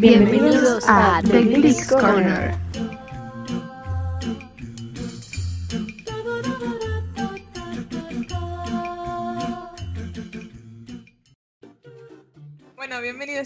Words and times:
Bienvenidos 0.00 0.84
a 0.88 1.20
The 1.22 1.42
Glicks 1.42 1.86
Corner. 1.86 2.59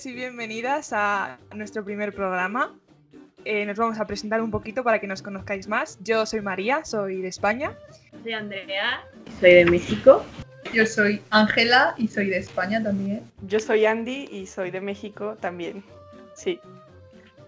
Y 0.06 0.12
bienvenidas 0.12 0.92
a 0.92 1.38
nuestro 1.54 1.82
primer 1.84 2.12
programa. 2.12 2.74
Eh, 3.44 3.64
nos 3.64 3.78
vamos 3.78 3.98
a 3.98 4.06
presentar 4.06 4.42
un 4.42 4.50
poquito 4.50 4.84
para 4.84 5.00
que 5.00 5.06
nos 5.06 5.22
conozcáis 5.22 5.66
más. 5.66 5.98
Yo 6.02 6.26
soy 6.26 6.42
María, 6.42 6.84
soy 6.84 7.22
de 7.22 7.28
España. 7.28 7.74
Soy 8.22 8.32
Andrea, 8.32 9.04
soy 9.40 9.54
de 9.54 9.64
México. 9.64 10.22
Yo 10.74 10.84
soy 10.84 11.22
Ángela 11.30 11.94
y 11.96 12.08
soy 12.08 12.28
de 12.28 12.38
España 12.38 12.82
también. 12.82 13.22
Yo 13.46 13.60
soy 13.60 13.86
Andy 13.86 14.28
y 14.30 14.46
soy 14.46 14.70
de 14.70 14.80
México 14.80 15.36
también. 15.40 15.82
Sí. 16.34 16.60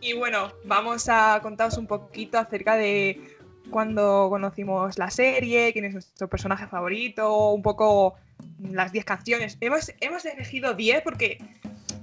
Y 0.01 0.15
bueno, 0.15 0.53
vamos 0.65 1.09
a 1.11 1.41
contaros 1.43 1.77
un 1.77 1.87
poquito 1.87 2.39
acerca 2.39 2.77
de 2.77 3.37
cuando 3.71 4.29
conocimos 4.31 4.99
la 4.99 5.11
serie, 5.11 5.73
quién 5.73 5.87
es 5.87 5.93
nuestro 5.93 6.29
personaje 6.29 6.67
favorito, 6.69 7.51
un 7.51 7.63
poco 7.63 8.15
las 8.71 8.93
10 8.93 9.05
canciones. 9.05 9.59
Hemos, 9.61 9.93
hemos 10.01 10.25
elegido 10.25 10.75
10 10.75 11.03
porque 11.03 11.39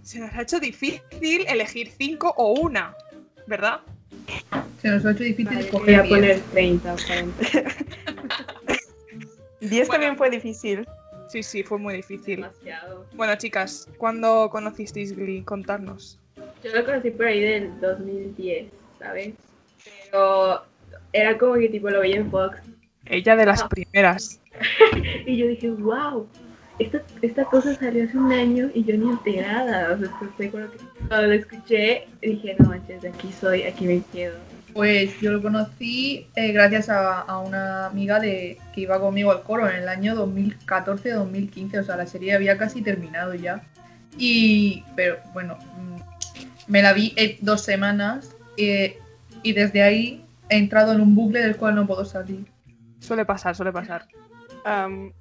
se 0.03 0.19
nos 0.19 0.33
ha 0.33 0.41
hecho 0.41 0.59
difícil 0.59 1.45
elegir 1.47 1.89
5 1.97 2.33
o 2.37 2.59
una, 2.59 2.95
¿verdad? 3.47 3.79
Se 4.81 4.89
nos 4.89 5.05
ha 5.05 5.11
hecho 5.11 5.23
difícil 5.23 5.45
Vale, 5.47 5.59
escoger 5.61 5.85
voy 5.85 5.95
a 5.95 6.01
10. 6.03 6.09
poner 6.09 6.39
30 6.51 6.93
o 6.93 6.97
40. 7.07 7.73
10 9.61 9.71
Bueno. 9.71 9.91
también 9.91 10.17
fue 10.17 10.29
difícil. 10.29 10.85
Sí, 11.29 11.41
sí, 11.41 11.63
fue 11.63 11.77
muy 11.79 11.95
difícil. 11.95 12.41
Demasiado. 12.41 13.05
Bueno, 13.15 13.35
chicas, 13.37 13.87
¿cuándo 13.97 14.49
conocisteis 14.51 15.15
Glee? 15.15 15.41
Contarnos. 15.43 16.19
Yo 16.63 16.71
lo 16.73 16.85
conocí 16.85 17.09
por 17.11 17.25
ahí 17.25 17.39
del 17.41 17.79
2010, 17.79 18.67
¿sabes? 18.99 19.33
Pero 20.05 20.63
era 21.13 21.37
como 21.37 21.55
que 21.55 21.69
tipo 21.69 21.89
lo 21.89 22.01
veía 22.01 22.17
en 22.17 22.29
Fox. 22.29 22.59
Ella 23.05 23.35
de 23.35 23.45
las 23.45 23.63
primeras. 23.63 24.39
Y 25.25 25.37
yo 25.37 25.47
dije, 25.47 25.71
wow, 25.71 26.27
esta, 26.79 27.01
esta 27.21 27.45
cosa 27.45 27.75
salió 27.75 28.03
hace 28.03 28.17
un 28.17 28.31
año 28.31 28.69
y 28.73 28.83
yo 28.83 28.97
ni 28.97 29.09
enterada. 29.09 29.93
O 29.93 29.97
sea, 29.97 30.07
estoy 30.07 30.47
lo 30.47 30.71
que 30.71 30.77
cuando 31.07 31.27
lo 31.27 31.33
escuché 31.33 32.07
dije, 32.21 32.55
no 32.59 32.69
manches, 32.69 33.01
de 33.01 33.09
aquí 33.09 33.31
soy, 33.31 33.63
aquí 33.63 33.85
me 33.85 34.01
quedo. 34.11 34.37
Pues 34.73 35.19
yo 35.21 35.31
lo 35.31 35.41
conocí 35.41 36.27
eh, 36.35 36.51
gracias 36.51 36.89
a, 36.89 37.21
a 37.21 37.39
una 37.39 37.85
amiga 37.85 38.19
de 38.19 38.57
que 38.73 38.81
iba 38.81 38.99
conmigo 38.99 39.31
al 39.31 39.43
coro 39.43 39.69
en 39.69 39.75
el 39.75 39.87
año 39.87 40.15
2014-2015, 40.15 41.79
o 41.79 41.83
sea, 41.83 41.95
la 41.95 42.07
serie 42.07 42.33
había 42.33 42.57
casi 42.57 42.81
terminado 42.81 43.35
ya. 43.35 43.63
Y, 44.17 44.83
pero 44.95 45.17
bueno, 45.33 45.57
mm, 45.57 46.71
me 46.71 46.81
la 46.81 46.93
vi 46.93 47.13
en 47.17 47.37
dos 47.41 47.61
semanas 47.61 48.35
eh, 48.57 48.97
y 49.43 49.53
desde 49.53 49.83
ahí 49.83 50.25
he 50.49 50.57
entrado 50.57 50.93
en 50.93 51.01
un 51.01 51.13
bucle 51.13 51.41
del 51.41 51.55
cual 51.55 51.75
no 51.75 51.85
puedo 51.85 52.05
salir. 52.05 52.45
Suele 52.99 53.25
pasar, 53.25 53.55
suele 53.55 53.71
pasar. 53.71 54.07
Am, 54.65 55.11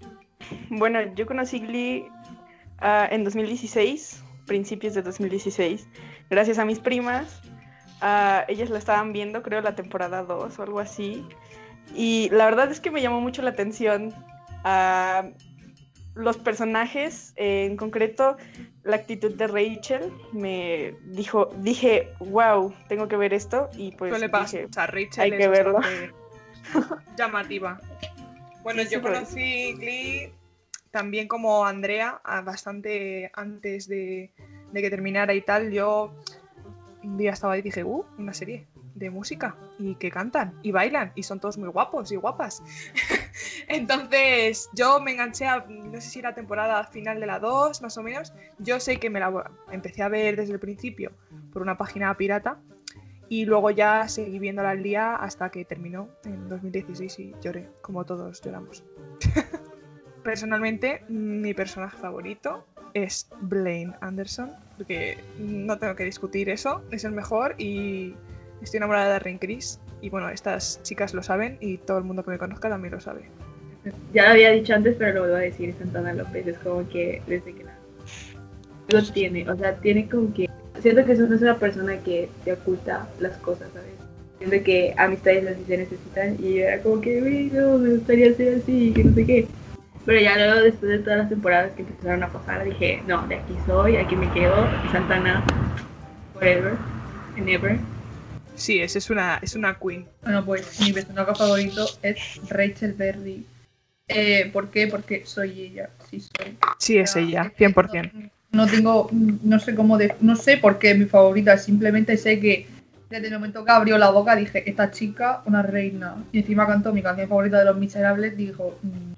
bueno, 0.70 1.00
yo 1.14 1.26
conocí 1.26 1.60
Glee 1.60 2.06
ah, 2.78 3.08
en 3.10 3.24
2016, 3.24 4.22
principios 4.46 4.94
de 4.94 5.02
2016, 5.02 5.86
gracias 6.30 6.58
a 6.58 6.64
mis 6.64 6.78
primas. 6.78 7.42
Ah, 8.00 8.44
ellas 8.48 8.70
la 8.70 8.78
estaban 8.78 9.12
viendo, 9.12 9.42
creo, 9.42 9.60
la 9.60 9.74
temporada 9.74 10.24
2 10.24 10.58
o 10.58 10.62
algo 10.62 10.80
así. 10.80 11.24
Y 11.94 12.28
la 12.30 12.46
verdad 12.46 12.70
es 12.70 12.80
que 12.80 12.90
me 12.90 13.00
llamó 13.00 13.20
mucho 13.20 13.42
la 13.42 13.50
atención 13.50 14.12
ah, 14.64 15.24
los 16.14 16.36
personajes, 16.36 17.32
eh, 17.36 17.66
en 17.66 17.76
concreto 17.76 18.36
la 18.82 18.96
actitud 18.96 19.34
de 19.34 19.46
Rachel. 19.46 20.12
Me 20.32 20.94
dijo, 21.06 21.50
dije, 21.58 22.08
wow, 22.20 22.74
tengo 22.88 23.08
que 23.08 23.16
ver 23.16 23.32
esto. 23.32 23.70
Y 23.76 23.92
pues 23.92 24.10
Suele 24.10 24.26
dije, 24.26 24.68
pasar, 24.68 24.94
Rachel 24.94 25.22
hay 25.22 25.30
es 25.30 25.38
que 25.38 25.48
verlo. 25.48 25.80
llamativa. 27.16 27.80
Bueno, 28.62 28.82
Sí, 28.82 28.88
yo 28.90 29.02
conocí 29.02 29.74
Glee 29.74 30.32
también 30.92 31.26
como 31.26 31.66
Andrea, 31.66 32.20
bastante 32.44 33.32
antes 33.34 33.88
de, 33.88 34.30
de 34.72 34.82
que 34.82 34.90
terminara 34.90 35.34
y 35.34 35.40
tal. 35.40 35.72
Yo 35.72 36.14
un 37.02 37.16
día 37.16 37.32
estaba 37.32 37.54
ahí 37.54 37.60
y 37.60 37.62
dije, 37.62 37.82
uh, 37.82 38.04
una 38.18 38.32
serie 38.32 38.66
de 38.94 39.10
música 39.10 39.56
y 39.78 39.94
que 39.94 40.10
cantan 40.10 40.52
y 40.62 40.70
bailan 40.70 41.12
y 41.14 41.22
son 41.22 41.40
todos 41.40 41.58
muy 41.58 41.68
guapos 41.68 42.12
y 42.12 42.16
guapas. 42.16 42.62
Entonces 43.68 44.68
yo 44.74 45.00
me 45.00 45.12
enganché 45.12 45.46
a, 45.46 45.64
no 45.66 46.00
sé 46.00 46.10
si 46.10 46.18
era 46.18 46.34
temporada 46.34 46.84
final 46.84 47.18
de 47.18 47.26
la 47.26 47.38
2, 47.38 47.82
más 47.82 47.96
o 47.96 48.02
menos. 48.02 48.32
Yo 48.58 48.78
sé 48.78 48.98
que 48.98 49.10
me 49.10 49.18
la 49.18 49.50
empecé 49.70 50.02
a 50.02 50.08
ver 50.08 50.36
desde 50.36 50.52
el 50.52 50.60
principio 50.60 51.12
por 51.52 51.62
una 51.62 51.76
página 51.76 52.14
pirata 52.16 52.60
y 53.30 53.46
luego 53.46 53.70
ya 53.70 54.06
seguí 54.08 54.38
viéndola 54.38 54.70
al 54.70 54.82
día 54.82 55.16
hasta 55.16 55.50
que 55.50 55.64
terminó 55.64 56.10
en 56.24 56.50
2016 56.50 57.18
y 57.18 57.34
lloré, 57.40 57.70
como 57.80 58.04
todos 58.04 58.42
lloramos. 58.42 58.84
Personalmente, 60.22 61.02
mi 61.08 61.52
personaje 61.52 61.96
favorito 61.96 62.64
es 62.94 63.28
Blaine 63.40 63.94
Anderson, 64.00 64.50
porque 64.76 65.18
no 65.38 65.78
tengo 65.78 65.96
que 65.96 66.04
discutir 66.04 66.48
eso, 66.48 66.82
es 66.90 67.04
el 67.04 67.12
mejor 67.12 67.54
y 67.58 68.14
estoy 68.62 68.78
enamorada 68.78 69.06
de 69.06 69.12
Darren 69.12 69.38
Criss. 69.38 69.80
Y 70.00 70.10
bueno, 70.10 70.28
estas 70.28 70.80
chicas 70.82 71.14
lo 71.14 71.22
saben 71.22 71.58
y 71.60 71.78
todo 71.78 71.98
el 71.98 72.04
mundo 72.04 72.24
que 72.24 72.30
me 72.30 72.38
conozca 72.38 72.68
también 72.68 72.94
lo 72.94 73.00
sabe. 73.00 73.22
Ya 74.12 74.24
lo 74.24 74.30
había 74.30 74.50
dicho 74.50 74.74
antes, 74.74 74.94
pero 74.96 75.12
lo 75.12 75.20
vuelvo 75.20 75.36
a 75.36 75.40
decir, 75.40 75.74
Santana 75.78 76.12
López 76.12 76.46
es 76.46 76.58
como 76.58 76.88
que 76.88 77.20
desde 77.26 77.52
que. 77.52 77.64
Lo 78.88 79.02
tiene, 79.02 79.48
o 79.48 79.56
sea, 79.56 79.74
tiene 79.76 80.08
como 80.08 80.32
que... 80.34 80.48
Siento 80.80 81.04
que 81.04 81.14
no 81.14 81.34
es 81.34 81.42
una 81.42 81.58
persona 81.58 81.96
que 81.98 82.28
te 82.44 82.52
oculta 82.52 83.08
las 83.20 83.36
cosas, 83.38 83.68
¿sabes? 83.72 83.92
Siento 84.38 84.64
que 84.64 84.92
amistades 84.98 85.46
así 85.46 85.64
se 85.66 85.78
necesitan 85.78 86.36
y 86.40 86.58
era 86.58 86.82
como 86.82 87.00
que, 87.00 87.22
"Uy, 87.22 87.50
no, 87.52 87.78
me 87.78 87.90
gustaría 87.90 88.34
ser 88.34 88.58
así, 88.58 88.92
que 88.92 89.04
no 89.04 89.14
sé 89.14 89.24
qué. 89.24 89.46
Pero 90.04 90.20
ya 90.20 90.36
luego, 90.36 90.60
después 90.62 90.90
de 90.90 90.98
todas 90.98 91.18
las 91.20 91.28
temporadas 91.28 91.72
que 91.72 91.82
empezaron 91.82 92.22
a 92.22 92.28
pasar, 92.28 92.64
dije, 92.64 93.02
no, 93.06 93.26
de 93.28 93.36
aquí 93.36 93.56
soy, 93.66 93.96
aquí 93.96 94.16
me 94.16 94.28
quedo, 94.32 94.68
Santana, 94.90 95.42
forever 96.34 96.72
and 97.36 97.48
ever. 97.48 97.78
Sí, 98.56 98.80
esa 98.80 98.98
es 98.98 99.10
una, 99.10 99.38
es 99.42 99.54
una 99.54 99.74
queen. 99.74 100.06
Bueno, 100.24 100.44
pues 100.44 100.80
mi 100.80 100.92
personaje 100.92 101.34
favorito 101.34 101.86
es 102.02 102.40
Rachel 102.48 102.92
Berry. 102.94 103.46
Eh, 104.08 104.50
¿Por 104.52 104.68
qué? 104.70 104.88
Porque 104.88 105.24
soy 105.24 105.60
ella, 105.62 105.88
sí 106.10 106.20
soy. 106.20 106.56
Sí, 106.78 106.98
es 106.98 107.14
ella, 107.16 107.52
100%. 107.56 108.10
No 108.50 108.66
tengo, 108.66 109.08
no 109.12 109.58
sé 109.58 109.74
cómo, 109.74 109.96
de- 109.96 110.14
no 110.20 110.36
sé 110.36 110.58
por 110.58 110.78
qué 110.78 110.90
es 110.90 110.98
mi 110.98 111.06
favorita, 111.06 111.56
simplemente 111.56 112.16
sé 112.18 112.38
que 112.40 112.66
desde 113.08 113.28
el 113.28 113.32
momento 113.34 113.64
que 113.64 113.70
abrió 113.72 113.96
la 113.98 114.10
boca 114.10 114.36
dije, 114.36 114.68
esta 114.68 114.90
chica, 114.90 115.42
una 115.46 115.62
reina. 115.62 116.16
Y 116.32 116.40
encima 116.40 116.66
cantó 116.66 116.92
mi 116.92 117.02
canción 117.02 117.28
favorita 117.28 117.58
de 117.60 117.64
Los 117.66 117.76
Miserables, 117.78 118.36
dijo, 118.36 118.78
"Mm, 118.82 119.12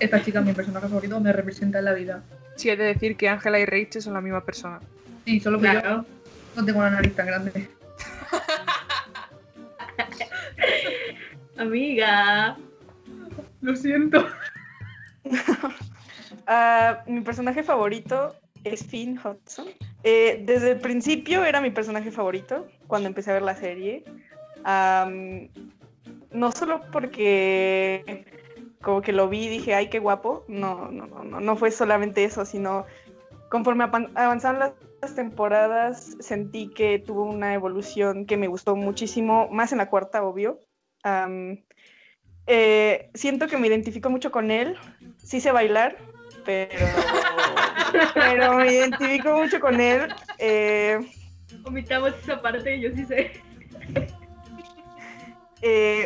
esta 0.00 0.22
chica 0.22 0.40
es 0.40 0.46
mi 0.46 0.52
personaje 0.52 0.88
favorito, 0.88 1.20
me 1.20 1.32
representa 1.32 1.78
en 1.78 1.84
la 1.84 1.92
vida. 1.92 2.22
Sí, 2.56 2.70
he 2.70 2.76
de 2.76 2.84
decir 2.84 3.16
que 3.16 3.28
Ángela 3.28 3.60
y 3.60 3.66
Rachel 3.66 4.02
son 4.02 4.14
la 4.14 4.20
misma 4.20 4.44
persona. 4.44 4.80
Sí, 5.24 5.40
solo 5.40 5.60
que 5.60 5.72
yo 5.72 6.04
no 6.56 6.64
tengo 6.64 6.80
una 6.80 6.90
nariz 6.90 7.14
tan 7.14 7.26
grande. 7.26 7.68
Amiga. 11.56 12.56
Lo 13.60 13.76
siento. 13.76 14.26
Ah, 16.52 17.04
mi 17.06 17.20
personaje 17.20 17.62
favorito 17.62 18.34
es 18.64 18.84
Finn 18.84 19.16
Hudson. 19.16 19.68
Eh, 20.02 20.42
desde 20.44 20.72
el 20.72 20.80
principio 20.80 21.44
era 21.44 21.60
mi 21.60 21.70
personaje 21.70 22.10
favorito 22.10 22.66
cuando 22.88 23.06
empecé 23.06 23.30
a 23.30 23.34
ver 23.34 23.42
la 23.42 23.54
serie. 23.54 24.02
No 24.64 26.50
solo 26.50 26.80
porque 26.90 28.24
como 28.82 29.02
que 29.02 29.12
lo 29.12 29.28
vi 29.28 29.44
y 29.44 29.48
dije, 29.48 29.74
ay, 29.74 29.88
qué 29.88 29.98
guapo. 29.98 30.44
No, 30.48 30.90
no, 30.90 31.06
no, 31.06 31.24
no, 31.24 31.40
no 31.40 31.56
fue 31.56 31.70
solamente 31.70 32.24
eso, 32.24 32.44
sino 32.44 32.86
conforme 33.50 33.84
avanzaron 33.84 34.60
las, 34.60 34.72
las 35.02 35.14
temporadas 35.14 36.16
sentí 36.20 36.68
que 36.68 36.98
tuvo 36.98 37.24
una 37.24 37.54
evolución 37.54 38.26
que 38.26 38.36
me 38.36 38.46
gustó 38.48 38.76
muchísimo, 38.76 39.48
más 39.50 39.72
en 39.72 39.78
la 39.78 39.90
cuarta, 39.90 40.22
obvio. 40.22 40.60
Eh, 42.46 43.10
siento 43.14 43.46
que 43.48 43.56
me 43.56 43.68
identifico 43.68 44.08
mucho 44.10 44.30
con 44.30 44.50
él. 44.50 44.76
Sí 45.18 45.40
sé 45.40 45.52
bailar, 45.52 45.96
pero, 46.44 46.86
pero 48.14 48.54
me 48.54 48.72
identifico 48.72 49.36
mucho 49.36 49.60
con 49.60 49.80
él. 49.80 50.08
eh, 50.38 50.98
Omitamos 51.64 52.14
esa 52.22 52.40
parte, 52.40 52.80
yo 52.80 52.90
sí 52.94 53.04
sé. 53.04 53.32
eh, 55.62 55.99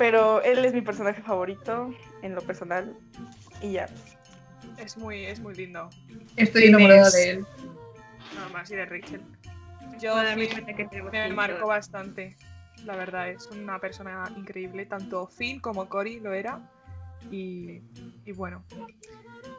pero 0.00 0.42
él 0.42 0.64
es 0.64 0.72
mi 0.72 0.80
personaje 0.80 1.20
favorito 1.20 1.94
en 2.22 2.34
lo 2.34 2.40
personal 2.40 2.96
y 3.60 3.72
ya. 3.72 3.86
Es 4.78 4.96
muy, 4.96 5.26
es 5.26 5.40
muy 5.40 5.54
lindo. 5.54 5.90
Estoy 6.36 6.62
¿Quién 6.62 6.74
enamorada 6.76 7.08
es? 7.08 7.12
de 7.12 7.30
él. 7.32 7.46
Ah. 8.34 8.48
muchísima 8.48 8.64
serie 8.64 8.86
de 8.86 8.90
Rachel. 8.90 9.22
Yo 10.00 10.14
que 10.74 11.02
me 11.12 11.28
marcó 11.34 11.66
bastante. 11.66 12.34
La 12.86 12.96
verdad, 12.96 13.28
es 13.28 13.46
una 13.48 13.78
persona 13.78 14.24
increíble. 14.38 14.86
Tanto 14.86 15.26
Finn 15.26 15.60
como 15.60 15.86
Cory 15.86 16.18
lo 16.18 16.32
era. 16.32 16.62
Y, 17.30 17.80
bueno. 18.34 18.62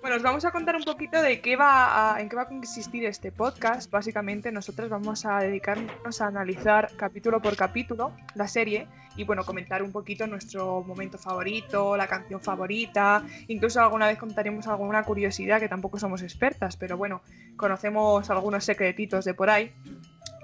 Bueno, 0.02 0.16
os 0.16 0.24
vamos 0.24 0.46
a 0.46 0.52
contar 0.52 0.76
un 0.76 0.84
poquito 0.84 1.22
de 1.22 1.42
qué 1.42 1.56
va 1.56 2.16
a- 2.16 2.22
en 2.22 2.28
qué 2.28 2.36
va 2.36 2.44
a 2.44 2.48
consistir 2.48 3.06
este 3.06 3.32
podcast. 3.32 3.92
Básicamente, 3.92 4.52
nosotros 4.52 4.90
vamos 4.90 5.26
a 5.26 5.40
dedicarnos 5.40 6.22
a 6.22 6.28
analizar 6.28 6.90
capítulo 6.98 7.40
por 7.42 7.56
capítulo 7.56 8.12
la 8.34 8.48
serie 8.48 8.88
y 9.16 9.26
bueno, 9.26 9.44
comentar 9.44 9.84
un 9.84 9.92
poquito 9.92 10.26
nuestro 10.26 10.82
momento 10.84 11.18
favorito, 11.20 11.96
la 11.98 12.08
canción 12.08 12.42
favorita. 12.42 13.24
Incluso 13.48 13.80
alguna 13.80 14.08
vez 14.08 14.18
contaremos 14.18 14.68
alguna 14.68 15.04
curiosidad 15.04 15.60
que 15.60 15.70
tampoco 15.70 16.00
somos 16.00 16.24
expertas, 16.24 16.78
pero 16.78 16.98
bueno, 16.98 17.22
conocemos 17.56 18.28
algunos 18.32 18.64
secretitos 18.64 19.24
de 19.26 19.34
por 19.36 19.50
ahí. 19.52 19.72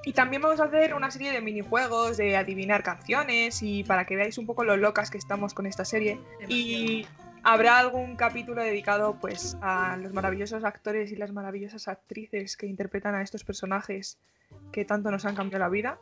Y 0.07 0.13
también 0.13 0.41
vamos 0.41 0.61
a 0.61 0.63
hacer 0.63 0.93
una 0.93 1.11
serie 1.11 1.33
de 1.33 1.41
minijuegos 1.41 2.15
de 2.15 2.37
adivinar 2.37 2.81
canciones 2.81 3.61
y 3.61 3.83
para 3.83 4.05
que 4.05 4.15
veáis 4.15 4.37
un 4.37 4.45
poco 4.45 4.63
lo 4.63 4.77
locas 4.77 5.11
que 5.11 5.17
estamos 5.17 5.53
con 5.53 5.65
esta 5.65 5.83
serie. 5.83 6.17
Y 6.47 7.05
habrá 7.43 7.77
algún 7.77 8.15
capítulo 8.15 8.63
dedicado 8.63 9.17
pues 9.19 9.57
a 9.59 9.97
los 9.97 10.13
maravillosos 10.13 10.63
actores 10.63 11.11
y 11.11 11.17
las 11.17 11.33
maravillosas 11.33 11.89
actrices 11.89 12.55
que 12.55 12.67
interpretan 12.67 13.15
a 13.15 13.21
estos 13.21 13.43
personajes 13.43 14.17
que 14.71 14.85
tanto 14.85 15.11
nos 15.11 15.25
han 15.25 15.35
cambiado 15.35 15.65
la 15.65 15.69
vida. 15.69 15.99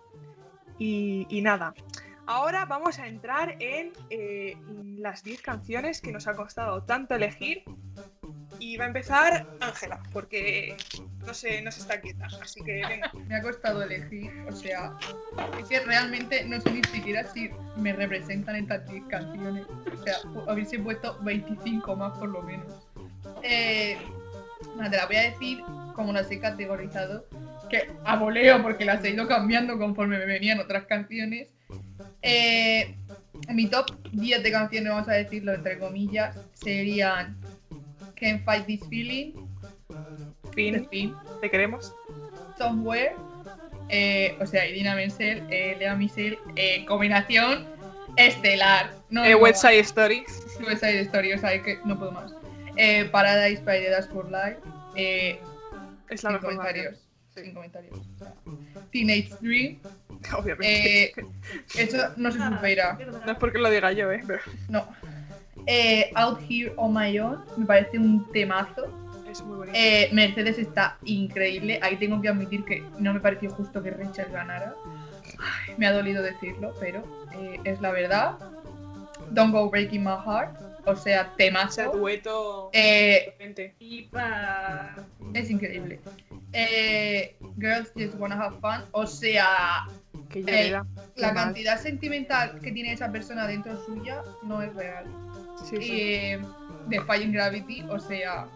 Y, 0.77 1.25
y 1.27 1.41
nada, 1.41 1.73
ahora 2.27 2.65
vamos 2.65 2.99
a 2.99 3.07
entrar 3.07 3.55
en 3.59 3.91
eh, 4.11 4.55
las 4.99 5.23
10 5.23 5.41
canciones 5.41 5.99
que 5.99 6.11
nos 6.11 6.27
ha 6.27 6.35
costado 6.35 6.83
tanto 6.83 7.15
elegir. 7.15 7.63
Y 8.59 8.77
va 8.77 8.85
a 8.85 8.87
empezar 8.87 9.47
Ángela, 9.59 10.01
porque 10.11 10.75
no 11.25 11.33
se, 11.33 11.61
no 11.61 11.71
se 11.71 11.81
está 11.81 11.99
quieta. 11.99 12.27
Así 12.41 12.63
que 12.63 12.85
venga. 12.87 13.11
Me 13.27 13.35
ha 13.35 13.41
costado 13.41 13.83
elegir, 13.83 14.31
o 14.47 14.51
sea, 14.51 14.97
es 15.59 15.65
que 15.67 15.79
realmente 15.81 16.45
no 16.45 16.59
sé 16.61 16.71
ni 16.71 16.83
siquiera 16.83 17.23
si 17.23 17.49
me 17.77 17.93
representan 17.93 18.55
estas 18.55 18.89
10 18.89 19.03
canciones. 19.09 19.65
O 19.93 20.03
sea, 20.03 20.17
hubiese 20.51 20.79
puesto 20.79 21.17
25 21.23 21.95
más 21.95 22.17
por 22.17 22.29
lo 22.29 22.41
menos. 22.43 22.87
Eh, 23.43 23.97
te 24.89 24.97
la 24.97 25.05
voy 25.05 25.15
a 25.15 25.31
decir 25.31 25.63
como 25.95 26.11
las 26.13 26.29
he 26.29 26.39
categorizado, 26.39 27.25
que 27.69 27.91
a 28.03 28.17
voleo 28.17 28.61
porque 28.61 28.85
las 28.85 29.03
he 29.03 29.11
ido 29.11 29.27
cambiando 29.27 29.77
conforme 29.77 30.17
me 30.17 30.25
venían 30.25 30.59
otras 30.59 30.85
canciones. 30.85 31.49
Eh, 32.21 32.95
mi 33.53 33.67
top 33.67 33.85
10 34.11 34.43
de 34.43 34.51
canciones, 34.51 34.91
vamos 34.91 35.07
a 35.07 35.13
decirlo 35.13 35.53
entre 35.53 35.79
comillas, 35.79 36.37
serían 36.53 37.37
Can't 38.15 38.43
Fight 38.43 38.65
This 38.65 38.81
Feeling, 38.89 39.33
Fin, 40.53 40.87
Fin, 40.89 41.13
te 41.41 41.49
queremos. 41.49 41.93
Somewhere, 42.57 43.13
eh, 43.89 44.37
o 44.39 44.45
sea, 44.45 44.67
Idina 44.67 44.95
Menzel, 44.95 45.43
eh, 45.49 45.75
Lea 45.77 45.95
Michel, 45.95 46.37
eh, 46.55 46.85
combinación 46.85 47.67
estelar. 48.17 48.93
No, 49.09 49.25
Eh, 49.25 49.31
no, 49.31 49.37
West 49.39 49.61
Side 49.61 49.79
Story. 49.79 50.23
West 50.65 50.79
Side 50.81 51.01
Story, 51.01 51.33
o 51.33 51.37
sea, 51.39 51.61
que 51.61 51.77
no 51.85 51.97
puedo 51.99 52.11
más. 52.11 52.33
Eh, 52.77 53.05
Paradise 53.11 53.61
by 53.63 53.79
the 53.81 53.89
Dashboard 53.89 54.57
eh, 54.95 55.39
Es 56.09 56.23
la 56.23 56.29
sin 56.29 56.33
mejor 56.39 56.55
comentarios. 56.55 56.97
Sí. 57.33 57.41
Sin 57.43 57.53
comentarios. 57.53 57.99
o 57.99 58.17
sea, 58.17 58.33
Teenage 58.91 59.29
Dream, 59.41 59.79
Obviamente. 60.37 61.03
eh, 61.05 61.13
eso 61.77 61.97
no 62.15 62.31
se 62.31 62.39
supera. 62.39 62.97
no 63.25 63.31
es 63.31 63.37
porque 63.37 63.57
lo 63.59 63.69
diga 63.69 63.91
yo, 63.91 64.11
¿eh? 64.11 64.21
Pero 64.25 64.39
No. 64.69 64.87
Eh, 65.67 66.11
Out 66.15 66.39
Here 66.49 66.73
on 66.77 66.93
My 66.93 67.17
Own, 67.19 67.43
me 67.57 67.65
parece 67.65 67.97
un 67.97 68.29
temazo. 68.31 68.87
es 69.29 69.41
muy 69.43 69.57
bonito. 69.57 69.77
Eh, 69.77 70.09
Mercedes 70.11 70.57
está 70.57 70.97
increíble. 71.05 71.79
Ahí 71.81 71.97
tengo 71.97 72.21
que 72.21 72.29
admitir 72.29 72.63
que 72.65 72.83
no 72.99 73.13
me 73.13 73.19
pareció 73.19 73.49
justo 73.51 73.81
que 73.81 73.91
Rachel 73.91 74.31
ganara. 74.31 74.75
Ay, 75.39 75.73
me 75.77 75.87
ha 75.87 75.91
dolido 75.91 76.21
decirlo, 76.21 76.73
pero 76.79 77.03
eh, 77.33 77.59
es 77.63 77.81
la 77.81 77.91
verdad. 77.91 78.37
Don't 79.31 79.51
Go 79.51 79.69
Breaking 79.69 80.03
My 80.03 80.17
Heart. 80.25 80.57
O 80.87 80.95
sea, 80.95 80.95
o 80.95 80.95
sea, 80.95 81.33
temazo. 81.35 81.91
dueto. 81.91 82.69
Eh, 82.71 83.31
potente. 83.31 83.75
Y 83.79 84.03
pa... 84.03 84.95
es 85.33 85.49
increíble. 85.49 85.99
Eh, 86.53 87.35
Girls 87.57 87.91
Just 87.95 88.15
Wanna 88.19 88.35
Have 88.35 88.57
Fun. 88.61 88.87
O 88.91 89.07
sea, 89.07 89.87
Que 90.29 90.43
eh, 90.45 90.79
la 91.15 91.33
cantidad 91.33 91.79
sentimental 91.79 92.59
que 92.59 92.71
tiene 92.71 92.93
esa 92.93 93.11
persona 93.11 93.47
dentro 93.47 93.83
suya 93.83 94.21
no 94.43 94.61
es 94.61 94.73
real. 94.75 95.05
Sí, 95.63 95.77
sí. 95.77 95.89
Eh, 95.91 96.39
The 96.89 97.01
Flying 97.01 97.31
Gravity, 97.31 97.83
o 97.89 97.99
sea, 97.99 98.47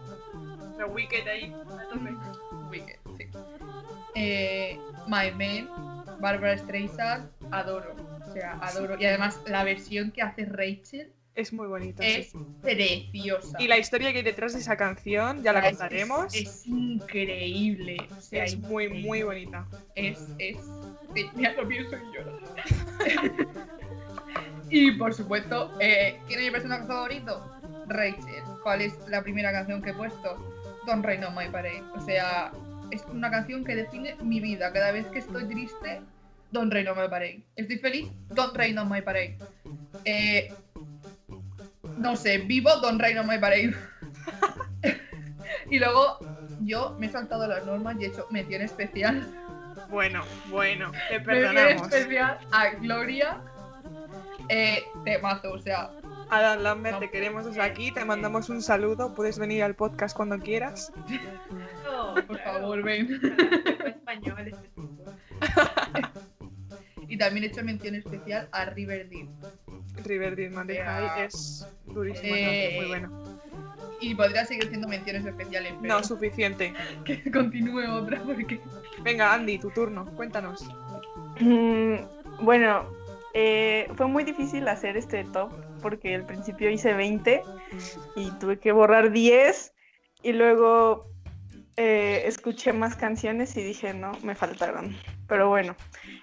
The 0.76 0.84
Wicked 0.84 1.26
ahí. 1.28 1.52
Wicked, 2.70 2.96
sí. 3.16 3.24
Eh, 4.14 4.78
My 5.06 5.30
Man, 5.32 5.68
Barbara 6.20 6.56
Streisand, 6.58 7.28
adoro. 7.50 7.94
O 8.28 8.32
sea, 8.32 8.58
adoro. 8.62 8.96
Y 9.00 9.06
además 9.06 9.40
la 9.46 9.64
versión 9.64 10.10
que 10.12 10.22
hace 10.22 10.44
Rachel 10.44 11.12
Es 11.34 11.52
muy 11.52 11.66
bonito. 11.66 12.02
es 12.02 12.30
sí. 12.30 12.38
preciosa. 12.62 13.56
Y 13.60 13.66
la 13.66 13.78
historia 13.78 14.12
que 14.12 14.18
hay 14.18 14.24
detrás 14.24 14.52
de 14.52 14.60
esa 14.60 14.76
canción 14.76 15.42
ya 15.42 15.52
la 15.52 15.60
Es- 15.60 15.70
contaremos. 15.78 16.32
Es, 16.34 16.42
es 16.42 16.66
increíble. 16.66 17.96
O 18.16 18.20
sea, 18.20 18.44
Es 18.44 18.56
muy, 18.58 18.84
increíble. 18.84 19.08
muy 19.08 19.22
bonita. 19.24 19.66
Es, 19.96 20.28
es. 20.38 20.56
ya 21.36 21.52
lo 21.54 21.66
pienso 21.66 21.96
y 21.96 22.16
lloro. 22.16 22.38
Y 24.70 24.92
por 24.92 25.14
supuesto, 25.14 25.76
eh, 25.80 26.18
¿quién 26.26 26.40
es 26.40 26.46
mi 26.46 26.50
personaje 26.50 26.86
favorito? 26.86 27.58
Rachel. 27.86 28.42
¿Cuál 28.62 28.82
es 28.82 28.94
la 29.08 29.22
primera 29.22 29.52
canción 29.52 29.82
que 29.82 29.90
he 29.90 29.94
puesto? 29.94 30.36
Don't 30.86 31.04
Rain 31.04 31.24
on 31.24 31.34
My 31.34 31.48
Parade. 31.48 31.82
O 31.94 32.00
sea, 32.00 32.52
es 32.90 33.04
una 33.12 33.30
canción 33.30 33.64
que 33.64 33.76
define 33.76 34.16
mi 34.22 34.40
vida. 34.40 34.72
Cada 34.72 34.92
vez 34.92 35.06
que 35.06 35.18
estoy 35.18 35.44
triste, 35.44 36.00
Don't 36.52 36.72
Rain 36.72 36.88
on 36.88 36.96
My 36.98 37.08
Parade. 37.08 37.42
Estoy 37.56 37.78
feliz, 37.78 38.08
Don't 38.30 38.56
Rain 38.56 38.78
on 38.78 38.88
My 38.88 39.02
Parade. 39.02 39.36
Eh, 40.04 40.52
no 41.98 42.16
sé, 42.16 42.38
vivo 42.38 42.70
Don't 42.80 43.00
Rain 43.00 43.18
on 43.18 43.26
My 43.26 43.38
Parade. 43.38 43.74
y 45.70 45.78
luego 45.78 46.18
yo 46.60 46.96
me 46.98 47.06
he 47.06 47.10
saltado 47.10 47.46
las 47.46 47.64
normas 47.66 47.96
y 48.00 48.04
he 48.04 48.08
hecho 48.08 48.26
mención 48.30 48.62
especial 48.62 49.26
Bueno, 49.88 50.22
bueno, 50.48 50.92
te 51.08 51.18
Mención 51.20 51.24
perdonamos. 51.24 51.92
especial 51.92 52.38
a 52.52 52.70
Gloria. 52.70 53.40
Eh, 54.52 54.82
temazo, 55.04 55.52
o 55.52 55.58
sea, 55.58 55.92
Adam 56.28 56.60
Lambert, 56.62 56.98
te 56.98 57.10
queremos 57.10 57.44
desde 57.44 57.62
aquí. 57.62 57.92
Te 57.92 58.04
mandamos 58.04 58.48
un 58.48 58.62
saludo. 58.62 59.14
Puedes 59.14 59.38
venir 59.38 59.62
al 59.62 59.76
podcast 59.76 60.16
cuando 60.16 60.38
quieras. 60.38 60.92
No, 61.84 62.14
por 62.26 62.38
favor, 62.40 62.82
ven. 62.82 63.20
español 63.86 64.48
este 64.48 64.68
tipo. 64.68 65.04
Y 67.08 67.16
también 67.16 67.44
he 67.44 67.46
hecho 67.48 67.64
mención 67.64 67.94
especial 67.94 68.48
a 68.52 68.66
Riverdale. 68.66 69.28
Riverdale 70.04 70.50
Man 70.50 70.68
Yeah. 70.68 70.84
High 70.84 71.26
es 71.26 71.66
durísimo. 71.86 72.34
Eh, 72.34 72.74
muy 72.76 72.86
bueno. 72.86 73.40
Y 74.00 74.14
podría 74.14 74.44
seguir 74.46 74.68
siendo 74.68 74.88
menciones 74.88 75.26
especiales, 75.26 75.74
pero 75.80 75.94
No, 75.94 76.04
suficiente. 76.04 76.72
que 77.04 77.30
continúe 77.30 77.88
otra 77.90 78.20
porque. 78.22 78.60
Venga, 79.02 79.34
Andy, 79.34 79.58
tu 79.58 79.70
turno. 79.70 80.06
Cuéntanos. 80.16 80.64
Mm, 81.40 81.96
bueno, 82.42 82.86
eh, 83.32 83.88
fue 83.96 84.06
muy 84.06 84.24
difícil 84.24 84.66
hacer 84.68 84.96
este 84.96 85.24
top 85.24 85.52
porque 85.80 86.14
al 86.14 86.24
principio 86.24 86.70
hice 86.70 86.94
20 86.94 87.42
y 88.16 88.30
tuve 88.32 88.58
que 88.58 88.72
borrar 88.72 89.12
10 89.12 89.72
y 90.22 90.32
luego 90.32 91.10
eh, 91.76 92.24
escuché 92.26 92.72
más 92.72 92.96
canciones 92.96 93.56
y 93.56 93.62
dije, 93.62 93.94
no, 93.94 94.12
me 94.22 94.34
faltaron. 94.34 94.94
Pero 95.28 95.48
bueno, 95.48 95.76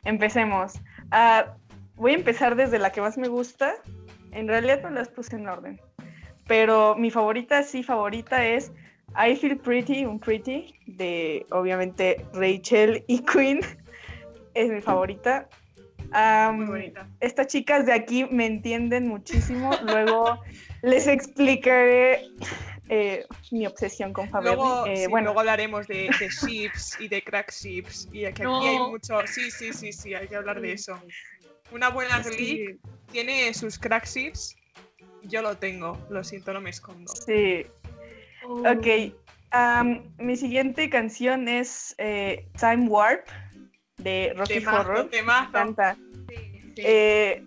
empecemos. 0.04 0.80
Ah, 1.12 1.56
voy 1.96 2.12
a 2.12 2.16
empezar 2.16 2.56
desde 2.56 2.80
la 2.80 2.92
que 2.92 3.02
más 3.02 3.18
me 3.18 3.28
gusta. 3.28 3.76
En 4.32 4.48
realidad 4.48 4.84
no 4.84 4.90
las 4.90 5.08
puse 5.08 5.36
en 5.36 5.48
orden. 5.48 5.80
Pero 6.48 6.96
mi 6.96 7.10
favorita, 7.10 7.64
sí, 7.64 7.84
favorita 7.84 8.46
es 8.46 8.72
I 9.16 9.36
Feel 9.36 9.58
Pretty, 9.58 10.06
un 10.06 10.20
Pretty, 10.20 10.76
de 10.86 11.46
obviamente 11.52 12.24
Rachel 12.34 13.04
y 13.08 13.24
Queen. 13.24 13.62
Es 14.54 14.70
mi 14.70 14.82
favorita. 14.82 15.48
Am, 16.12 16.58
Muy 16.58 16.66
bonita. 16.68 17.08
estas 17.20 17.48
chicas 17.48 17.86
de 17.86 17.94
aquí 17.94 18.26
me 18.32 18.46
entienden 18.46 19.08
muchísimo. 19.08 19.72
Luego 19.84 20.40
les 20.82 21.08
explicaré 21.08 22.22
eh, 22.90 23.26
mi 23.52 23.66
obsesión 23.68 24.14
con 24.14 24.30
Faberly. 24.30 24.56
Luego, 24.56 24.86
Eh, 24.88 24.96
sí, 24.98 25.08
bueno, 25.08 25.26
luego 25.26 25.40
hablaremos 25.42 25.88
de, 25.88 26.10
de 26.20 26.30
ships 26.30 26.98
y 27.00 27.08
de 27.08 27.22
crack 27.22 27.52
ships. 27.52 28.08
Y 28.12 28.22
que 28.22 28.28
aquí 28.28 28.44
hay 28.46 28.80
mucho. 28.80 29.20
Sí, 29.28 29.52
sí, 29.52 29.74
sí, 29.74 29.92
sí, 29.92 30.14
hay 30.14 30.28
que 30.28 30.36
hablar 30.38 30.62
de 30.62 30.74
eso. 30.74 31.00
Una 31.72 31.90
buena 31.90 32.20
Glee 32.20 32.80
tiene 33.12 33.54
sus 33.54 33.78
crack 33.78 34.06
ships. 34.06 34.56
Yo 35.24 35.42
lo 35.42 35.58
tengo, 35.58 35.98
lo 36.10 36.24
siento, 36.24 36.54
no 36.54 36.62
me 36.62 36.70
escondo. 36.70 37.12
sí. 37.26 37.66
Oh. 38.46 38.62
Ok. 38.70 39.14
am, 39.52 40.04
mi 40.18 40.38
siguiente 40.38 40.90
canción 40.90 41.48
es 41.50 41.96
eh, 41.98 42.48
Time 42.58 42.88
Warp 42.88 43.28
de 44.08 44.34
Rocky 44.36 44.54
Temazo, 44.56 44.80
Horror. 44.80 45.04
Me 45.06 45.10
temazo. 45.10 45.50
encanta. 45.50 45.98
Sí, 46.30 46.36
sí. 46.76 46.82
Eh, 46.86 47.44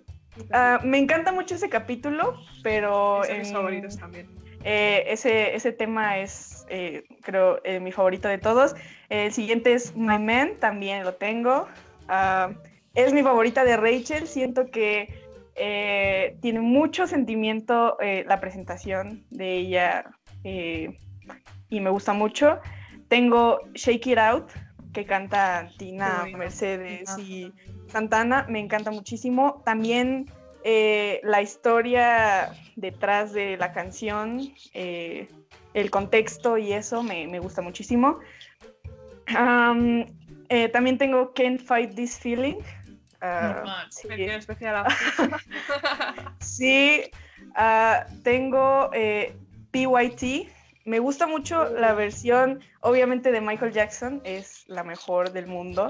ah, 0.53 0.81
me 0.85 0.99
encanta 0.99 1.33
mucho 1.33 1.55
ese 1.55 1.69
capítulo, 1.69 2.35
pero 2.63 3.25
Es 3.25 3.39
mis 3.39 3.53
favoritos 3.53 3.99
también. 3.99 4.29
Eh, 4.63 5.05
ese, 5.07 5.55
ese 5.55 5.73
tema 5.73 6.19
es, 6.19 6.67
eh, 6.69 7.05
creo, 7.23 7.61
mi 7.81 7.93
favorito 7.93 8.29
de 8.29 8.39
todos. 8.39 8.75
El 9.09 9.33
siguiente 9.33 9.73
es 9.73 9.97
My 9.97 10.19
Man, 10.19 10.53
también 10.61 11.05
lo 11.05 11.15
tengo. 11.15 11.67
Ah, 12.09 12.51
es 12.95 13.13
mi 13.13 13.23
favorita 13.23 13.65
de 13.65 13.77
Rachel. 13.77 14.27
Siento 14.27 14.71
que 14.71 15.09
eh, 15.55 16.37
tiene 16.41 16.61
mucho 16.61 17.07
sentimiento 17.07 17.99
eh, 18.01 18.25
la 18.27 18.41
presentación 18.41 19.25
de 19.31 19.57
ella 19.57 20.05
eh, 20.45 20.97
y 21.69 21.81
me 21.81 21.91
gusta 21.91 22.13
mucho. 22.13 22.59
Tengo 23.09 23.59
Shake 23.75 24.07
It 24.07 24.19
Out, 24.19 24.51
que 24.93 25.07
canta 25.07 25.71
Tina. 25.77 26.27
Mercedes 26.37 27.17
y 27.19 27.53
Santana, 27.89 28.47
me 28.49 28.61
encanta 28.61 28.91
muchísimo. 28.91 29.63
También 29.65 30.31
eh, 30.65 31.21
la 31.23 31.41
historia 31.41 32.53
detrás 32.77 33.33
de 33.33 33.57
la 33.57 33.73
canción, 33.73 34.53
eh, 34.75 35.29
el 35.75 35.91
contexto 35.91 36.59
y 36.59 36.73
eso 36.73 37.03
me, 37.03 37.27
me 37.27 37.39
gusta 37.39 37.63
muchísimo. 37.63 38.19
Eh, 40.53 40.69
también 40.71 40.99
tengo 40.99 41.33
Can't 41.33 41.63
Fight 41.63 41.95
This 41.95 42.19
Feeling. 42.19 42.57
Ah, 43.21 43.53
Normal. 43.57 43.87
sí. 43.91 44.09
Especial 44.11 44.85
ah, 47.55 48.07
tengo 48.25 48.91
PYT. 49.71 50.51
Me 50.91 50.99
gusta 50.99 51.29
mucho 51.29 51.67
la 51.67 51.95
versión, 51.95 52.59
obviamente, 52.81 53.31
de 53.31 53.41
Michael 53.41 53.71
Jackson, 53.73 54.21
es 54.25 54.65
la 54.67 54.83
mejor 54.83 55.31
del 55.31 55.47
mundo, 55.47 55.89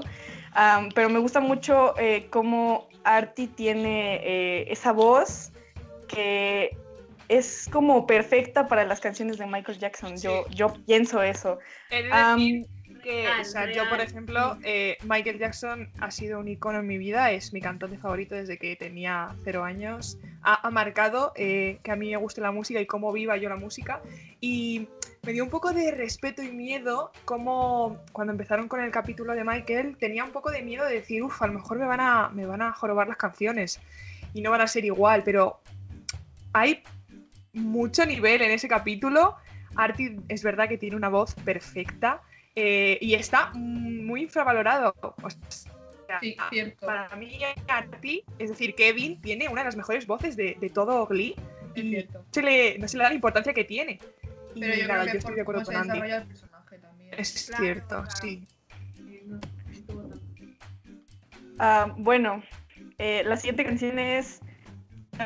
pero 0.93 1.09
me 1.09 1.17
gusta 1.17 1.39
mucho 1.39 1.97
eh, 1.97 2.27
cómo 2.29 2.87
Artie 3.03 3.47
tiene 3.47 4.17
eh, 4.17 4.71
esa 4.71 4.91
voz 4.91 5.53
que 6.07 6.77
es 7.29 7.67
como 7.71 8.05
perfecta 8.05 8.67
para 8.67 8.85
las 8.85 8.99
canciones 8.99 9.39
de 9.39 9.47
Michael 9.47 9.79
Jackson. 9.79 10.17
Yo, 10.17 10.45
yo 10.49 10.71
pienso 10.85 11.23
eso. 11.23 11.57
Que, 13.01 13.27
o 13.39 13.43
sea, 13.43 13.71
yo, 13.71 13.87
por 13.89 13.99
ejemplo, 13.99 14.57
eh, 14.63 14.97
Michael 15.03 15.39
Jackson 15.39 15.89
ha 15.99 16.11
sido 16.11 16.39
un 16.39 16.47
icono 16.47 16.79
en 16.79 16.87
mi 16.87 16.97
vida, 16.97 17.31
es 17.31 17.53
mi 17.53 17.61
cantante 17.61 17.97
favorito 17.97 18.35
desde 18.35 18.57
que 18.57 18.75
tenía 18.75 19.35
cero 19.43 19.63
años. 19.63 20.17
Ha, 20.43 20.67
ha 20.67 20.71
marcado 20.71 21.33
eh, 21.35 21.79
que 21.83 21.91
a 21.91 21.95
mí 21.95 22.11
me 22.11 22.17
guste 22.17 22.41
la 22.41 22.51
música 22.51 22.79
y 22.79 22.85
cómo 22.85 23.11
viva 23.11 23.37
yo 23.37 23.49
la 23.49 23.57
música. 23.57 24.01
Y 24.39 24.87
me 25.23 25.33
dio 25.33 25.43
un 25.43 25.49
poco 25.49 25.71
de 25.71 25.91
respeto 25.91 26.41
y 26.41 26.51
miedo 26.51 27.11
como 27.25 27.99
cuando 28.11 28.31
empezaron 28.31 28.67
con 28.67 28.81
el 28.81 28.91
capítulo 28.91 29.33
de 29.33 29.43
Michael, 29.43 29.97
tenía 29.97 30.23
un 30.23 30.31
poco 30.31 30.49
de 30.49 30.63
miedo 30.63 30.85
de 30.85 30.95
decir, 30.95 31.21
uff, 31.21 31.41
a 31.41 31.47
lo 31.47 31.53
mejor 31.53 31.77
me 31.77 31.85
van 31.85 31.99
a, 31.99 32.29
me 32.29 32.45
van 32.45 32.61
a 32.61 32.71
jorobar 32.71 33.07
las 33.07 33.17
canciones 33.17 33.79
y 34.33 34.41
no 34.41 34.51
van 34.51 34.61
a 34.61 34.67
ser 34.67 34.85
igual, 34.85 35.23
pero 35.23 35.61
hay 36.53 36.83
mucho 37.53 38.05
nivel 38.05 38.41
en 38.41 38.51
ese 38.51 38.67
capítulo. 38.67 39.35
Artie 39.75 40.19
es 40.27 40.43
verdad 40.43 40.67
que 40.67 40.77
tiene 40.77 40.95
una 40.95 41.09
voz 41.09 41.35
perfecta 41.35 42.21
eh, 42.55 42.97
y 43.01 43.13
está 43.15 43.51
muy 43.53 44.23
infravalorado. 44.23 44.93
O 45.01 45.29
sea, 45.29 46.19
Sí, 46.19 46.35
cierto. 46.49 46.85
para 46.85 47.15
mí, 47.15 47.39
Artie, 47.67 48.23
es 48.37 48.49
decir, 48.49 48.75
Kevin 48.75 49.21
tiene 49.21 49.47
una 49.47 49.61
de 49.61 49.65
las 49.65 49.75
mejores 49.77 50.05
voces 50.07 50.35
de, 50.35 50.57
de 50.59 50.69
todo 50.69 51.05
Glee 51.07 51.35
Es 51.73 51.83
y 51.85 51.89
cierto. 51.89 52.25
se 52.31 52.41
le, 52.41 52.77
no 52.79 52.87
se 52.89 52.97
le 52.97 53.03
da 53.03 53.09
la 53.09 53.15
importancia 53.15 53.53
que 53.53 53.63
tiene. 53.63 53.97
Y 54.53 54.59
Pero 54.59 54.75
yo 54.75 54.87
nada, 54.87 55.01
creo 55.01 55.05
que 55.05 55.11
yo 55.13 55.17
estoy 55.19 55.35
de 55.35 55.41
acuerdo 55.41 55.63
con 55.63 55.75
Andy. 55.75 55.87
desarrolla 55.89 56.17
el 56.17 56.27
personaje 56.27 56.77
también. 56.79 57.13
Es 57.17 57.45
Claro, 57.47 57.63
cierto, 57.63 57.87
claro. 58.03 58.09
sí. 58.21 58.47
Ah, 61.59 61.93
bueno, 61.97 62.43
eh, 62.97 63.23
la 63.25 63.37
siguiente 63.37 63.63
canción 63.65 63.99
es 63.99 64.41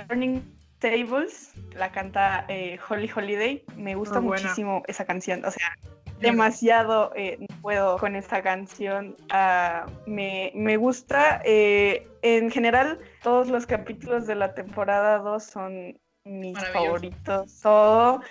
Turning 0.07 0.41
Tables, 0.79 1.53
la 1.73 1.91
canta 1.91 2.45
eh, 2.49 2.77
Holly 2.89 3.09
Holiday. 3.15 3.63
Me 3.77 3.95
gusta 3.95 4.19
muchísimo 4.19 4.83
esa 4.87 5.05
canción, 5.05 5.43
o 5.45 5.51
sea, 5.51 5.77
demasiado 6.19 7.11
eh, 7.15 7.37
no 7.39 7.47
puedo 7.61 7.97
con 7.97 8.15
esta 8.15 8.41
canción. 8.41 9.15
Ah, 9.29 9.85
me, 10.05 10.51
me 10.55 10.77
gusta. 10.77 11.41
eh, 11.45 12.07
en 12.21 12.49
general, 12.49 12.99
todos 13.21 13.49
los 13.49 13.65
capítulos 13.65 14.25
de 14.27 14.35
la 14.35 14.53
temporada 14.53 15.19
2 15.19 15.43
son 15.43 15.99
mis 16.23 16.57
favoritos, 16.73 17.59
todo. 17.61 18.21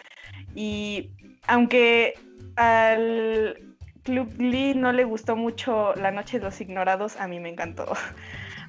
Y 0.55 1.11
aunque 1.47 2.19
al 2.57 3.57
Club 4.03 4.29
Glee 4.37 4.75
no 4.75 4.93
le 4.93 5.05
gustó 5.05 5.37
mucho 5.37 5.95
La 5.97 6.11
Noche 6.11 6.39
de 6.39 6.45
los 6.45 6.61
Ignorados, 6.61 7.17
a 7.17 7.29
mí 7.29 7.41
me 7.41 7.51
encantó. 7.51 7.87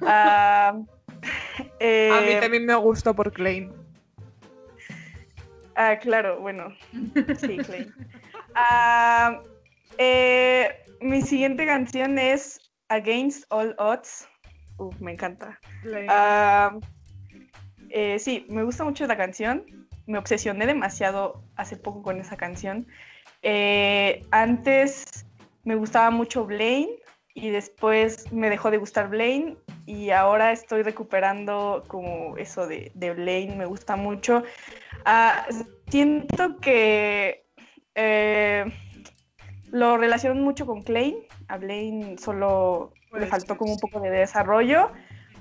Ah, 0.08 0.78
eh, 1.80 2.10
A 2.12 2.20
mí 2.20 2.38
también 2.40 2.66
me 2.66 2.74
gustó 2.74 3.14
por 3.16 3.32
Klein. 3.32 3.72
Ah, 5.74 5.98
claro, 5.98 6.38
bueno. 6.40 6.74
Sí, 7.38 7.56
Clay. 7.58 7.86
Ah, 8.58 9.42
eh, 9.98 10.74
mi 11.00 11.20
siguiente 11.20 11.66
canción 11.66 12.18
es 12.18 12.58
Against 12.88 13.44
All 13.50 13.74
Odds. 13.78 14.26
Uf, 14.78 14.98
me 14.98 15.12
encanta. 15.12 15.60
Ah, 16.08 16.78
eh, 17.90 18.18
sí, 18.18 18.46
me 18.48 18.62
gusta 18.62 18.82
mucho 18.84 19.06
la 19.06 19.16
canción. 19.16 19.64
Me 20.06 20.16
obsesioné 20.16 20.66
demasiado 20.66 21.42
hace 21.56 21.76
poco 21.76 22.02
con 22.02 22.18
esa 22.18 22.38
canción. 22.38 22.86
Eh, 23.42 24.22
antes 24.30 25.26
me 25.64 25.74
gustaba 25.74 26.10
mucho 26.10 26.46
Blaine 26.46 26.88
y 27.34 27.50
después 27.50 28.32
me 28.32 28.48
dejó 28.48 28.70
de 28.70 28.78
gustar 28.78 29.10
Blaine 29.10 29.58
y 29.84 30.10
ahora 30.10 30.52
estoy 30.52 30.82
recuperando 30.82 31.84
como 31.88 32.38
eso 32.38 32.66
de, 32.66 32.90
de 32.94 33.12
Blaine, 33.12 33.54
me 33.56 33.66
gusta 33.66 33.96
mucho. 33.96 34.42
Ah, 35.04 35.46
siento 35.90 36.58
que 36.58 37.45
eh, 37.96 38.64
lo 39.72 39.96
relaciono 39.96 40.40
mucho 40.40 40.66
con 40.66 40.82
Klein. 40.82 41.16
A 41.48 41.56
Blaine 41.56 42.16
solo 42.18 42.92
le 43.12 43.26
faltó 43.26 43.48
ser, 43.48 43.56
como 43.56 43.72
un 43.72 43.80
poco 43.80 44.00
de 44.00 44.10
desarrollo, 44.10 44.92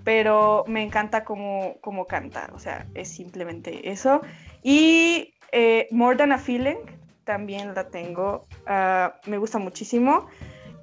pero 0.04 0.64
me 0.68 0.82
encanta 0.82 1.24
cómo, 1.24 1.78
cómo 1.82 2.06
canta. 2.08 2.50
O 2.54 2.60
sea, 2.60 2.88
es 2.96 3.10
simplemente 3.10 3.92
eso. 3.92 4.22
Y 4.64 5.36
eh, 5.52 5.88
More 5.92 6.18
Than 6.18 6.32
a 6.32 6.38
Feeling 6.38 6.78
también 7.26 7.74
la 7.76 7.90
tengo. 7.90 8.48
ah, 8.66 9.20
me 9.26 9.38
gusta 9.38 9.60
muchísimo. 9.60 10.28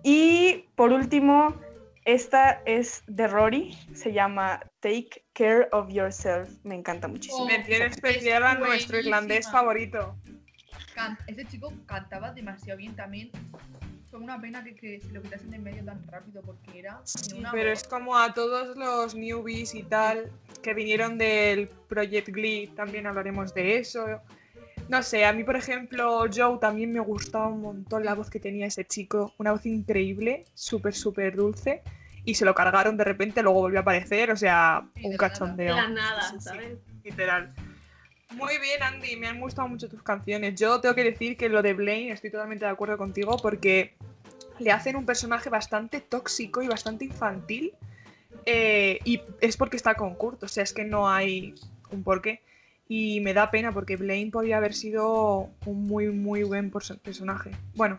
Y 0.02 0.66
por 0.74 0.92
último, 0.92 1.54
esta 2.04 2.62
es 2.66 3.04
de 3.06 3.28
Rory. 3.28 3.78
Se 3.94 4.12
llama 4.12 4.60
Take 4.80 5.24
Care 5.32 5.68
of 5.72 5.88
Yourself. 5.88 6.50
Me 6.64 6.74
encanta 6.74 7.06
muchísimo. 7.06 7.44
Oh, 7.44 7.46
Mención 7.46 7.82
es 7.82 7.92
especial 7.92 8.42
a 8.42 8.54
nuestro 8.56 8.98
irlandés 8.98 9.50
favorito. 9.50 10.16
Ese 11.26 11.46
chico 11.46 11.72
cantaba 11.86 12.32
demasiado 12.32 12.78
bien 12.78 12.94
también. 12.94 13.30
Fue 14.10 14.20
una 14.20 14.40
pena 14.40 14.62
que, 14.62 14.74
que 14.74 15.00
se 15.00 15.10
lo 15.12 15.22
quitasen 15.22 15.50
de 15.50 15.56
en 15.56 15.62
medio 15.64 15.84
tan 15.84 16.06
rápido 16.06 16.42
porque 16.42 16.78
era. 16.80 17.00
Sí, 17.04 17.38
una 17.38 17.50
pero 17.50 17.70
voz- 17.70 17.78
es 17.78 17.84
como 17.84 18.16
a 18.18 18.34
todos 18.34 18.76
los 18.76 19.14
newbies 19.14 19.74
y 19.74 19.82
tal 19.84 20.30
que 20.62 20.74
vinieron 20.74 21.18
del 21.18 21.68
Project 21.88 22.28
Glee, 22.28 22.68
también 22.76 23.06
hablaremos 23.06 23.52
de 23.54 23.78
eso. 23.78 24.04
No 24.88 25.02
sé, 25.02 25.24
a 25.24 25.32
mí 25.32 25.42
por 25.44 25.56
ejemplo 25.56 26.24
Joe 26.32 26.58
también 26.60 26.92
me 26.92 27.00
gustaba 27.00 27.48
un 27.48 27.62
montón 27.62 28.04
la 28.04 28.14
voz 28.14 28.28
que 28.30 28.38
tenía 28.38 28.66
ese 28.66 28.84
chico, 28.84 29.32
una 29.38 29.52
voz 29.52 29.64
increíble, 29.66 30.44
súper, 30.54 30.94
súper 30.94 31.34
dulce, 31.34 31.82
y 32.24 32.34
se 32.34 32.44
lo 32.44 32.54
cargaron 32.54 32.96
de 32.96 33.04
repente, 33.04 33.42
luego 33.42 33.60
volvió 33.60 33.78
a 33.78 33.82
aparecer, 33.82 34.30
o 34.30 34.36
sea, 34.36 34.82
Sí, 34.94 35.02
de 35.02 35.08
un 35.08 35.12
nada. 35.16 35.28
cachondeo. 35.30 35.74
De 35.74 35.82
la 35.82 35.88
nada, 35.88 36.22
Sí, 36.22 36.36
sí, 36.38 36.44
¿sabes? 36.44 36.78
literal. 37.02 37.54
Muy 38.36 38.58
bien, 38.58 38.82
Andy, 38.82 39.16
me 39.16 39.28
han 39.28 39.40
gustado 39.40 39.68
mucho 39.68 39.88
tus 39.88 40.02
canciones. 40.02 40.58
Yo 40.58 40.80
tengo 40.80 40.94
que 40.94 41.04
decir 41.04 41.36
que 41.36 41.48
lo 41.48 41.62
de 41.62 41.74
Blaine 41.74 42.12
estoy 42.12 42.30
totalmente 42.30 42.64
de 42.64 42.70
acuerdo 42.70 42.96
contigo 42.98 43.36
porque 43.40 43.92
le 44.58 44.70
hacen 44.70 44.96
un 44.96 45.06
personaje 45.06 45.50
bastante 45.50 46.00
tóxico 46.00 46.62
y 46.62 46.68
bastante 46.68 47.04
infantil. 47.04 47.72
eh, 48.46 48.98
y 49.04 49.20
es 49.40 49.56
porque 49.56 49.76
está 49.76 49.94
con 49.94 50.14
Kurt, 50.14 50.42
o 50.42 50.48
sea, 50.48 50.64
es 50.64 50.72
que 50.72 50.84
no 50.84 51.08
hay 51.08 51.54
un 51.90 52.02
porqué. 52.02 52.40
Y 52.88 53.20
me 53.20 53.34
da 53.34 53.50
pena 53.50 53.72
porque 53.72 53.96
Blaine 53.96 54.30
podía 54.30 54.56
haber 54.56 54.74
sido 54.74 55.48
un 55.66 55.86
muy, 55.86 56.08
muy 56.08 56.42
buen 56.42 56.70
perso- 56.72 56.98
personaje. 56.98 57.50
Bueno, 57.74 57.98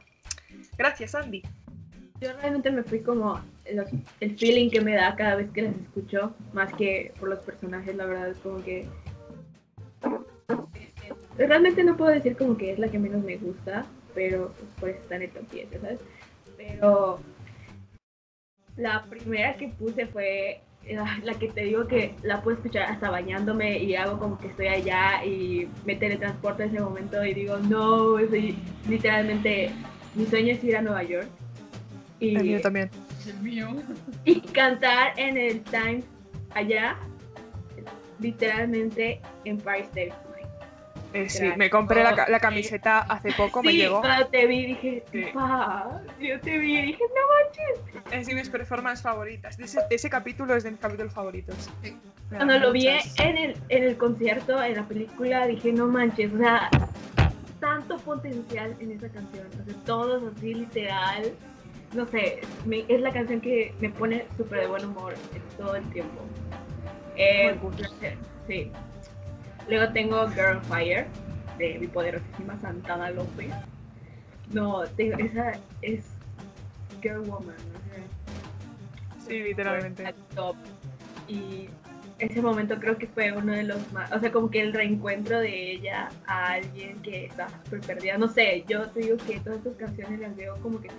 gracias, 0.78 1.16
Andy. 1.16 1.42
Yo 2.20 2.34
realmente 2.34 2.72
me 2.72 2.84
fui 2.84 3.00
como 3.02 3.42
el 3.66 4.38
feeling 4.38 4.70
que 4.70 4.82
me 4.82 4.96
da 4.96 5.16
cada 5.16 5.36
vez 5.36 5.50
que 5.52 5.62
las 5.64 5.76
escucho, 5.76 6.36
más 6.54 6.74
que 6.74 7.14
por 7.20 7.30
los 7.30 7.40
personajes, 7.40 7.96
la 7.96 8.06
verdad 8.06 8.30
es 8.30 8.38
como 8.40 8.64
que... 8.64 8.88
Realmente 11.38 11.84
no 11.84 11.98
puedo 11.98 12.12
decir 12.12 12.38
como 12.38 12.58
que 12.58 12.72
es 12.72 12.80
la 12.80 12.90
que 12.90 13.00
menos 13.00 13.24
me 13.24 13.38
gusta, 13.38 13.86
pero 14.14 14.54
pues, 14.60 14.72
por 14.80 14.90
eso 14.90 15.00
está 15.00 15.16
en 15.16 15.22
el 15.24 15.32
top 15.32 15.50
10, 15.52 15.68
¿sabes? 15.82 16.00
Pero 16.58 17.20
la 18.78 19.06
primera 19.06 19.56
que 19.56 19.70
puse 19.70 20.06
fue 20.08 20.62
la, 20.90 21.20
la 21.24 21.34
que 21.36 21.50
te 21.50 21.62
digo 21.62 21.88
que 21.88 22.16
la 22.24 22.42
puedo 22.42 22.58
escuchar 22.58 22.84
hasta 22.84 23.10
bañándome 23.10 23.80
y 23.80 23.96
hago 23.96 24.20
como 24.20 24.38
que 24.38 24.48
estoy 24.48 24.68
allá 24.68 25.24
y 25.26 25.68
me 25.86 25.96
teletransporto 25.96 26.64
en 26.64 26.70
ese 26.70 26.82
momento 26.82 27.24
y 27.26 27.34
digo, 27.34 27.58
no, 27.58 28.18
soy 28.30 28.56
literalmente, 28.88 29.72
mi 30.16 30.26
sueño 30.26 30.54
es 30.54 30.64
ir 30.64 30.78
a 30.78 30.82
Nueva 30.82 31.04
York. 31.04 31.28
Y, 32.20 32.36
El 32.36 32.44
mío 32.44 32.62
también. 32.62 32.90
El 33.28 33.40
mío. 33.42 33.68
y 34.26 34.42
cantar 34.42 35.14
en 35.18 35.38
el 35.38 35.62
Times 35.62 36.06
allá, 36.54 36.98
literalmente 38.24 39.20
Empire 39.46 39.82
State 39.82 40.12
of 40.12 40.36
Mind. 40.36 40.48
Eh, 41.16 41.30
sí, 41.30 41.48
me 41.58 41.70
compré 41.70 42.04
la, 42.04 42.16
ca- 42.16 42.28
la 42.28 42.38
Oh, 42.38 42.42
camiseta 42.42 43.00
hace 43.02 43.32
poco, 43.34 43.62
me 43.62 43.72
sí, 43.72 43.78
llegó. 43.78 44.02
cuando 44.02 44.26
te 44.28 44.48
vi 44.48 44.66
dije, 44.66 45.04
Sí. 45.12 45.26
pa, 45.32 46.02
yo 46.20 46.40
te 46.40 46.58
vi 46.58 46.80
y 46.80 46.82
dije, 46.82 47.04
no 47.04 47.94
manches. 47.94 48.12
Es 48.12 48.26
de 48.26 48.34
mis 48.34 48.50
performances 48.50 49.04
favoritas. 49.04 49.56
De 49.58 49.66
ese, 49.66 49.80
de 49.88 49.96
ese 49.96 50.10
capítulo 50.10 50.56
es 50.56 50.64
de 50.64 50.72
mis 50.72 50.80
capítulos 50.80 51.14
favoritos. 51.14 51.70
Sí. 51.84 51.96
Me 52.32 52.38
Cuando 52.38 52.58
lo 52.58 52.72
vi 52.72 52.88
muchas- 52.90 53.20
en 53.20 53.38
el, 53.38 53.58
en 53.70 53.84
el 53.84 53.96
concierto, 53.98 54.64
en 54.64 54.76
la 54.76 54.84
película, 54.88 55.46
dije, 55.46 55.72
no 55.72 55.86
manches, 55.88 56.34
o 56.34 56.38
sea, 56.40 56.68
tanto 57.60 57.98
potencial 58.00 58.76
en 58.80 58.92
esa 58.94 59.08
canción. 59.10 59.46
O 59.62 59.66
sea, 59.66 59.74
todo 59.86 60.32
así 60.36 60.54
literal. 60.56 61.32
No 61.94 62.08
sé, 62.08 62.42
me- 62.66 62.86
es 62.88 63.00
la 63.02 63.12
canción 63.14 63.40
que 63.40 63.72
me 63.80 63.90
pone 63.90 64.26
súper 64.36 64.62
de 64.62 64.68
buen 64.68 64.84
humor 64.84 65.14
todo 65.60 65.76
el 65.76 65.84
tiempo. 65.92 66.24
Eh, 67.16 67.58
sí. 68.48 68.72
Luego 69.70 69.92
tengo 69.94 70.28
Girl 70.30 70.62
Fire, 70.64 71.06
de 71.58 71.80
mi 71.80 71.88
poderosísima 71.88 72.60
Santana 72.60 73.12
López. 73.12 73.54
No, 74.52 74.84
tengo, 74.96 75.18
esa 75.18 75.54
es 75.82 76.06
Girl 77.02 77.22
Woman. 77.22 77.56
Sí, 79.28 79.40
literalmente. 79.42 80.06
al 80.06 80.16
top. 80.36 80.56
Y 81.28 81.70
ese 82.20 82.42
momento 82.42 82.78
creo 82.80 82.98
que 82.98 83.08
fue 83.08 83.32
uno 83.32 83.54
de 83.54 83.64
los 83.64 83.92
más, 83.94 84.12
o 84.12 84.20
sea, 84.20 84.32
como 84.32 84.50
que 84.50 84.62
el 84.62 84.74
reencuentro 84.74 85.40
de 85.40 85.72
ella 85.72 86.10
a 86.28 86.54
alguien 86.54 87.02
que 87.02 87.26
está 87.26 87.48
súper 87.64 87.82
perdida. 87.82 88.18
No 88.18 88.28
sé, 88.28 88.64
yo 88.68 88.88
te 88.90 89.02
digo 89.02 89.18
que 89.18 89.40
todas 89.40 89.64
tus 89.64 89.76
canciones 89.76 90.20
las 90.20 90.36
veo 90.36 90.56
como 90.62 90.82
que 90.82 90.90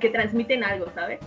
que 0.00 0.10
transmiten 0.10 0.62
algo, 0.62 0.86
¿sabes? 0.94 1.18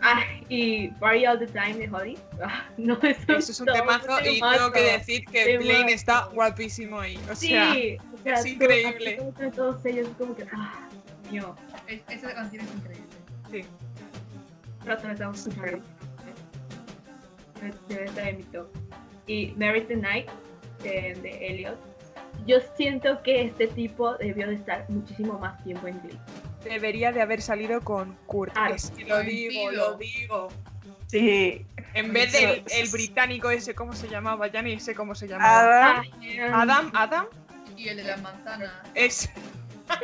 Ah, 0.00 0.22
y 0.48 0.88
Party 0.88 1.26
All 1.26 1.38
the 1.38 1.46
Time 1.48 1.74
de 1.74 1.88
Holly. 1.90 2.18
Ah, 2.42 2.64
no, 2.76 2.94
eso, 3.02 3.32
Eso 3.36 3.50
es 3.52 3.60
un 3.60 3.66
temazo 3.66 4.20
y 4.20 4.40
tengo 4.40 4.70
que 4.72 4.80
decir 4.98 5.24
que 5.24 5.44
Temazo. 5.44 5.64
Blaine 5.68 5.92
está 5.92 6.26
guapísimo 6.26 7.00
ahí. 7.00 7.18
O 7.30 7.34
Sí, 7.34 7.48
sea, 7.48 7.72
o 7.72 7.74
sea, 8.22 8.34
es 8.34 8.42
todo- 8.42 8.48
increíble. 8.52 9.22
Todos 9.56 9.84
ellos 9.86 10.08
es 10.08 10.16
como 10.16 10.36
que, 10.36 10.44
ah, 10.54 10.88
Dios 11.30 11.46
mío, 11.46 11.56
Es- 11.88 12.02
esa 12.08 12.32
canción 12.34 12.64
es 12.64 12.74
increíble. 12.74 13.06
sí. 13.50 13.64
pronto 14.84 15.08
estamos 15.10 15.38
escuchando. 15.46 15.82
Debe- 17.60 17.74
Debe 17.88 18.04
estar 18.04 18.28
en 18.28 18.36
mi 18.38 18.42
top. 18.44 18.68
Y 19.26 19.52
Mary 19.56 19.82
the 19.82 19.96
Night 19.96 20.28
de 20.82 21.46
Elliot. 21.46 21.76
Yo 22.46 22.58
siento 22.76 23.20
que 23.22 23.42
este 23.42 23.66
tipo 23.66 24.14
debió 24.16 24.46
de 24.46 24.54
estar 24.54 24.88
muchísimo 24.88 25.38
más 25.38 25.62
tiempo 25.64 25.88
en 25.88 26.00
Glee. 26.00 26.18
Debería 26.64 27.12
de 27.12 27.22
haber 27.22 27.40
salido 27.40 27.80
con 27.80 28.14
Kurt. 28.26 28.52
Ah, 28.56 28.70
es 28.70 28.90
que 28.90 29.04
lo 29.04 29.20
digo, 29.20 29.70
lo 29.70 29.96
digo. 29.96 30.48
Sí. 31.06 31.64
En 31.94 32.12
vez 32.12 32.32
del 32.32 32.62
el 32.70 32.88
británico 32.90 33.50
ese, 33.50 33.74
¿cómo 33.74 33.94
se 33.94 34.08
llamaba? 34.08 34.46
Ya 34.48 34.60
ni 34.62 34.78
sé 34.78 34.94
cómo 34.94 35.14
se 35.14 35.26
llamaba. 35.26 36.00
Adam, 36.00 36.04
Adam, 36.52 36.90
Adam, 36.94 37.26
Y 37.76 37.88
el 37.88 37.96
de 37.98 38.04
las 38.04 38.20
manzanas. 38.20 38.72
es. 38.94 39.30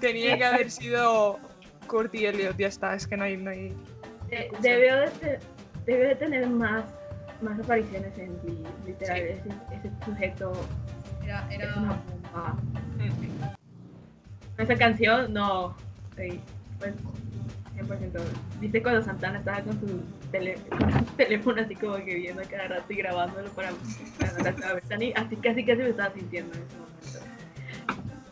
Tenía 0.00 0.36
que 0.38 0.44
haber 0.44 0.70
sido 0.70 1.38
Kurt 1.86 2.14
y 2.14 2.26
Elliot, 2.26 2.56
ya 2.56 2.68
está, 2.68 2.94
es 2.94 3.06
que 3.06 3.16
no 3.16 3.24
hay. 3.24 3.36
No 3.36 3.50
hay... 3.50 3.74
de- 4.30 4.50
debió, 4.60 4.96
de 5.00 5.38
debió 5.86 6.08
de 6.08 6.14
tener 6.16 6.48
más, 6.48 6.84
más 7.42 7.58
apariciones 7.60 8.16
en. 8.18 8.36
Literal, 8.86 9.18
ese, 9.18 9.42
ese 9.72 9.90
sujeto 10.04 10.52
Era, 11.22 11.46
es 11.50 11.60
era 11.60 11.74
una 11.76 12.02
bomba. 12.32 12.56
Esa 14.58 14.74
canción, 14.76 15.32
no. 15.32 15.76
Sí, 16.16 16.40
pues 16.78 16.94
100%. 17.76 18.20
¿Viste 18.60 18.82
cuando 18.82 19.02
Santana 19.02 19.38
estaba 19.38 19.60
con 19.62 19.78
su, 19.80 20.02
tele- 20.32 20.58
con 20.68 20.92
su 21.06 21.12
teléfono 21.14 21.62
así 21.62 21.74
como 21.76 21.96
que 21.96 22.14
viendo 22.14 22.42
cada 22.50 22.68
rato 22.68 22.92
y 22.92 22.96
grabándolo 22.96 23.48
para 23.50 23.70
para 24.18 24.32
la 24.42 24.50
Así 25.16 25.36
casi 25.36 25.64
casi 25.64 25.82
me 25.82 25.88
estaba 25.90 26.12
sintiendo 26.12 26.54
en 26.56 26.62
ese 26.62 26.76
momento. 26.76 26.88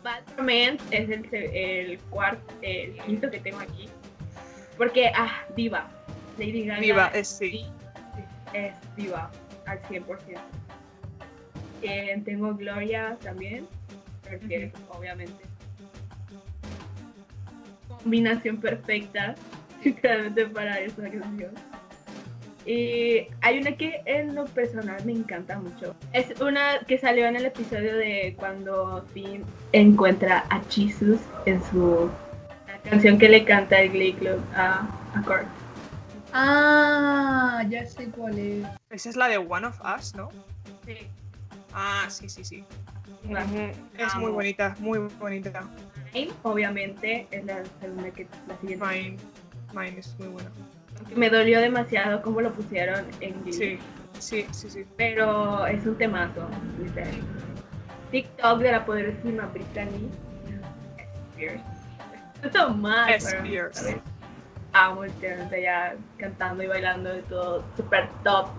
Bad 0.03 0.21
Romance 0.37 0.83
es 0.91 1.09
el, 1.09 1.25
el 1.33 1.99
cuarto, 2.09 2.53
el 2.61 2.93
quinto 3.05 3.29
que 3.31 3.39
tengo 3.39 3.59
aquí. 3.59 3.89
Porque, 4.77 5.11
ah, 5.15 5.43
diva. 5.55 5.87
Lady 6.37 6.65
Gaga. 6.65 6.79
Viva, 6.81 7.07
es 7.13 7.27
sí. 7.29 7.65
Es 8.53 8.73
diva 8.95 9.31
al 9.65 9.81
100%. 9.83 10.05
Eh, 11.83 12.21
tengo 12.25 12.53
Gloria 12.55 13.17
también, 13.21 13.67
porque 14.23 14.71
obviamente 14.89 15.43
combinación 18.03 18.57
perfecta 18.57 19.35
literalmente 19.83 20.45
para 20.47 20.79
esa 20.79 21.03
canción. 21.03 21.51
Y 22.65 23.27
hay 23.41 23.59
una 23.59 23.71
que 23.71 24.01
en 24.05 24.35
lo 24.35 24.43
personal 24.45 25.03
me 25.05 25.13
encanta 25.13 25.57
mucho. 25.57 25.95
Es 26.11 26.39
una 26.41 26.79
que 26.85 26.97
salió 26.97 27.25
en 27.25 27.37
el 27.37 27.45
episodio 27.45 27.95
de 27.95 28.35
cuando 28.37 29.05
Finn 29.13 29.45
encuentra 29.71 30.45
a 30.49 30.61
Jesus 30.69 31.21
en 31.45 31.63
su 31.63 32.09
la 32.67 32.77
canción 32.89 33.17
que 33.17 33.29
le 33.29 33.45
canta 33.45 33.79
el 33.79 33.91
Glee 33.91 34.13
Club 34.13 34.41
a, 34.53 34.85
a 35.15 35.21
Kurt. 35.25 35.47
Ah, 36.33 37.63
ya 37.69 37.85
sé 37.85 38.09
cuál 38.09 38.37
es. 38.37 38.65
Esa 38.89 39.09
es 39.09 39.15
la 39.15 39.29
de 39.29 39.37
One 39.37 39.67
of 39.67 39.79
Us, 39.97 40.13
¿no? 40.13 40.29
Sí. 40.85 41.07
Ah, 41.73 42.05
sí, 42.09 42.27
sí, 42.27 42.43
sí. 42.43 42.63
Es 43.97 44.15
muy 44.15 44.31
bonita, 44.31 44.75
muy 44.79 44.99
bonita. 45.19 45.63
Mine, 46.13 46.31
obviamente, 46.43 47.27
es 47.31 47.45
la 47.45 47.63
segunda 47.79 48.11
que 48.11 48.27
la 48.47 48.57
siguiente. 48.57 48.85
Mine, 48.85 49.17
Mine 49.73 49.99
es 49.99 50.15
muy 50.19 50.27
buena. 50.29 50.49
Me 51.15 51.29
dolió 51.29 51.61
demasiado 51.61 52.21
cómo 52.21 52.41
lo 52.41 52.51
pusieron 52.53 53.05
en 53.19 53.43
Glee. 53.43 53.53
Sí, 53.53 53.79
sí, 54.19 54.47
sí, 54.51 54.69
sí. 54.69 54.85
Pero 54.97 55.65
es 55.67 55.85
un 55.85 55.97
temazo, 55.97 56.49
literal. 56.83 57.13
TikTok 58.11 58.59
de 58.59 58.71
la 58.71 58.85
poderosísima 58.85 59.45
Brittany 59.47 60.09
Spears. 61.31 61.61
Esto 62.43 62.69
más. 62.71 63.07
pero, 63.23 63.69
Spears. 63.69 63.95
Amo 64.73 65.05
literalmente 65.05 65.61
ya 65.61 65.95
cantando 66.17 66.63
y 66.63 66.67
bailando 66.67 67.13
de 67.13 67.21
todo 67.23 67.63
super 67.75 68.09
top. 68.23 68.49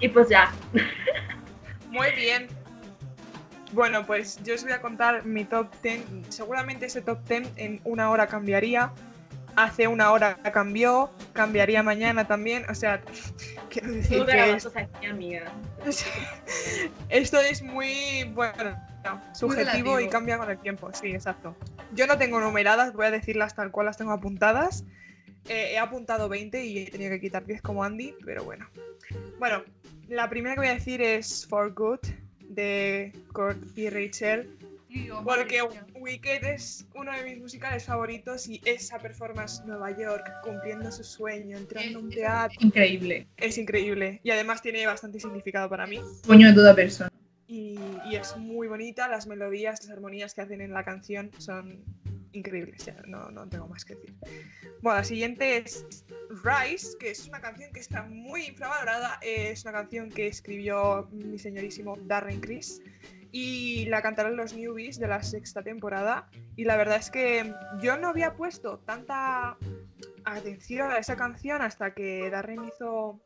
Y 0.00 0.08
pues 0.08 0.28
ya. 0.28 0.52
Muy 1.90 2.10
bien. 2.12 2.48
Bueno, 3.72 4.06
pues 4.06 4.42
yo 4.44 4.54
os 4.54 4.62
voy 4.62 4.72
a 4.72 4.80
contar 4.80 5.24
mi 5.24 5.44
top 5.44 5.68
10. 5.82 6.02
Seguramente 6.28 6.86
ese 6.86 7.02
top 7.02 7.18
10 7.28 7.50
en 7.56 7.80
una 7.84 8.10
hora 8.10 8.26
cambiaría. 8.26 8.92
Hace 9.56 9.88
una 9.88 10.12
hora 10.12 10.36
cambió, 10.52 11.10
cambiaría 11.32 11.82
mañana 11.82 12.26
también. 12.26 12.64
O 12.70 12.74
sea, 12.74 13.00
quiero 13.70 13.90
decir 13.90 14.18
Tú 14.18 14.26
que 14.26 14.32
grabas 14.32 14.64
es- 14.66 14.76
aquí, 14.76 15.06
amiga. 15.06 15.52
esto 17.08 17.40
es 17.40 17.62
muy, 17.62 18.24
bueno, 18.34 18.76
subjetivo 19.32 19.98
y 20.00 20.08
cambia 20.08 20.38
con 20.38 20.50
el 20.50 20.58
tiempo. 20.58 20.90
Sí, 20.92 21.08
exacto. 21.12 21.56
Yo 21.94 22.06
no 22.06 22.18
tengo 22.18 22.40
numeradas, 22.40 22.92
voy 22.92 23.06
a 23.06 23.10
decirlas 23.10 23.54
tal 23.54 23.70
cual 23.70 23.86
las 23.86 23.96
tengo 23.96 24.12
apuntadas. 24.12 24.84
Eh, 25.48 25.72
he 25.72 25.78
apuntado 25.78 26.28
20 26.28 26.64
y 26.64 26.78
he 26.78 26.90
tenido 26.90 27.10
que 27.10 27.20
quitar 27.20 27.46
10 27.46 27.62
como 27.62 27.84
Andy, 27.84 28.14
pero 28.24 28.44
bueno. 28.44 28.68
Bueno, 29.38 29.62
la 30.08 30.28
primera 30.28 30.54
que 30.54 30.60
voy 30.60 30.68
a 30.68 30.74
decir 30.74 31.00
es 31.00 31.46
For 31.48 31.72
Good 31.72 32.00
de 32.48 33.12
Kurt 33.32 33.58
y 33.76 33.88
Rachel. 33.90 34.48
Porque 35.24 35.60
Wicked 35.94 36.42
es 36.44 36.86
uno 36.94 37.12
de 37.12 37.22
mis 37.24 37.38
musicales 37.38 37.84
favoritos 37.84 38.48
y 38.48 38.62
esa 38.64 38.98
performance 38.98 39.62
Nueva 39.66 39.90
York 39.90 40.24
cumpliendo 40.42 40.90
su 40.90 41.04
sueño, 41.04 41.58
entrando 41.58 41.98
a 41.98 42.02
un 42.02 42.08
teatro, 42.08 42.56
Increíble. 42.60 43.26
es 43.36 43.58
increíble. 43.58 44.20
Y 44.22 44.30
además 44.30 44.62
tiene 44.62 44.86
bastante 44.86 45.20
significado 45.20 45.68
para 45.68 45.86
mí. 45.86 46.00
Sueño 46.24 46.48
de 46.48 46.54
toda 46.54 46.74
persona. 46.74 47.10
Y, 47.46 47.78
y 48.10 48.16
es 48.16 48.36
muy 48.38 48.68
bonita, 48.68 49.06
las 49.06 49.26
melodías, 49.26 49.80
las 49.82 49.90
armonías 49.90 50.32
que 50.32 50.40
hacen 50.40 50.62
en 50.62 50.72
la 50.72 50.82
canción 50.84 51.30
son 51.38 51.84
increíbles, 52.32 52.84
ya 52.84 52.96
no, 53.06 53.30
no 53.30 53.48
tengo 53.48 53.66
más 53.68 53.84
que 53.84 53.94
decir. 53.94 54.14
Bueno, 54.82 54.98
la 54.98 55.04
siguiente 55.04 55.58
es 55.58 55.86
Rise, 56.44 56.96
que 56.98 57.10
es 57.10 57.26
una 57.26 57.40
canción 57.40 57.72
que 57.72 57.80
está 57.80 58.02
muy 58.04 58.46
infravalorada, 58.46 59.18
es 59.22 59.62
una 59.64 59.72
canción 59.72 60.10
que 60.10 60.26
escribió 60.26 61.08
mi 61.12 61.38
señorísimo 61.38 61.96
Darren 62.02 62.40
Criss 62.40 62.82
y 63.32 63.86
la 63.86 64.02
cantaron 64.02 64.36
los 64.36 64.54
newbies 64.54 64.98
de 64.98 65.08
la 65.08 65.22
sexta 65.22 65.62
temporada 65.62 66.28
y 66.56 66.64
la 66.64 66.76
verdad 66.76 66.96
es 66.96 67.10
que 67.10 67.52
yo 67.80 67.96
no 67.96 68.08
había 68.08 68.34
puesto 68.34 68.78
tanta 68.78 69.56
atención 70.24 70.90
a 70.90 70.98
esa 70.98 71.16
canción 71.16 71.62
hasta 71.62 71.94
que 71.94 72.30
Darren 72.30 72.64
hizo 72.64 73.20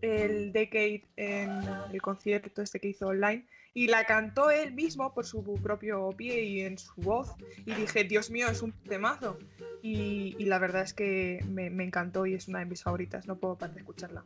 el 0.00 0.52
Decade 0.52 1.04
en 1.16 1.50
el 1.92 2.02
concierto 2.02 2.62
este 2.62 2.80
que 2.80 2.88
hizo 2.88 3.08
online 3.08 3.46
y 3.74 3.86
la 3.86 4.04
cantó 4.04 4.50
él 4.50 4.72
mismo 4.72 5.14
por 5.14 5.24
su 5.24 5.42
propio 5.62 6.10
pie 6.16 6.42
y 6.42 6.60
en 6.60 6.78
su 6.78 6.94
voz 7.00 7.34
y 7.64 7.74
dije, 7.74 8.04
Dios 8.04 8.30
mío, 8.30 8.48
es 8.48 8.62
un 8.62 8.72
temazo 8.72 9.38
y, 9.82 10.36
y 10.38 10.44
la 10.44 10.58
verdad 10.58 10.82
es 10.82 10.92
que 10.92 11.44
me, 11.48 11.66
encantó 11.66 12.26
y 12.26 12.34
es 12.34 12.48
una 12.48 12.60
de 12.60 12.66
mis 12.66 12.82
favoritas, 12.82 13.26
no 13.26 13.36
puedo 13.36 13.56
parar 13.56 13.74
de 13.74 13.80
escucharla. 13.80 14.24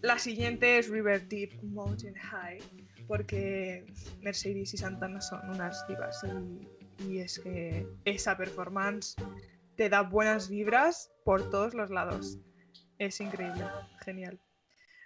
La 0.00 0.18
siguiente 0.18 0.78
es 0.78 0.88
River 0.88 1.28
Deep 1.28 1.62
Mountain 1.62 2.14
High 2.14 2.58
porque 3.06 3.84
Mercedes 4.22 4.74
y 4.74 4.76
Santana 4.76 5.20
son 5.20 5.48
unas 5.50 5.86
divas 5.86 6.24
y 7.06 7.18
es 7.18 7.38
que 7.38 7.86
esa 8.04 8.36
performance 8.36 9.14
te 9.76 9.88
da 9.88 10.02
buenas 10.02 10.48
vibras 10.48 11.10
por 11.24 11.50
todos 11.50 11.74
los 11.74 11.90
lados. 11.90 12.38
Es 12.98 13.20
increíble, 13.20 13.64
genial. 14.04 14.40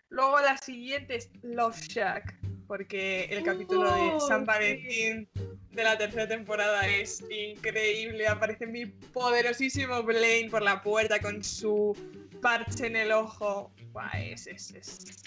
Luego 0.09 0.41
la 0.41 0.57
siguiente 0.57 1.17
es 1.17 1.31
Love 1.43 1.81
Shack, 1.81 2.39
porque 2.67 3.25
el 3.25 3.43
capítulo 3.45 3.93
de 3.93 4.11
Oh, 4.15 4.21
San. 4.21 4.45
Valentín 4.45 5.29
de 5.73 5.85
la 5.85 5.97
tercera 5.99 6.27
temporada 6.27 6.87
es 6.87 7.25
increíble. 7.31 8.27
Aparece 8.27 8.67
mi 8.67 8.87
poderosísimo 8.87 10.03
Blaine 10.03 10.51
por 10.51 10.63
la 10.63 10.83
puerta 10.83 11.21
con 11.21 11.43
su 11.43 11.97
parche 12.41 12.87
en 12.87 12.97
el 12.97 13.13
ojo. 13.13 13.73
Buah, 13.93 14.11
es, 14.19 14.47
es, 14.47 14.73
es 14.73 15.23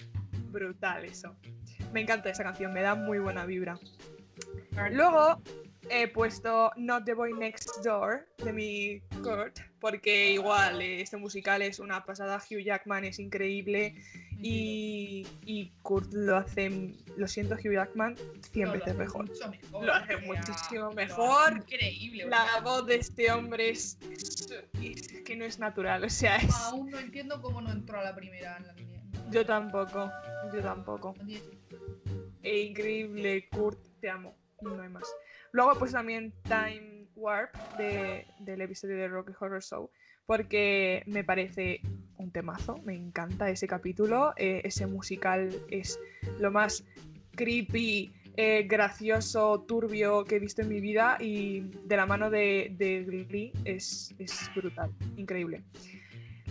brutal 0.52 1.06
eso. 1.06 1.36
Me 1.93 2.02
encanta 2.02 2.30
esa 2.30 2.43
canción, 2.43 2.73
me 2.73 2.82
da 2.82 2.95
muy 2.95 3.19
buena 3.19 3.45
vibra. 3.45 3.80
Luego 4.91 5.41
he 5.89 6.07
puesto 6.07 6.71
Not 6.75 7.05
the 7.05 7.13
Boy 7.13 7.33
Next 7.33 7.83
Door 7.83 8.27
de 8.43 8.51
mi 8.53 8.99
Kurt, 9.23 9.59
porque 9.79 10.31
igual 10.31 10.81
eh, 10.81 11.01
este 11.01 11.17
musical 11.17 11.61
es 11.61 11.79
una 11.79 12.05
pasada. 12.05 12.37
Hugh 12.37 12.59
Jackman 12.63 13.05
es 13.05 13.19
increíble 13.19 13.95
y, 14.41 15.25
y 15.45 15.71
Kurt 15.81 16.11
lo 16.13 16.37
hace, 16.37 16.93
lo 17.17 17.27
siento, 17.27 17.55
Hugh 17.55 17.73
Jackman, 17.73 18.15
100 18.51 18.67
No, 18.67 18.73
lo 18.73 18.79
veces 18.79 18.95
mejor. 18.97 19.29
Lo 19.81 19.93
hace 19.93 20.17
muchísimo 20.17 20.91
mejor. 20.91 21.53
Increíble. 21.57 22.25
La 22.27 22.59
voz 22.63 22.85
de 22.85 22.95
este 22.95 23.31
hombre 23.31 23.69
es, 23.69 23.97
es- 24.11 24.49
es 24.81 25.21
que 25.23 25.35
no 25.35 25.45
es 25.45 25.59
natural, 25.59 26.03
o 26.03 26.09
sea, 26.09 26.37
es... 26.37 26.53
Aún 26.55 26.89
no 26.89 26.99
entiendo 26.99 27.41
cómo 27.41 27.61
no 27.61 27.71
entró 27.71 27.99
a 27.99 28.03
la 28.03 28.15
primera 28.15 28.57
en 28.57 28.67
la 28.67 28.73
línea. 28.73 29.01
Yo 29.31 29.45
tampoco, 29.45 30.11
yo 30.53 30.61
tampoco. 30.61 31.15
No. 31.23 31.39
E 32.41 32.59
increíble, 32.61 33.47
Kurt, 33.49 33.79
te 33.99 34.09
amo, 34.09 34.35
no 34.61 34.81
hay 34.81 34.89
más. 34.89 35.03
Luego 35.51 35.73
pues 35.77 35.91
también 35.91 36.33
Time 36.43 37.07
Warp 37.15 37.53
de, 37.77 38.25
del 38.39 38.62
episodio 38.62 38.97
de 38.97 39.07
Rocky 39.07 39.33
Horror 39.39 39.62
Show, 39.62 39.89
porque 40.25 41.03
me 41.05 41.23
parece 41.23 41.81
un 42.17 42.31
temazo, 42.31 42.77
me 42.83 42.95
encanta 42.95 43.49
ese 43.49 43.67
capítulo, 43.67 44.33
eh, 44.38 44.62
ese 44.63 44.85
musical 44.85 45.49
es 45.69 45.99
lo 46.39 46.51
más 46.51 46.83
creepy, 47.35 48.13
eh, 48.35 48.63
gracioso, 48.67 49.65
turbio 49.67 50.23
que 50.23 50.35
he 50.35 50.39
visto 50.39 50.62
en 50.62 50.69
mi 50.69 50.79
vida 50.79 51.17
y 51.19 51.62
de 51.85 51.97
la 51.97 52.05
mano 52.05 52.29
de, 52.29 52.73
de 52.77 53.03
Glee 53.03 53.51
es, 53.65 54.13
es 54.19 54.51
brutal, 54.55 54.91
increíble. 55.17 55.63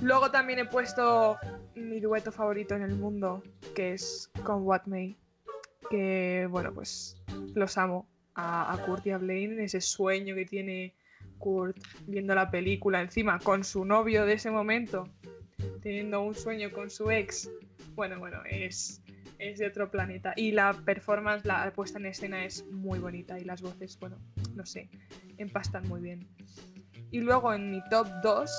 Luego 0.02 0.30
también 0.30 0.58
he 0.58 0.64
puesto 0.64 1.38
mi 1.74 2.00
dueto 2.00 2.30
favorito 2.30 2.74
en 2.74 2.82
el 2.82 2.94
mundo, 2.94 3.42
que 3.74 3.94
es 3.94 4.30
con 4.44 4.62
What 4.62 4.86
May, 4.86 5.16
que 5.90 6.46
bueno, 6.50 6.72
pues 6.72 7.16
los 7.54 7.76
amo 7.78 8.06
a, 8.38 8.72
a 8.72 8.78
Kurt 8.78 9.04
y 9.06 9.10
a 9.10 9.18
Blaine, 9.18 9.64
ese 9.64 9.80
sueño 9.80 10.34
que 10.36 10.44
tiene 10.44 10.94
Kurt 11.38 11.76
viendo 12.06 12.34
la 12.34 12.50
película 12.50 13.00
encima 13.00 13.38
con 13.40 13.64
su 13.64 13.84
novio 13.84 14.24
de 14.24 14.34
ese 14.34 14.50
momento, 14.50 15.08
teniendo 15.82 16.22
un 16.22 16.34
sueño 16.34 16.70
con 16.70 16.88
su 16.88 17.10
ex. 17.10 17.50
Bueno, 17.94 18.20
bueno, 18.20 18.38
es, 18.48 19.02
es 19.38 19.58
de 19.58 19.66
otro 19.66 19.90
planeta. 19.90 20.34
Y 20.36 20.52
la 20.52 20.72
performance, 20.72 21.44
la 21.44 21.72
puesta 21.72 21.98
en 21.98 22.06
escena 22.06 22.44
es 22.44 22.64
muy 22.66 23.00
bonita 23.00 23.38
y 23.38 23.44
las 23.44 23.60
voces, 23.60 23.98
bueno, 23.98 24.16
no 24.54 24.64
sé, 24.64 24.88
empastan 25.36 25.88
muy 25.88 26.00
bien. 26.00 26.28
Y 27.10 27.20
luego 27.20 27.52
en 27.52 27.70
mi 27.72 27.82
top 27.90 28.06
2 28.22 28.50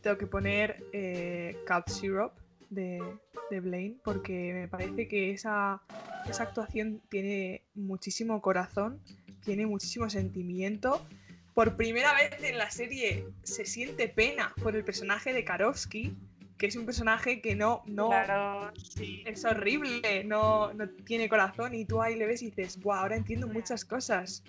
tengo 0.00 0.16
que 0.16 0.26
poner 0.26 0.82
eh, 0.92 1.56
Syrup 1.88 2.32
de, 2.70 3.02
de 3.50 3.60
Blaine 3.60 3.96
porque 4.04 4.52
me 4.52 4.68
parece 4.68 5.08
que 5.08 5.30
esa, 5.30 5.82
esa 6.28 6.42
actuación 6.42 7.00
tiene 7.08 7.62
muchísimo 7.74 8.40
corazón, 8.40 9.00
tiene 9.44 9.66
muchísimo 9.66 10.08
sentimiento. 10.10 11.06
Por 11.54 11.76
primera 11.76 12.12
vez 12.14 12.42
en 12.42 12.58
la 12.58 12.70
serie 12.70 13.26
se 13.42 13.64
siente 13.64 14.08
pena 14.08 14.52
por 14.62 14.76
el 14.76 14.84
personaje 14.84 15.32
de 15.32 15.44
Karofsky, 15.44 16.14
que 16.58 16.66
es 16.66 16.76
un 16.76 16.86
personaje 16.86 17.40
que 17.40 17.54
no, 17.54 17.82
no 17.86 18.08
Claro, 18.08 18.72
sí. 18.76 19.22
es 19.26 19.44
horrible, 19.44 20.24
no, 20.24 20.72
no 20.74 20.88
tiene 20.88 21.28
corazón 21.28 21.74
y 21.74 21.84
tú 21.84 22.00
ahí 22.02 22.16
le 22.16 22.26
ves 22.26 22.42
y 22.42 22.46
dices, 22.46 22.80
wow, 22.80 22.94
ahora 22.94 23.16
entiendo 23.16 23.46
muchas 23.46 23.84
cosas. 23.84 24.42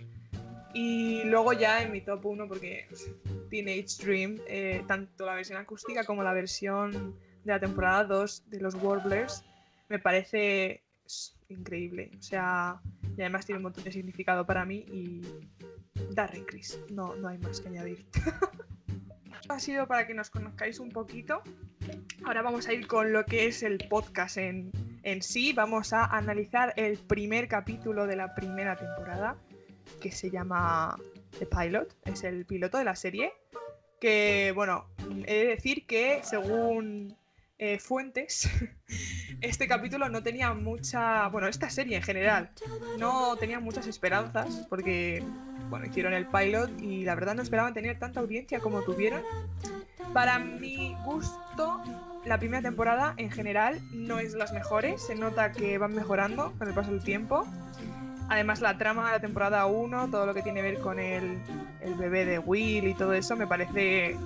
Y 0.73 1.23
luego 1.23 1.53
ya 1.53 1.81
en 1.81 1.91
mi 1.91 2.01
top 2.01 2.25
1, 2.25 2.47
porque 2.47 2.87
Teenage 3.49 4.03
Dream, 4.03 4.39
eh, 4.47 4.83
tanto 4.87 5.25
la 5.25 5.33
versión 5.33 5.57
acústica 5.57 6.03
como 6.03 6.23
la 6.23 6.33
versión 6.33 7.15
de 7.47 7.53
la 7.53 7.59
temporada 7.59 8.03
2 8.03 8.49
de 8.49 8.59
los 8.59 8.75
Warblers, 8.75 9.43
me 9.87 9.99
parece 9.99 10.83
increíble. 11.47 12.11
O 12.19 12.21
sea, 12.21 12.81
y 13.15 13.21
además 13.21 13.45
tiene 13.45 13.57
un 13.57 13.63
montón 13.63 13.85
de 13.85 13.91
significado 13.91 14.45
para 14.45 14.65
mí 14.65 14.85
y 14.91 15.21
Darren 16.11 16.43
Criss, 16.43 16.79
no, 16.91 17.15
no 17.15 17.29
hay 17.29 17.37
más 17.37 17.61
que 17.61 17.69
añadir. 17.69 18.05
ha 19.49 19.59
sido 19.59 19.87
para 19.87 20.05
que 20.05 20.13
nos 20.13 20.29
conozcáis 20.29 20.79
un 20.79 20.89
poquito. 20.89 21.41
Ahora 22.25 22.41
vamos 22.41 22.67
a 22.67 22.73
ir 22.73 22.85
con 22.85 23.13
lo 23.13 23.25
que 23.25 23.47
es 23.47 23.63
el 23.63 23.77
podcast 23.87 24.37
en, 24.37 24.71
en 25.03 25.21
sí. 25.21 25.53
Vamos 25.53 25.93
a 25.93 26.03
analizar 26.05 26.73
el 26.75 26.97
primer 26.97 27.47
capítulo 27.47 28.07
de 28.07 28.17
la 28.17 28.35
primera 28.35 28.75
temporada, 28.75 29.37
que 30.01 30.11
se 30.11 30.29
llama 30.29 30.97
The 31.39 31.45
Pilot. 31.45 31.95
Es 32.03 32.25
el 32.25 32.45
piloto 32.45 32.77
de 32.77 32.83
la 32.83 32.95
serie. 32.97 33.31
Que, 34.01 34.51
bueno, 34.53 34.85
he 35.25 35.35
de 35.37 35.47
decir 35.47 35.87
que 35.87 36.19
según 36.23 37.15
eh, 37.59 37.79
fuentes, 37.79 38.49
este 39.41 39.67
capítulo 39.67 40.09
no 40.09 40.21
tenía 40.21 40.53
mucha. 40.53 41.27
Bueno, 41.29 41.47
esta 41.47 41.69
serie 41.69 41.97
en 41.97 42.03
general 42.03 42.51
no 42.99 43.35
tenía 43.37 43.59
muchas 43.59 43.87
esperanzas, 43.87 44.65
porque, 44.69 45.23
bueno, 45.69 45.85
hicieron 45.85 46.13
el 46.13 46.27
pilot 46.27 46.79
y 46.81 47.03
la 47.03 47.15
verdad 47.15 47.35
no 47.35 47.41
esperaban 47.41 47.73
tener 47.73 47.97
tanta 47.97 48.19
audiencia 48.19 48.59
como 48.59 48.83
tuvieron. 48.83 49.21
Para 50.13 50.39
mi 50.39 50.95
gusto, 51.03 51.81
la 52.25 52.37
primera 52.37 52.61
temporada 52.61 53.13
en 53.17 53.31
general 53.31 53.79
no 53.91 54.19
es 54.19 54.33
las 54.33 54.53
mejores, 54.53 55.01
se 55.01 55.15
nota 55.15 55.51
que 55.51 55.77
van 55.77 55.93
mejorando 55.93 56.53
con 56.57 56.67
el 56.67 56.73
paso 56.73 56.91
del 56.91 57.03
tiempo. 57.03 57.45
Además, 58.29 58.61
la 58.61 58.77
trama 58.77 59.05
de 59.07 59.11
la 59.13 59.19
temporada 59.19 59.65
1, 59.65 60.09
todo 60.09 60.25
lo 60.25 60.33
que 60.33 60.41
tiene 60.41 60.61
que 60.61 60.71
ver 60.71 60.79
con 60.79 60.99
el, 60.99 61.39
el 61.81 61.95
bebé 61.95 62.25
de 62.25 62.39
Will 62.39 62.87
y 62.87 62.93
todo 62.93 63.13
eso, 63.13 63.35
me 63.35 63.47
parece 63.47 64.17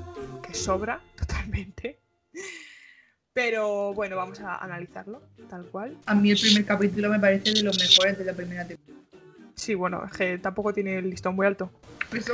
que 0.42 0.54
sobra 0.54 1.00
totalmente. 1.16 2.00
Pero 3.34 3.94
bueno, 3.94 4.18
vamos 4.18 4.40
a 4.42 4.58
analizarlo, 4.58 5.22
tal 5.50 5.66
cual. 5.66 5.98
A 6.06 6.16
mí 6.16 6.32
el 6.32 6.40
primer 6.40 6.66
capítulo 6.66 7.10
me 7.10 7.20
parece 7.20 7.54
de 7.54 7.64
los 7.64 7.80
mejores 7.80 8.18
de 8.18 8.26
la 8.26 8.34
primera 8.34 8.68
temporada. 8.68 9.02
Sí, 9.56 9.74
bueno, 9.74 10.04
es 10.06 10.18
que 10.18 10.38
tampoco 10.38 10.74
tiene 10.74 10.98
el 10.98 11.10
listón 11.10 11.36
muy 11.36 11.46
alto. 11.46 11.72
Eso. 12.14 12.34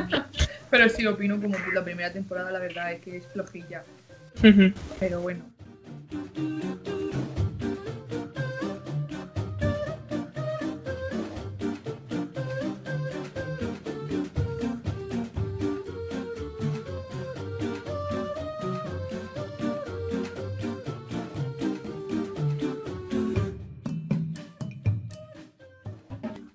Pero 0.70 0.88
sí 0.90 1.06
opino 1.06 1.40
como 1.40 1.56
tú, 1.56 1.70
la 1.72 1.82
primera 1.82 2.12
temporada 2.12 2.50
la 2.50 2.58
verdad 2.58 2.92
es 2.92 3.00
que 3.00 3.16
es 3.16 3.26
flojilla. 3.28 3.84
Pero 5.00 5.20
bueno. 5.22 5.44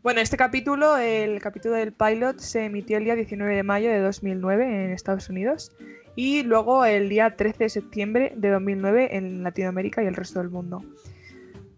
Bueno, 0.03 0.19
este 0.19 0.35
capítulo, 0.35 0.97
el 0.97 1.39
capítulo 1.39 1.75
del 1.75 1.93
pilot, 1.93 2.37
se 2.37 2.65
emitió 2.65 2.97
el 2.97 3.05
día 3.05 3.15
19 3.15 3.55
de 3.55 3.63
mayo 3.63 3.89
de 3.89 4.01
2009 4.01 4.65
en 4.65 4.91
Estados 4.91 5.29
Unidos 5.29 5.71
y 6.13 6.43
luego 6.43 6.83
el 6.83 7.07
día 7.07 7.37
13 7.37 7.63
de 7.63 7.69
septiembre 7.69 8.33
de 8.35 8.49
2009 8.49 9.15
en 9.15 9.43
Latinoamérica 9.43 10.03
y 10.03 10.07
el 10.07 10.15
resto 10.15 10.39
del 10.39 10.49
mundo. 10.49 10.83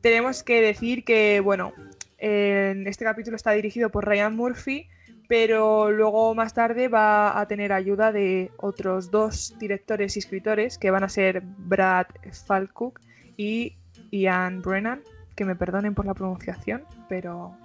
Tenemos 0.02 0.42
que 0.42 0.60
decir 0.60 1.04
que, 1.04 1.40
bueno, 1.40 1.74
en 2.18 2.88
este 2.88 3.06
capítulo 3.06 3.36
está 3.36 3.52
dirigido 3.52 3.92
por 3.92 4.08
Ryan 4.08 4.36
Murphy, 4.36 4.90
pero 5.28 5.92
luego 5.92 6.34
más 6.34 6.56
tarde 6.56 6.88
va 6.88 7.40
a 7.40 7.48
tener 7.48 7.72
ayuda 7.72 8.12
de 8.12 8.50
otros 8.58 9.12
dos 9.12 9.56
directores 9.60 10.16
y 10.16 10.20
escritores 10.20 10.80
que 10.80 10.90
van 10.90 11.04
a 11.04 11.10
ser 11.10 11.44
Brad 11.44 12.08
Falcook 12.48 13.00
y 13.38 13.78
Ian 14.10 14.64
Brennan, 14.64 15.04
que 15.36 15.46
me 15.46 15.56
perdonen 15.56 15.94
por 15.94 16.08
la 16.08 16.16
pronunciación, 16.16 16.86
pero 17.08 17.56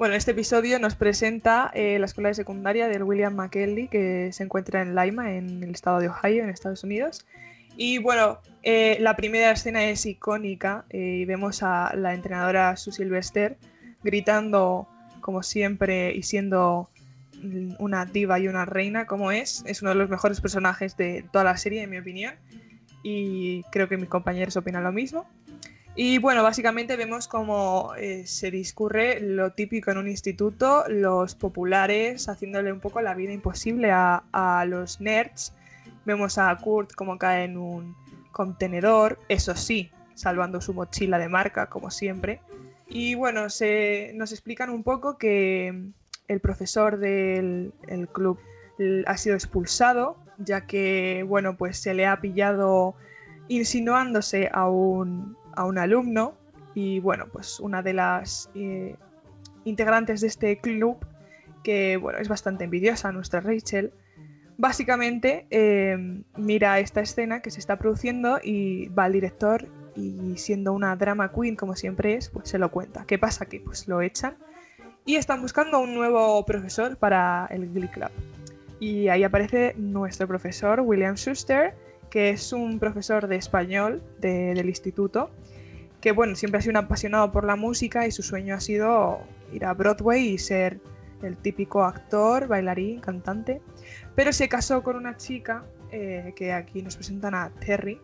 Bueno, 0.00 0.14
este 0.14 0.30
episodio 0.30 0.78
nos 0.78 0.94
presenta 0.94 1.70
eh, 1.74 1.98
la 1.98 2.06
escuela 2.06 2.30
de 2.30 2.34
secundaria 2.34 2.88
del 2.88 3.02
William 3.02 3.34
McKinley, 3.34 3.86
que 3.86 4.30
se 4.32 4.42
encuentra 4.42 4.80
en 4.80 4.96
Lima, 4.96 5.34
en 5.34 5.62
el 5.62 5.72
estado 5.72 5.98
de 5.98 6.08
Ohio, 6.08 6.42
en 6.42 6.48
Estados 6.48 6.82
Unidos. 6.84 7.26
Y 7.76 7.98
bueno, 7.98 8.40
eh, 8.62 8.96
la 9.00 9.14
primera 9.14 9.50
escena 9.50 9.84
es 9.84 10.06
icónica 10.06 10.86
eh, 10.88 11.18
y 11.20 11.24
vemos 11.26 11.62
a 11.62 11.94
la 11.94 12.14
entrenadora 12.14 12.78
Sue 12.78 12.94
Sylvester 12.94 13.58
gritando, 14.02 14.88
como 15.20 15.42
siempre, 15.42 16.14
y 16.14 16.22
siendo 16.22 16.88
una 17.78 18.06
diva 18.06 18.38
y 18.38 18.48
una 18.48 18.64
reina 18.64 19.04
como 19.04 19.32
es. 19.32 19.62
Es 19.66 19.82
uno 19.82 19.90
de 19.90 19.96
los 19.96 20.08
mejores 20.08 20.40
personajes 20.40 20.96
de 20.96 21.26
toda 21.30 21.44
la 21.44 21.58
serie, 21.58 21.82
en 21.82 21.90
mi 21.90 21.98
opinión. 21.98 22.36
Y 23.02 23.64
creo 23.64 23.86
que 23.86 23.98
mis 23.98 24.08
compañeros 24.08 24.56
opinan 24.56 24.82
lo 24.82 24.92
mismo. 24.92 25.26
Y 25.96 26.18
bueno, 26.18 26.42
básicamente 26.42 26.96
vemos 26.96 27.26
cómo 27.26 27.94
eh, 27.98 28.26
se 28.26 28.50
discurre 28.50 29.20
lo 29.20 29.52
típico 29.52 29.90
en 29.90 29.98
un 29.98 30.08
instituto, 30.08 30.84
los 30.88 31.34
populares 31.34 32.28
haciéndole 32.28 32.72
un 32.72 32.80
poco 32.80 33.00
la 33.00 33.14
vida 33.14 33.32
imposible 33.32 33.90
a, 33.92 34.64
los 34.68 35.00
nerds. 35.00 35.52
Vemos 36.04 36.38
a 36.38 36.56
Kurt 36.56 36.92
como 36.94 37.18
cae 37.18 37.44
en 37.44 37.58
un 37.58 37.96
contenedor, 38.30 39.18
eso 39.28 39.54
sí, 39.56 39.90
salvando 40.14 40.60
su 40.60 40.74
mochila 40.74 41.18
de 41.18 41.28
marca, 41.28 41.66
como 41.66 41.90
siempre. 41.90 42.40
Y 42.88 43.14
bueno, 43.16 43.50
se, 43.50 44.12
nos 44.14 44.32
explican 44.32 44.70
un 44.70 44.84
poco 44.84 45.18
que 45.18 45.90
el 46.28 46.40
profesor 46.40 46.98
del 46.98 47.72
el 47.88 48.08
club 48.08 48.38
ha 49.06 49.16
sido 49.16 49.34
expulsado, 49.34 50.16
ya 50.38 50.66
que, 50.66 51.24
bueno, 51.26 51.56
pues 51.56 51.78
se 51.78 51.94
le 51.94 52.06
ha 52.06 52.20
pillado 52.20 52.94
insinuándose 53.48 54.48
a 54.52 54.68
un, 54.68 55.36
a 55.54 55.64
un 55.64 55.78
alumno 55.78 56.34
y, 56.74 57.00
bueno, 57.00 57.26
pues 57.32 57.60
una 57.60 57.82
de 57.82 57.92
las 57.92 58.50
eh, 58.54 58.96
integrantes 59.64 60.20
de 60.20 60.28
este 60.28 60.58
club, 60.58 60.98
que, 61.62 61.96
bueno, 61.96 62.18
es 62.18 62.28
bastante 62.28 62.64
envidiosa, 62.64 63.12
nuestra 63.12 63.40
Rachel, 63.40 63.92
básicamente 64.56 65.46
eh, 65.50 66.22
mira 66.36 66.78
esta 66.80 67.00
escena 67.00 67.40
que 67.40 67.50
se 67.50 67.60
está 67.60 67.78
produciendo 67.78 68.38
y 68.42 68.88
va 68.88 69.04
al 69.04 69.12
director 69.12 69.66
y 69.96 70.36
siendo 70.36 70.72
una 70.72 70.94
drama 70.96 71.32
queen 71.32 71.56
como 71.56 71.74
siempre 71.76 72.14
es, 72.14 72.28
pues 72.28 72.48
se 72.48 72.58
lo 72.58 72.70
cuenta. 72.70 73.04
¿Qué 73.06 73.18
pasa? 73.18 73.46
Que 73.46 73.60
pues 73.60 73.88
lo 73.88 74.00
echan 74.02 74.36
y 75.04 75.16
están 75.16 75.42
buscando 75.42 75.80
un 75.80 75.94
nuevo 75.94 76.44
profesor 76.44 76.96
para 76.96 77.46
el 77.50 77.72
Glee 77.72 77.88
Club. 77.88 78.10
Y 78.78 79.08
ahí 79.08 79.24
aparece 79.24 79.74
nuestro 79.76 80.26
profesor, 80.26 80.80
William 80.80 81.16
Schuster, 81.16 81.74
que 82.10 82.30
es 82.30 82.52
un 82.52 82.78
profesor 82.78 83.28
de 83.28 83.36
español 83.36 84.02
del 84.18 84.68
instituto, 84.68 85.30
que 86.00 86.12
bueno, 86.12 86.34
siempre 86.34 86.58
ha 86.58 86.62
sido 86.62 86.72
un 86.72 86.84
apasionado 86.84 87.30
por 87.30 87.44
la 87.44 87.56
música 87.56 88.06
y 88.06 88.10
su 88.10 88.22
sueño 88.22 88.54
ha 88.54 88.60
sido 88.60 89.20
ir 89.52 89.64
a 89.64 89.74
Broadway 89.74 90.28
y 90.28 90.38
ser 90.38 90.80
el 91.22 91.36
típico 91.36 91.84
actor, 91.84 92.48
bailarín, 92.48 93.00
cantante, 93.00 93.60
pero 94.14 94.32
se 94.32 94.48
casó 94.48 94.82
con 94.82 94.96
una 94.96 95.16
chica 95.16 95.64
eh, 95.92 96.32
que 96.36 96.52
aquí 96.52 96.82
nos 96.82 96.96
presentan 96.96 97.34
a 97.34 97.50
Terry, 97.60 98.00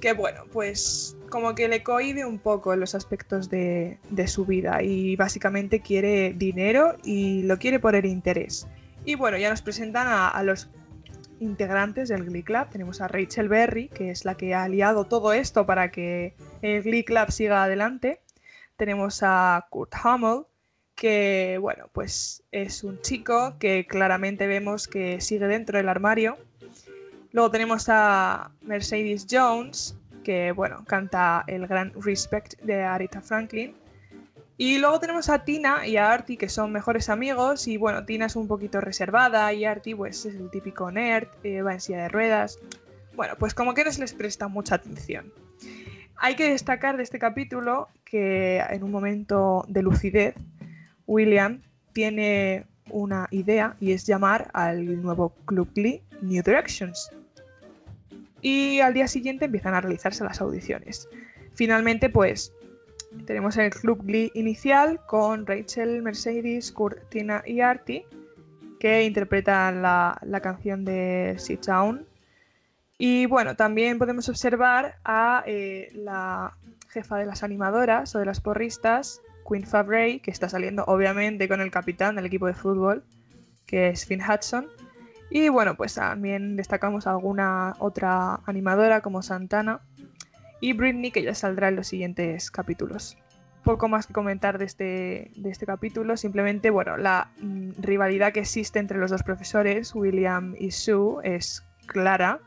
que 0.00 0.12
bueno, 0.12 0.44
pues 0.52 1.16
como 1.28 1.54
que 1.54 1.68
le 1.68 1.82
cohibe 1.82 2.24
un 2.24 2.38
poco 2.38 2.72
en 2.72 2.80
los 2.80 2.94
aspectos 2.94 3.50
de, 3.50 3.98
de, 4.10 4.28
su 4.28 4.46
vida 4.46 4.82
y 4.82 5.16
básicamente 5.16 5.80
quiere 5.80 6.32
dinero 6.32 6.96
y 7.04 7.42
lo 7.42 7.58
quiere 7.58 7.80
por 7.80 7.96
el 7.96 8.06
interés. 8.06 8.68
Y 9.04 9.16
bueno, 9.16 9.36
ya 9.38 9.50
nos 9.50 9.62
presentan 9.62 10.06
a, 10.06 10.28
a 10.28 10.42
los 10.42 10.70
integrantes 11.40 12.08
del 12.08 12.24
Glee 12.24 12.42
Club. 12.42 12.68
Tenemos 12.70 13.00
a 13.00 13.08
Rachel 13.08 13.48
Berry, 13.48 13.88
que 13.88 14.10
es 14.10 14.24
la 14.24 14.36
que 14.36 14.54
ha 14.54 14.68
liado 14.68 15.04
todo 15.04 15.32
esto 15.32 15.66
para 15.66 15.90
que 15.90 16.34
el 16.62 16.82
Glee 16.82 17.04
Club 17.04 17.30
siga 17.30 17.64
adelante. 17.64 18.20
Tenemos 18.76 19.20
a 19.22 19.66
Kurt 19.70 19.92
Hummel, 20.04 20.44
que 20.94 21.58
bueno, 21.60 21.88
pues 21.92 22.42
es 22.52 22.84
un 22.84 23.00
chico 23.00 23.54
que 23.58 23.86
claramente 23.86 24.46
vemos 24.46 24.88
que 24.88 25.20
sigue 25.20 25.46
dentro 25.46 25.78
del 25.78 25.88
armario. 25.88 26.36
Luego 27.32 27.50
tenemos 27.50 27.86
a 27.88 28.50
Mercedes 28.62 29.26
Jones, 29.30 29.96
que 30.24 30.52
bueno, 30.52 30.84
canta 30.86 31.44
el 31.46 31.66
gran 31.66 31.92
Respect 32.02 32.60
de 32.62 32.82
Aretha 32.82 33.20
Franklin. 33.20 33.74
Y 34.60 34.78
luego 34.78 34.98
tenemos 34.98 35.28
a 35.28 35.44
Tina 35.44 35.86
y 35.86 35.96
a 35.96 36.10
Artie, 36.10 36.36
que 36.36 36.48
son 36.48 36.72
mejores 36.72 37.08
amigos. 37.08 37.68
Y 37.68 37.76
bueno, 37.76 38.04
Tina 38.04 38.26
es 38.26 38.34
un 38.34 38.48
poquito 38.48 38.80
reservada 38.80 39.52
y 39.52 39.64
Artie 39.64 39.94
pues 39.94 40.26
es 40.26 40.34
el 40.34 40.50
típico 40.50 40.90
nerd, 40.90 41.28
eh, 41.44 41.62
va 41.62 41.74
en 41.74 41.80
silla 41.80 42.02
de 42.02 42.08
ruedas. 42.08 42.58
Bueno, 43.14 43.34
pues 43.38 43.54
como 43.54 43.72
que 43.72 43.84
les 43.84 44.12
presta 44.14 44.48
mucha 44.48 44.74
atención. 44.74 45.32
Hay 46.16 46.34
que 46.34 46.50
destacar 46.50 46.96
de 46.96 47.04
este 47.04 47.20
capítulo 47.20 47.88
que 48.04 48.58
en 48.58 48.82
un 48.82 48.90
momento 48.90 49.64
de 49.68 49.82
lucidez, 49.82 50.34
William 51.06 51.62
tiene 51.92 52.66
una 52.90 53.28
idea 53.30 53.76
y 53.78 53.92
es 53.92 54.06
llamar 54.06 54.50
al 54.54 55.00
nuevo 55.00 55.34
Club 55.44 55.70
Glee 55.72 56.02
New 56.20 56.42
Directions. 56.42 57.12
Y 58.42 58.80
al 58.80 58.92
día 58.92 59.06
siguiente 59.06 59.44
empiezan 59.44 59.74
a 59.74 59.80
realizarse 59.80 60.24
las 60.24 60.40
audiciones. 60.40 61.08
Finalmente, 61.54 62.08
pues 62.08 62.52
tenemos 63.26 63.56
el 63.56 63.70
Club 63.70 64.04
Glee 64.04 64.30
inicial 64.34 65.00
con 65.06 65.46
Rachel, 65.46 66.02
Mercedes, 66.02 66.72
Kurt, 66.72 67.08
Tina 67.08 67.42
y 67.46 67.60
Artie, 67.60 68.06
que 68.78 69.04
interpretan 69.04 69.82
la, 69.82 70.18
la 70.22 70.40
canción 70.40 70.84
de 70.84 71.34
Sit 71.38 71.66
Down. 71.66 72.06
Y 72.98 73.26
bueno, 73.26 73.56
también 73.56 73.98
podemos 73.98 74.28
observar 74.28 74.96
a 75.04 75.42
eh, 75.46 75.90
la 75.94 76.56
jefa 76.88 77.16
de 77.16 77.26
las 77.26 77.42
animadoras 77.42 78.14
o 78.14 78.18
de 78.18 78.26
las 78.26 78.40
porristas, 78.40 79.20
Queen 79.48 79.66
Fabray, 79.66 80.20
que 80.20 80.30
está 80.30 80.48
saliendo 80.48 80.84
obviamente 80.86 81.48
con 81.48 81.60
el 81.60 81.70
capitán 81.70 82.16
del 82.16 82.26
equipo 82.26 82.46
de 82.46 82.54
fútbol, 82.54 83.04
que 83.66 83.88
es 83.88 84.04
Finn 84.04 84.20
Hudson. 84.22 84.66
Y 85.30 85.48
bueno, 85.48 85.76
pues 85.76 85.94
también 85.94 86.56
destacamos 86.56 87.06
alguna 87.06 87.74
otra 87.78 88.40
animadora 88.46 89.00
como 89.00 89.22
Santana 89.22 89.80
y 90.60 90.72
Britney, 90.72 91.10
que 91.10 91.22
ya 91.22 91.34
saldrá 91.34 91.68
en 91.68 91.76
los 91.76 91.88
siguientes 91.88 92.50
capítulos. 92.50 93.16
Poco 93.64 93.88
más 93.88 94.06
que 94.06 94.12
comentar 94.12 94.58
de 94.58 94.64
este, 94.64 95.30
de 95.36 95.50
este 95.50 95.66
capítulo, 95.66 96.16
simplemente, 96.16 96.70
bueno, 96.70 96.96
la 96.96 97.30
mm, 97.40 97.70
rivalidad 97.78 98.32
que 98.32 98.40
existe 98.40 98.78
entre 98.78 98.98
los 98.98 99.10
dos 99.10 99.22
profesores, 99.22 99.94
William 99.94 100.54
y 100.58 100.70
Sue, 100.70 101.20
es 101.24 101.64
clara. 101.86 102.40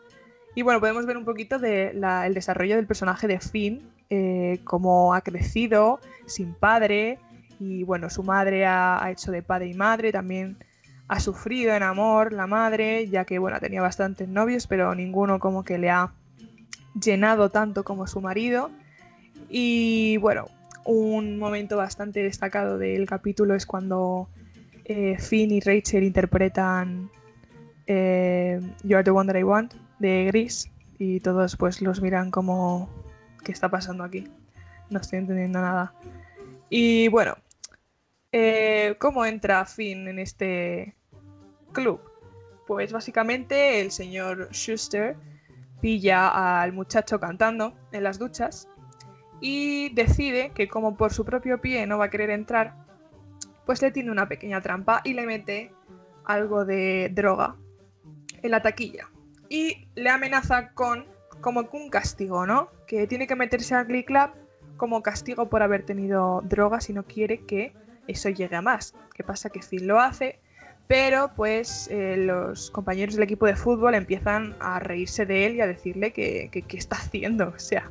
Y 0.55 0.63
bueno, 0.63 0.79
podemos 0.79 1.05
ver 1.05 1.17
un 1.17 1.25
poquito 1.25 1.59
del 1.59 2.03
el 2.03 2.33
desarrollo 2.33 2.75
del 2.75 2.87
personaje 2.87 3.27
de 3.27 3.39
Finn, 3.39 3.89
eh, 4.09 4.59
cómo 4.63 5.13
ha 5.13 5.21
crecido 5.21 5.99
sin 6.25 6.53
padre, 6.53 7.19
y 7.59 7.83
bueno, 7.83 8.09
su 8.09 8.23
madre 8.23 8.65
ha, 8.65 9.03
ha 9.03 9.11
hecho 9.11 9.31
de 9.31 9.43
padre 9.43 9.67
y 9.67 9.73
madre, 9.73 10.11
también 10.11 10.57
ha 11.07 11.19
sufrido 11.19 11.73
en 11.73 11.83
amor 11.83 12.33
la 12.33 12.47
madre, 12.47 13.07
ya 13.07 13.25
que 13.25 13.37
bueno, 13.37 13.59
tenía 13.59 13.81
bastantes 13.81 14.27
novios, 14.27 14.65
pero 14.65 14.95
ninguno 14.95 15.39
como 15.39 15.63
que 15.63 15.77
le 15.77 15.89
ha 15.89 16.13
llenado 16.99 17.49
tanto 17.49 17.83
como 17.83 18.07
su 18.07 18.21
marido. 18.21 18.71
Y 19.49 20.17
bueno, 20.17 20.47
un 20.85 21.37
momento 21.37 21.77
bastante 21.77 22.23
destacado 22.23 22.77
del 22.77 23.05
capítulo 23.05 23.55
es 23.55 23.65
cuando 23.65 24.29
eh, 24.85 25.17
Finn 25.19 25.51
y 25.51 25.59
Rachel 25.59 26.03
interpretan 26.03 27.09
eh, 27.87 28.59
Are 28.91 29.03
the 29.03 29.11
One 29.11 29.31
That 29.31 29.39
I 29.39 29.43
Want 29.43 29.73
de 29.99 30.25
Gris 30.25 30.69
y 30.97 31.19
todos 31.19 31.55
pues 31.55 31.81
los 31.81 32.01
miran 32.01 32.31
como 32.31 32.89
¿qué 33.43 33.51
está 33.51 33.69
pasando 33.69 34.03
aquí? 34.03 34.27
No 34.89 34.99
estoy 34.99 35.19
entendiendo 35.19 35.61
nada. 35.61 35.93
Y 36.69 37.07
bueno, 37.09 37.35
eh, 38.31 38.95
¿cómo 38.99 39.25
entra 39.25 39.65
Finn 39.65 40.07
en 40.07 40.19
este 40.19 40.95
club? 41.73 42.01
Pues 42.67 42.91
básicamente 42.91 43.81
el 43.81 43.91
señor 43.91 44.49
Schuster 44.51 45.15
pilla 45.81 46.61
al 46.61 46.73
muchacho 46.73 47.19
cantando 47.19 47.73
en 47.91 48.03
las 48.03 48.19
duchas 48.19 48.69
y 49.41 49.89
decide 49.93 50.51
que 50.53 50.67
como 50.67 50.95
por 50.95 51.11
su 51.11 51.25
propio 51.25 51.59
pie 51.59 51.85
no 51.87 51.97
va 51.97 52.05
a 52.05 52.09
querer 52.09 52.29
entrar, 52.29 52.75
pues 53.65 53.81
le 53.81 53.91
tiene 53.91 54.11
una 54.11 54.29
pequeña 54.29 54.61
trampa 54.61 55.01
y 55.03 55.13
le 55.13 55.25
mete 55.25 55.73
algo 56.25 56.63
de 56.63 57.09
droga 57.13 57.55
en 58.41 58.51
la 58.51 58.61
taquilla. 58.61 59.09
Y 59.49 59.87
le 59.95 60.09
amenaza 60.09 60.73
con 60.73 61.05
como 61.41 61.67
un 61.73 61.89
castigo, 61.89 62.45
¿no? 62.45 62.69
Que 62.85 63.07
tiene 63.07 63.27
que 63.27 63.35
meterse 63.35 63.73
al 63.73 63.85
Glee 63.85 64.05
Club 64.05 64.29
como 64.77 65.01
castigo 65.01 65.49
por 65.49 65.63
haber 65.63 65.83
tenido 65.85 66.41
droga 66.43 66.79
si 66.79 66.93
no 66.93 67.03
quiere 67.03 67.45
que 67.45 67.73
eso 68.07 68.29
llegue 68.29 68.55
a 68.55 68.61
más. 68.61 68.93
¿Qué 69.13 69.23
pasa? 69.23 69.49
Que 69.49 69.61
Finn 69.61 69.87
lo 69.87 69.99
hace 69.99 70.39
pero 70.87 71.31
pues 71.35 71.87
eh, 71.89 72.17
los 72.17 72.69
compañeros 72.71 73.15
del 73.15 73.23
equipo 73.23 73.45
de 73.45 73.55
fútbol 73.55 73.95
empiezan 73.95 74.55
a 74.59 74.79
reírse 74.79 75.25
de 75.25 75.45
él 75.45 75.55
y 75.55 75.61
a 75.61 75.67
decirle 75.67 76.11
que, 76.11 76.49
qué 76.51 76.77
está 76.77 76.97
haciendo, 76.97 77.53
o 77.55 77.59
sea, 77.59 77.89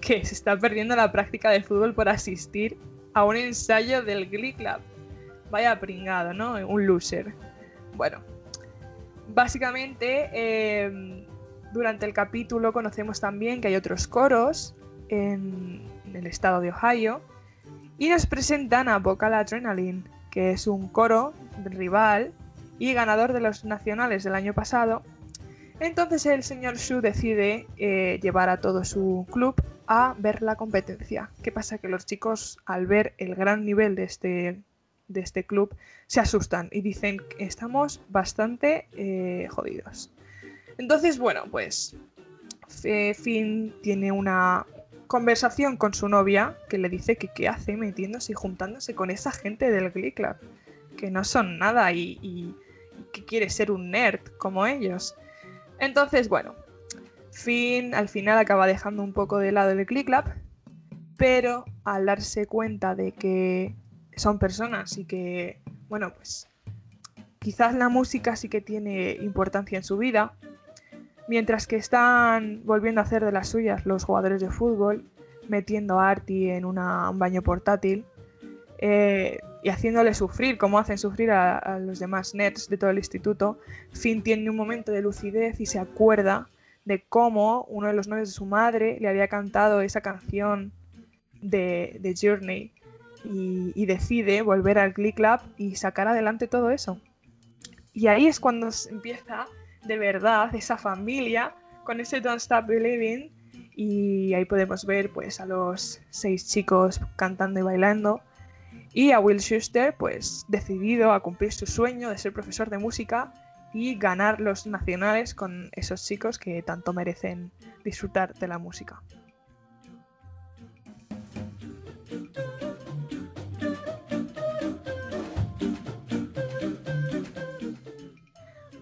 que 0.00 0.24
se 0.24 0.34
está 0.34 0.56
perdiendo 0.56 0.94
la 0.94 1.10
práctica 1.12 1.50
de 1.50 1.62
fútbol 1.62 1.94
por 1.94 2.08
asistir 2.08 2.76
a 3.14 3.24
un 3.24 3.36
ensayo 3.36 4.02
del 4.02 4.28
Glee 4.28 4.54
Club. 4.54 4.80
Vaya 5.50 5.78
pringado, 5.80 6.32
¿no? 6.32 6.54
Un 6.66 6.86
loser. 6.86 7.34
Bueno, 7.94 8.20
básicamente 9.28 10.30
em, 10.84 11.24
durante 11.72 12.06
el 12.06 12.12
capítulo 12.12 12.72
conocemos 12.72 13.20
también 13.20 13.60
que 13.60 13.68
hay 13.68 13.76
otros 13.76 14.06
coros 14.06 14.74
en, 15.08 15.82
en 16.06 16.16
el 16.16 16.26
estado 16.26 16.60
de 16.60 16.70
Ohio 16.70 17.20
y 17.98 18.08
nos 18.08 18.26
presentan 18.26 18.88
a 18.88 18.98
Vocal 18.98 19.34
Adrenaline, 19.34 20.04
que 20.32 20.50
es 20.50 20.66
un 20.66 20.88
coro 20.88 21.34
rival 21.64 22.32
y 22.78 22.94
ganador 22.94 23.32
de 23.32 23.40
los 23.40 23.64
nacionales 23.64 24.24
del 24.24 24.34
año 24.34 24.54
pasado. 24.54 25.02
Entonces 25.78 26.26
el 26.26 26.42
señor 26.42 26.76
Shu 26.78 27.00
decide 27.00 27.66
eh, 27.76 28.18
llevar 28.22 28.48
a 28.48 28.60
todo 28.60 28.84
su 28.84 29.26
club 29.30 29.54
a 29.86 30.14
ver 30.18 30.42
la 30.42 30.56
competencia. 30.56 31.30
¿Qué 31.42 31.52
pasa? 31.52 31.78
Que 31.78 31.88
los 31.88 32.06
chicos 32.06 32.58
al 32.64 32.86
ver 32.86 33.14
el 33.18 33.34
gran 33.34 33.64
nivel 33.64 33.94
de 33.94 34.04
este, 34.04 34.62
de 35.08 35.20
este 35.20 35.44
club 35.44 35.76
se 36.06 36.20
asustan 36.20 36.68
y 36.72 36.80
dicen 36.80 37.18
que 37.18 37.44
estamos 37.44 38.00
bastante 38.08 38.88
eh, 38.92 39.48
jodidos. 39.50 40.10
Entonces, 40.78 41.18
bueno, 41.18 41.44
pues 41.50 41.94
Finn 43.14 43.74
tiene 43.82 44.10
una 44.10 44.64
conversación 45.12 45.76
con 45.76 45.92
su 45.92 46.08
novia 46.08 46.56
que 46.70 46.78
le 46.78 46.88
dice 46.88 47.16
que 47.16 47.28
qué 47.28 47.46
hace 47.46 47.76
metiéndose 47.76 48.32
y 48.32 48.34
juntándose 48.34 48.94
con 48.94 49.10
esa 49.10 49.30
gente 49.30 49.70
del 49.70 49.90
Glee 49.90 50.14
que 50.96 51.10
no 51.10 51.22
son 51.22 51.58
nada 51.58 51.92
y, 51.92 52.18
y- 52.22 52.56
y 52.98 53.02
que 53.12 53.22
quiere 53.22 53.50
ser 53.50 53.70
un 53.70 53.90
nerd 53.90 54.20
como 54.38 54.66
ellos. 54.66 55.14
Entonces, 55.78 56.30
bueno, 56.30 56.54
Finn 57.30 57.94
al 57.94 58.08
final 58.08 58.38
acaba 58.38 58.66
dejando 58.66 59.02
un 59.02 59.12
poco 59.12 59.36
de 59.36 59.52
lado 59.52 59.72
el 59.72 59.84
Glee 59.84 60.02
Club, 60.06 60.24
pero 61.18 61.66
al 61.84 62.06
darse 62.06 62.46
cuenta 62.46 62.94
de 62.94 63.12
que 63.12 63.74
son 64.16 64.38
personas 64.38 64.96
y 64.96 65.04
que, 65.04 65.60
bueno, 65.90 66.14
pues 66.14 66.48
quizás 67.38 67.74
la 67.74 67.90
música 67.90 68.34
sí 68.34 68.48
que 68.48 68.62
tiene 68.62 69.10
importancia 69.20 69.76
en 69.76 69.84
su 69.84 69.98
vida, 69.98 70.32
mientras 71.28 71.66
que 71.66 71.76
están 71.76 72.62
volviendo 72.64 73.00
a 73.00 73.04
hacer 73.04 73.24
de 73.24 73.32
las 73.32 73.48
suyas 73.48 73.86
los 73.86 74.04
jugadores 74.04 74.40
de 74.40 74.50
fútbol, 74.50 75.04
metiendo 75.48 76.00
a 76.00 76.10
Artie 76.10 76.56
en 76.56 76.64
un 76.64 76.76
baño 77.18 77.42
portátil 77.42 78.04
eh, 78.78 79.38
y 79.62 79.68
haciéndole 79.68 80.14
sufrir, 80.14 80.58
como 80.58 80.78
hacen 80.78 80.98
sufrir 80.98 81.30
a, 81.30 81.78
los 81.78 81.98
demás 81.98 82.34
nerds 82.34 82.68
de 82.68 82.76
todo 82.76 82.90
el 82.90 82.98
instituto, 82.98 83.58
Finn 83.92 84.22
tiene 84.22 84.50
un 84.50 84.56
momento 84.56 84.92
de 84.92 85.02
lucidez 85.02 85.60
y 85.60 85.66
se 85.66 85.78
acuerda 85.78 86.48
de 86.84 87.04
cómo 87.08 87.64
uno 87.68 87.86
de 87.86 87.94
los 87.94 88.08
novios 88.08 88.28
de 88.28 88.34
su 88.34 88.44
madre 88.44 88.98
le 89.00 89.08
había 89.08 89.28
cantado 89.28 89.82
esa 89.82 90.00
canción 90.00 90.72
de, 91.40 91.98
de 92.00 92.14
Journey 92.20 92.72
y, 93.24 93.72
y 93.76 93.86
decide 93.86 94.42
volver 94.42 94.78
al 94.78 94.92
Glee 94.92 95.12
Club 95.12 95.40
y 95.56 95.76
sacar 95.76 96.08
adelante 96.08 96.48
todo 96.48 96.70
eso. 96.70 97.00
Y 97.92 98.08
ahí 98.08 98.26
es 98.26 98.40
cuando 98.40 98.68
empieza 98.90 99.46
de 99.84 99.98
verdad 99.98 100.54
esa 100.54 100.76
familia 100.76 101.54
con 101.84 102.00
ese 102.00 102.20
Don't 102.20 102.40
Stop 102.40 102.66
Believing 102.66 103.30
y 103.74 104.34
ahí 104.34 104.44
podemos 104.44 104.84
ver 104.84 105.10
pues 105.12 105.40
a 105.40 105.46
los 105.46 106.00
seis 106.10 106.48
chicos 106.48 107.00
cantando 107.16 107.60
y 107.60 107.62
bailando 107.62 108.20
y 108.92 109.12
a 109.12 109.20
Will 109.20 109.40
Schuster 109.40 109.96
pues 109.96 110.44
decidido 110.48 111.12
a 111.12 111.20
cumplir 111.20 111.52
su 111.52 111.66
sueño 111.66 112.10
de 112.10 112.18
ser 112.18 112.32
profesor 112.32 112.70
de 112.70 112.78
música 112.78 113.32
y 113.72 113.96
ganar 113.96 114.40
los 114.40 114.66
nacionales 114.66 115.34
con 115.34 115.70
esos 115.72 116.04
chicos 116.06 116.38
que 116.38 116.62
tanto 116.62 116.92
merecen 116.92 117.50
disfrutar 117.84 118.34
de 118.34 118.48
la 118.48 118.58
música. 118.58 119.02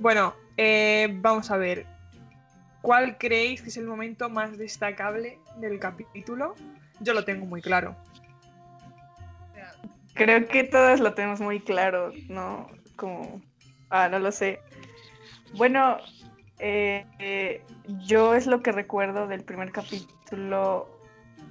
Bueno, 0.00 0.34
eh, 0.62 1.08
vamos 1.10 1.50
a 1.50 1.56
ver. 1.56 1.86
¿Cuál 2.82 3.16
creéis 3.16 3.62
que 3.62 3.70
es 3.70 3.78
el 3.78 3.86
momento 3.86 4.28
más 4.28 4.58
destacable 4.58 5.38
del 5.56 5.78
capítulo? 5.78 6.54
Yo 7.00 7.14
lo 7.14 7.24
tengo 7.24 7.46
muy 7.46 7.62
claro. 7.62 7.96
Creo 10.12 10.46
que 10.48 10.64
todos 10.64 11.00
lo 11.00 11.14
tenemos 11.14 11.40
muy 11.40 11.60
claro, 11.60 12.12
¿no? 12.28 12.66
Como, 12.96 13.40
ah, 13.88 14.10
no 14.10 14.18
lo 14.18 14.32
sé. 14.32 14.60
Bueno, 15.54 15.96
eh, 16.58 17.06
eh, 17.18 17.64
yo 18.06 18.34
es 18.34 18.46
lo 18.46 18.62
que 18.62 18.70
recuerdo 18.70 19.26
del 19.28 19.42
primer 19.42 19.72
capítulo, 19.72 20.90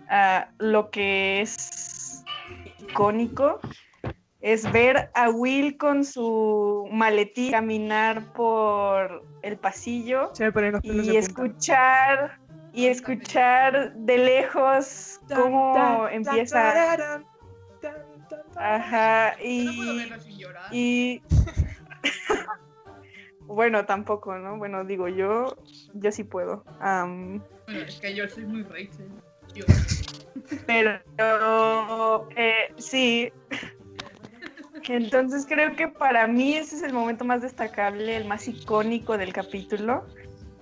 ah, 0.08 0.50
lo 0.60 0.92
que 0.92 1.42
es 1.42 2.24
icónico 2.78 3.60
es 4.42 4.72
ver 4.72 5.10
a 5.16 5.30
Will 5.30 5.78
con 5.78 6.06
su 6.06 6.88
maletín 6.92 7.52
caminar 7.52 8.32
por 8.34 9.24
el 9.42 9.58
pasillo 9.58 10.32
Se 10.34 10.52
y 10.82 11.18
escuchar 11.18 12.40
y 12.74 12.88
escuchar 12.88 13.94
de 13.96 14.18
lejos 14.18 15.20
cómo 15.34 15.74
Tan, 15.74 15.98
tan, 16.06 16.14
empieza 16.14 16.56
tararán, 16.56 17.26
tan, 17.82 17.94
tan, 18.30 18.52
tan. 18.54 18.64
ajá 18.64 19.32
No 19.32 19.38
puedo 19.38 19.50
y 19.50 19.98
verlo 19.98 20.20
sin 20.20 20.38
llorar. 20.38 20.74
y 20.74 21.22
bueno 23.48 23.86
tampoco 23.86 24.38
no 24.38 24.58
bueno 24.58 24.84
digo 24.86 25.08
yo 25.08 25.56
yo 25.94 26.12
sí 26.12 26.24
puedo 26.24 26.64
Bueno, 26.80 27.44
es 27.88 28.00
que 28.00 28.16
yo 28.16 28.28
soy 28.28 28.46
muy. 28.46 28.66
Yo- 29.54 29.66
pero 30.66 31.00
eh, 32.36 32.74
sí 32.78 33.32
entonces 34.88 35.46
creo 35.48 35.76
que 35.76 35.88
para 35.88 36.28
mí 36.28 36.56
ese 36.56 36.76
es 36.78 36.84
el 36.84 36.94
momento 36.94 37.26
más 37.26 37.42
destacable 37.42 38.16
el 38.16 38.26
más 38.26 38.48
icónico 38.48 39.18
del 39.18 39.34
capítulo. 39.34 40.06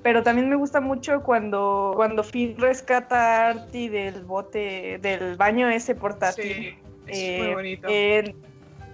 Pero 0.03 0.23
también 0.23 0.47
me 0.49 0.56
gusta 0.56 0.80
mucho 0.80 1.21
cuando 1.23 1.93
cuando 1.95 2.23
Finn 2.23 2.56
rescata 2.58 3.17
a 3.17 3.49
Artie 3.49 3.89
del 3.89 4.23
bote 4.23 4.99
del 5.01 5.36
baño 5.36 5.69
ese 5.69 5.95
portátil 5.95 6.53
Sí, 6.53 6.67
es 7.08 7.17
Eh, 7.19 7.38
muy 7.39 7.53
bonito. 7.56 7.88
eh, 7.89 8.36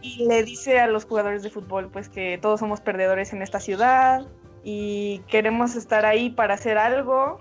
y 0.01 0.25
le 0.27 0.43
dice 0.43 0.79
a 0.79 0.87
los 0.87 1.05
jugadores 1.05 1.43
de 1.43 1.49
fútbol 1.49 1.89
pues 1.91 2.09
que 2.09 2.37
todos 2.41 2.59
somos 2.59 2.81
perdedores 2.81 3.31
en 3.33 3.41
esta 3.41 3.59
ciudad 3.59 4.25
y 4.63 5.19
queremos 5.27 5.75
estar 5.75 6.05
ahí 6.05 6.29
para 6.29 6.55
hacer 6.55 6.77
algo 6.77 7.37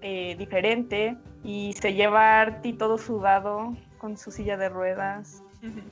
eh, 0.00 0.36
diferente. 0.38 1.16
Y 1.44 1.72
se 1.80 1.94
lleva 1.94 2.20
a 2.20 2.40
Artie 2.42 2.74
todo 2.74 2.98
sudado 2.98 3.74
con 3.98 4.16
su 4.16 4.30
silla 4.30 4.56
de 4.56 4.68
ruedas 4.68 5.42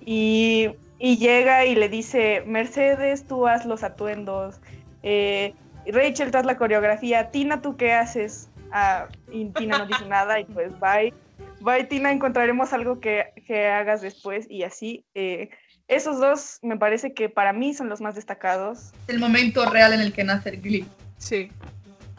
y, 0.05 0.69
y 0.99 1.17
llega 1.19 1.65
y 1.67 1.75
le 1.75 1.89
dice 1.89 2.43
Mercedes 2.47 3.27
tú 3.27 3.47
haz 3.47 3.67
los 3.67 3.83
atuendos. 3.83 4.61
Eh, 5.03 5.55
Rachel 5.87 6.31
tú 6.31 6.39
haz 6.39 6.47
la 6.47 6.57
coreografía. 6.57 7.31
Tina 7.31 7.63
tú 7.63 7.77
qué 7.77 7.93
haces 7.93 8.49
Ah, 8.73 9.07
y 9.31 9.47
Tina 9.51 9.79
no 9.79 9.87
dice 9.87 10.05
nada 10.09 10.41
y 10.41 10.45
pues 10.45 10.73
bye. 10.81 11.15
Bye 11.61 11.85
Tina 11.85 12.11
encontraremos 12.13 12.73
algo 12.73 13.01
que, 13.01 13.27
que 13.47 13.67
hagas 13.69 14.03
después 14.03 14.47
y 14.51 14.65
así. 14.65 15.05
Eh, 15.15 15.51
esos 15.89 16.19
dos 16.19 16.59
me 16.63 16.77
parece 16.77 17.15
que 17.15 17.29
para 17.29 17.53
mí 17.53 17.73
son 17.75 17.89
los 17.89 18.01
más 18.01 18.17
destacados. 18.17 18.93
El 19.07 19.21
momento 19.21 19.65
real 19.71 19.93
en 19.93 20.01
el 20.01 20.13
que 20.13 20.25
nace 20.25 20.51
el 20.51 20.61
Glee. 20.61 20.85
Sí, 21.19 21.49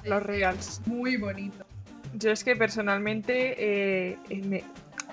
los 0.05 0.23
reals. 0.23 0.81
Muy 0.85 1.17
bonito. 1.17 1.65
Yo 2.13 2.31
es 2.31 2.43
que 2.45 2.55
personalmente 2.55 3.55
eh, 4.11 4.17
eh, 4.29 4.41
me- 4.45 4.63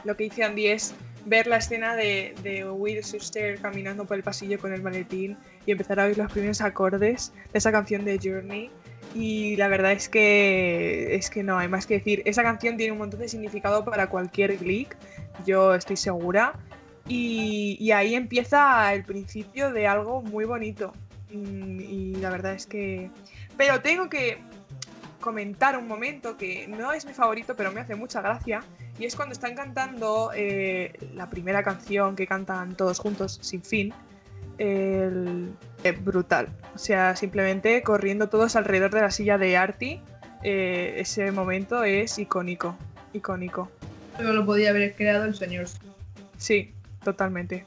lo 0.04 0.16
que 0.16 0.24
hice 0.26 0.44
Andy 0.44 0.68
es 0.68 0.94
ver 1.24 1.46
la 1.46 1.56
escena 1.56 1.94
de, 1.96 2.34
Will 2.72 3.02
Schuster 3.02 3.58
caminando 3.58 4.04
por 4.04 4.16
el 4.16 4.22
pasillo 4.22 4.58
con 4.58 4.72
el 4.72 4.82
maletín 4.82 5.36
y 5.66 5.72
empezar 5.72 6.00
a 6.00 6.04
oír 6.04 6.18
los 6.18 6.30
primeros 6.30 6.60
acordes 6.60 7.32
de 7.52 7.58
esa 7.58 7.72
canción 7.72 8.04
de 8.04 8.18
Journey. 8.22 8.70
Y 9.14 9.56
la 9.56 9.68
verdad 9.68 9.92
es 9.92 10.08
que 10.08 11.14
es 11.14 11.30
que 11.30 11.42
no 11.42 11.58
hay 11.58 11.68
más 11.68 11.86
que 11.86 11.94
decir. 11.94 12.22
Esa 12.24 12.42
canción 12.42 12.76
tiene 12.76 12.92
un 12.92 12.98
montón 12.98 13.20
de 13.20 13.28
significado 13.28 13.84
para 13.84 14.08
cualquier 14.08 14.56
Glick, 14.56 14.96
yo 15.46 15.74
estoy 15.74 15.96
segura. 15.96 16.54
Y, 17.06 17.76
y 17.80 17.92
ahí 17.92 18.14
empieza 18.14 18.92
el 18.94 19.04
principio 19.04 19.70
de 19.72 19.86
algo 19.86 20.22
muy 20.22 20.46
bonito. 20.46 20.92
Mm, 21.30 21.80
Y 21.80 22.14
la 22.16 22.30
verdad 22.30 22.54
es 22.54 22.66
que... 22.66 23.10
Pero 23.56 23.80
tengo 23.82 24.08
que 24.08 24.38
comentar 25.24 25.78
un 25.78 25.88
momento 25.88 26.36
que 26.36 26.68
no 26.68 26.92
es 26.92 27.06
mi 27.06 27.14
favorito, 27.14 27.56
pero 27.56 27.72
me 27.72 27.80
hace 27.80 27.94
mucha 27.94 28.20
gracia. 28.20 28.62
Y 28.98 29.06
es 29.06 29.16
cuando 29.16 29.32
están 29.32 29.54
cantando 29.54 30.32
eh, 30.36 30.92
la 31.14 31.30
primera 31.30 31.62
canción 31.62 32.14
que 32.14 32.26
cantan 32.26 32.76
todos 32.76 32.98
juntos, 32.98 33.38
sin 33.40 33.62
fin. 33.62 33.94
El, 34.58 35.48
eh, 35.82 35.92
brutal. 35.92 36.48
O 36.74 36.78
sea, 36.78 37.16
simplemente 37.16 37.82
corriendo 37.82 38.28
todos 38.28 38.54
alrededor 38.54 38.90
de 38.90 39.00
la 39.00 39.10
silla 39.10 39.38
de 39.38 39.56
Artie. 39.56 40.02
eh, 40.42 40.96
ese 40.98 41.32
momento 41.32 41.84
es 41.84 42.18
icónico. 42.18 42.76
Icónico. 43.14 43.70
Pero 44.18 44.34
lo 44.34 44.44
podía 44.44 44.70
haber 44.70 44.94
creado 44.94 45.24
el 45.24 45.34
señor. 45.34 45.68
Sí, 46.36 46.74
totalmente. 47.02 47.64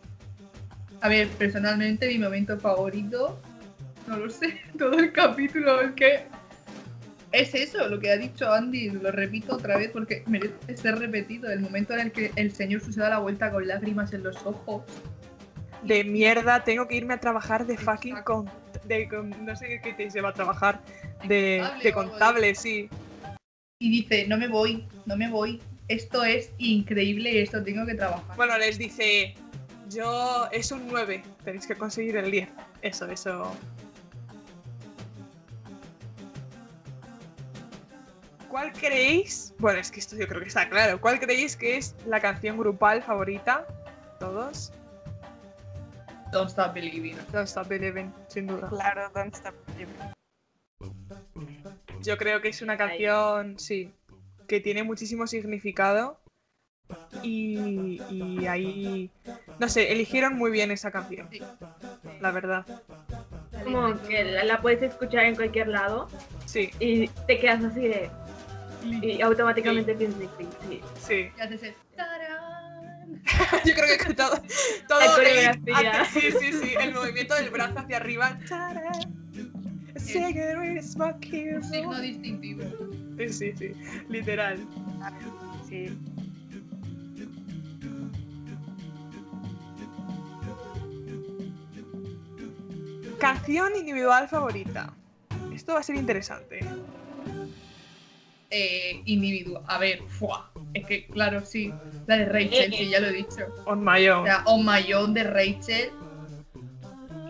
A 1.02 1.10
ver, 1.10 1.28
personalmente 1.30 2.08
mi 2.08 2.20
momento 2.20 2.60
favorito, 2.60 3.41
no 4.06 4.17
lo 4.17 4.30
sé, 4.30 4.62
todo 4.78 5.00
el 5.00 5.12
capítulo 5.12 5.82
es 5.82 5.93
que 5.93 6.37
es 7.39 7.54
eso, 7.54 7.88
lo 7.88 8.00
que 8.00 8.10
ha 8.12 8.17
dicho 8.17 8.52
Andy, 8.52 8.89
lo 8.89 9.12
repito 9.12 9.56
otra 9.56 9.78
vez 9.78 9.91
porque 9.91 10.23
merece 10.28 10.76
ser 10.76 10.97
repetido, 10.97 11.52
el 11.52 11.60
momento 11.60 11.93
en 11.93 12.00
el 12.00 12.12
que 12.12 12.32
el 12.36 12.52
señor 12.52 12.82
se 12.82 13.00
da 13.00 13.10
la 13.10 13.19
vuelta 13.19 13.52
con 13.52 13.67
lágrimas 13.67 14.13
en 14.13 14.23
los 14.23 14.38
ojos. 14.45 14.84
De 15.84 16.04
mierda, 16.04 16.63
tengo 16.63 16.88
que 16.88 16.95
irme 16.95 17.13
a 17.13 17.19
trabajar 17.19 17.65
de 17.67 17.78
fucking 17.78 18.17
con, 18.23 18.50
de, 18.85 19.08
con- 19.08 19.46
no 19.46 19.56
sé 19.56 19.79
qué 19.83 19.94
te 19.94 20.10
lleva 20.10 20.29
a 20.29 20.33
trabajar 20.33 20.81
de, 21.27 21.60
Contable 21.62 21.83
de 21.83 21.94
contable, 21.94 22.56
sí. 22.56 22.90
Y 23.79 23.92
dice, 23.92 24.27
no 24.27 24.38
me 24.38 24.48
voy, 24.48 24.88
no 25.06 25.15
me 25.15 25.29
voy, 25.29 25.62
esto 25.88 26.23
es 26.23 26.52
increíble 26.58 27.42
esto 27.42 27.63
tengo 27.63 27.85
que 27.85 27.94
trabajar. 27.94 28.35
Bueno, 28.35 28.58
les 28.58 28.77
dice, 28.79 29.35
yo 29.90 30.48
es 30.52 30.71
un 30.71 30.88
9, 30.88 31.21
tenéis 31.46 31.67
que 31.67 31.75
conseguir 31.75 32.17
el 32.17 32.31
10. 32.31 32.50
Eso, 32.81 33.06
eso. 33.12 33.56
¿Cuál 38.58 38.73
creéis? 38.73 39.53
Bueno, 39.60 39.79
es 39.79 39.91
que 39.91 39.99
esto 39.99 40.15
yo 40.15 40.27
creo 40.27 40.41
que 40.41 40.47
está 40.47 40.67
claro. 40.67 40.99
¿Cuál 40.99 41.19
creéis 41.19 41.55
que 41.55 41.77
es 41.77 41.93
la 42.08 42.19
canción 42.19 42.58
grupal 42.58 43.03
favorita? 43.03 43.67
Todos. 44.19 44.73
Don't 46.31 46.49
stop 46.49 46.73
believing. 46.73 47.15
Don't 47.31 47.47
Stop 47.47 47.67
Believing, 47.67 48.12
sin 48.27 48.47
duda. 48.47 48.67
claro 48.69 49.12
Don't 49.13 49.35
Stop 49.35 49.53
Believing. 49.67 49.95
Yo 52.01 52.17
creo 52.17 52.41
que 52.41 52.47
es 52.47 52.63
una 52.63 52.77
canción, 52.77 53.60
sí, 53.60 53.93
que 54.47 54.60
tiene 54.60 54.81
muchísimo 54.81 55.27
significado 55.27 56.19
Y, 57.21 58.01
y 58.10 58.47
ahí, 58.47 59.12
no 59.60 59.69
sé, 59.69 59.91
eligieron 59.91 60.35
muy 60.35 60.49
bien 60.49 60.71
esa 60.71 60.89
canción, 60.89 61.29
Sí. 61.31 61.41
la 62.21 62.31
verdad. 62.31 62.65
Como 63.63 64.01
que 64.08 64.23
la, 64.23 64.43
la 64.45 64.62
puedes 64.63 64.81
escuchar 64.81 65.25
en 65.25 65.35
cualquier 65.35 65.67
lado 65.67 66.08
Sí, 66.47 66.71
y 66.79 67.08
te 67.27 67.37
quedas 67.39 67.63
así 67.63 67.81
de... 67.87 68.10
Y 68.84 69.21
automáticamente 69.21 69.94
piensas 69.96 70.21
en 70.21 70.30
sí. 70.69 70.82
sí. 71.00 71.32
Y 71.38 71.42
haces 71.42 71.63
el 71.63 71.73
tarán. 71.96 73.21
Yo 73.65 73.73
creo 73.73 73.98
que 73.98 74.13
todo, 74.13 74.42
todo 74.88 75.00
La 75.00 75.06
el- 75.06 75.12
coreografía. 75.12 76.02
antes- 76.04 76.08
sí, 76.13 76.32
sí, 76.40 76.54
sí, 76.54 76.75
el 76.80 76.94
movimiento 76.94 77.36
del 77.36 77.50
brazo 77.50 77.80
hacia 77.80 77.98
arriba. 77.98 78.38
Tarán. 78.48 78.94
Smoking. 80.82 81.63
Signo 81.63 82.00
distintivo. 82.00 82.63
Sí, 83.17 83.30
sí, 83.30 83.54
sí, 83.58 83.71
literal. 84.10 84.60
Sí. 85.67 85.98
Canción 93.19 93.75
individual 93.75 94.28
favorita. 94.28 94.94
Esto 95.54 95.73
va 95.73 95.80
a 95.80 95.84
ser 95.84 95.96
interesante. 95.96 96.60
Eh, 98.50 99.04
individuo. 99.06 99.63
A 99.67 99.77
ver, 99.79 100.06
¡fua! 100.08 100.54
Es 100.73 100.85
que, 100.85 101.10
claro, 101.10 101.45
sí. 101.45 101.81
La 102.06 102.17
de 102.17 102.25
Rachel, 102.25 102.73
sí, 102.73 102.89
ya 102.89 103.00
lo 103.00 103.08
he 103.08 103.12
dicho. 103.13 103.43
On 103.65 103.83
my 103.83 104.08
O 104.15 104.21
own. 104.21 104.23
sea, 104.23 104.43
On 104.48 104.65
My 104.65 104.93
Own 104.93 105.13
de 105.13 105.23
Rachel. 105.23 105.96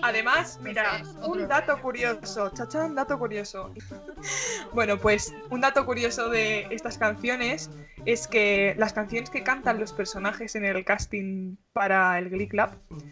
Además, 0.01 0.59
mira, 0.61 1.01
un 1.23 1.47
dato 1.47 1.79
curioso, 1.81 2.49
chachán, 2.49 2.95
dato 2.95 3.17
curioso. 3.17 3.71
bueno, 4.73 4.97
pues 4.97 5.33
un 5.49 5.61
dato 5.61 5.85
curioso 5.85 6.29
de 6.29 6.67
estas 6.71 6.97
canciones 6.97 7.69
es 8.05 8.27
que 8.27 8.73
las 8.77 8.93
canciones 8.93 9.29
que 9.29 9.43
cantan 9.43 9.79
los 9.79 9.91
personajes 9.91 10.55
en 10.55 10.65
el 10.65 10.85
casting 10.85 11.57
para 11.73 12.17
el 12.19 12.29
Glee 12.29 12.47
Club 12.47 12.69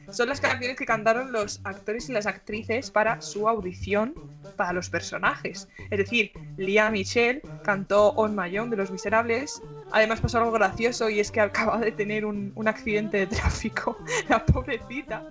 son 0.10 0.30
las 0.30 0.40
canciones 0.40 0.78
que 0.78 0.86
cantaron 0.86 1.32
los 1.32 1.60
actores 1.64 2.10
y 2.10 2.14
las 2.14 2.26
actrices 2.26 2.92
para 2.92 3.22
su 3.22 3.50
audición 3.50 4.14
para 4.56 4.74
los 4.74 4.90
personajes. 4.90 5.68
Es 5.90 5.98
decir, 5.98 6.32
Lia 6.58 6.90
Michelle 6.90 7.42
cantó 7.64 8.10
On 8.12 8.36
My 8.36 8.58
Own 8.58 8.70
de 8.70 8.78
Los 8.78 8.92
Miserables. 8.92 9.62
Además 9.92 10.22
pasó 10.22 10.38
algo 10.38 10.52
gracioso 10.52 11.10
y 11.10 11.20
es 11.20 11.32
que 11.32 11.42
acaba 11.42 11.78
de 11.80 11.92
tener 11.92 12.26
un, 12.26 12.52
un 12.56 12.68
accidente 12.68 13.18
de 13.18 13.28
tráfico, 13.28 13.98
la 14.30 14.46
pobrecita. 14.46 15.28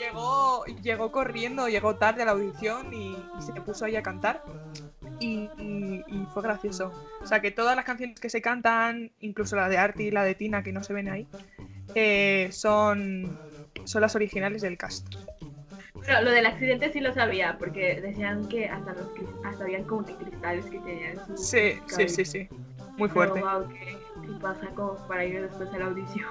Llegó, 0.00 0.64
llegó 0.82 1.12
corriendo, 1.12 1.68
llegó 1.68 1.94
tarde 1.96 2.22
a 2.22 2.24
la 2.24 2.32
audición 2.32 2.92
y, 2.94 3.16
y 3.38 3.42
se 3.42 3.52
puso 3.60 3.84
ahí 3.84 3.96
a 3.96 4.02
cantar. 4.02 4.42
Y, 5.18 5.50
y- 5.58 6.04
y 6.08 6.26
fue 6.32 6.42
gracioso. 6.42 6.92
O 7.20 7.26
sea 7.26 7.40
que 7.40 7.50
todas 7.50 7.76
las 7.76 7.84
canciones 7.84 8.18
que 8.18 8.30
se 8.30 8.40
cantan, 8.40 9.10
incluso 9.20 9.56
la 9.56 9.68
de 9.68 9.76
Artie 9.76 10.06
y 10.06 10.10
la 10.10 10.24
de 10.24 10.34
Tina, 10.34 10.62
que 10.62 10.72
no 10.72 10.82
se 10.82 10.94
ven 10.94 11.10
ahí, 11.10 11.26
eh, 11.94 12.48
son, 12.50 13.38
son 13.84 14.00
las 14.00 14.14
originales 14.14 14.62
del 14.62 14.78
cast. 14.78 15.06
Pero 16.06 16.22
lo 16.22 16.30
del 16.30 16.46
accidente 16.46 16.90
sí 16.92 17.00
lo 17.00 17.12
sabía, 17.12 17.56
porque 17.58 18.00
decían 18.00 18.48
que 18.48 18.66
hasta 18.68 18.94
los 18.94 19.06
hasta 19.44 19.64
habían 19.64 19.84
como 19.84 20.06
que 20.06 20.14
cristales 20.16 20.64
que 20.64 20.78
tenían 20.80 21.18
en 21.18 21.36
su 21.36 21.44
Sí, 21.44 21.72
sí, 21.72 21.80
cabello. 21.88 22.08
sí, 22.08 22.24
sí. 22.24 22.48
Muy 22.96 23.08
Pero, 23.08 23.12
fuerte. 23.12 23.40
wow, 23.40 23.68
que 23.68 23.98
sí 24.30 24.38
pasa 24.40 24.66
como 24.74 24.94
para 25.08 25.24
ir 25.24 25.42
después 25.42 25.68
a 25.72 25.78
la 25.78 25.86
audición. 25.86 26.28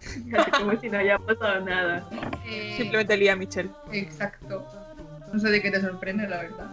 Así 0.38 0.50
como 0.50 0.78
si 0.80 0.88
no 0.90 0.98
haya 0.98 1.18
pasado 1.18 1.60
nada. 1.64 2.08
Eh, 2.46 2.74
Simplemente 2.76 3.16
Lia 3.16 3.36
Michelle. 3.36 3.70
Exacto. 3.92 4.64
No 5.32 5.38
sé 5.38 5.50
de 5.50 5.60
qué 5.62 5.70
te 5.70 5.80
sorprende, 5.80 6.26
la 6.28 6.42
verdad. 6.42 6.70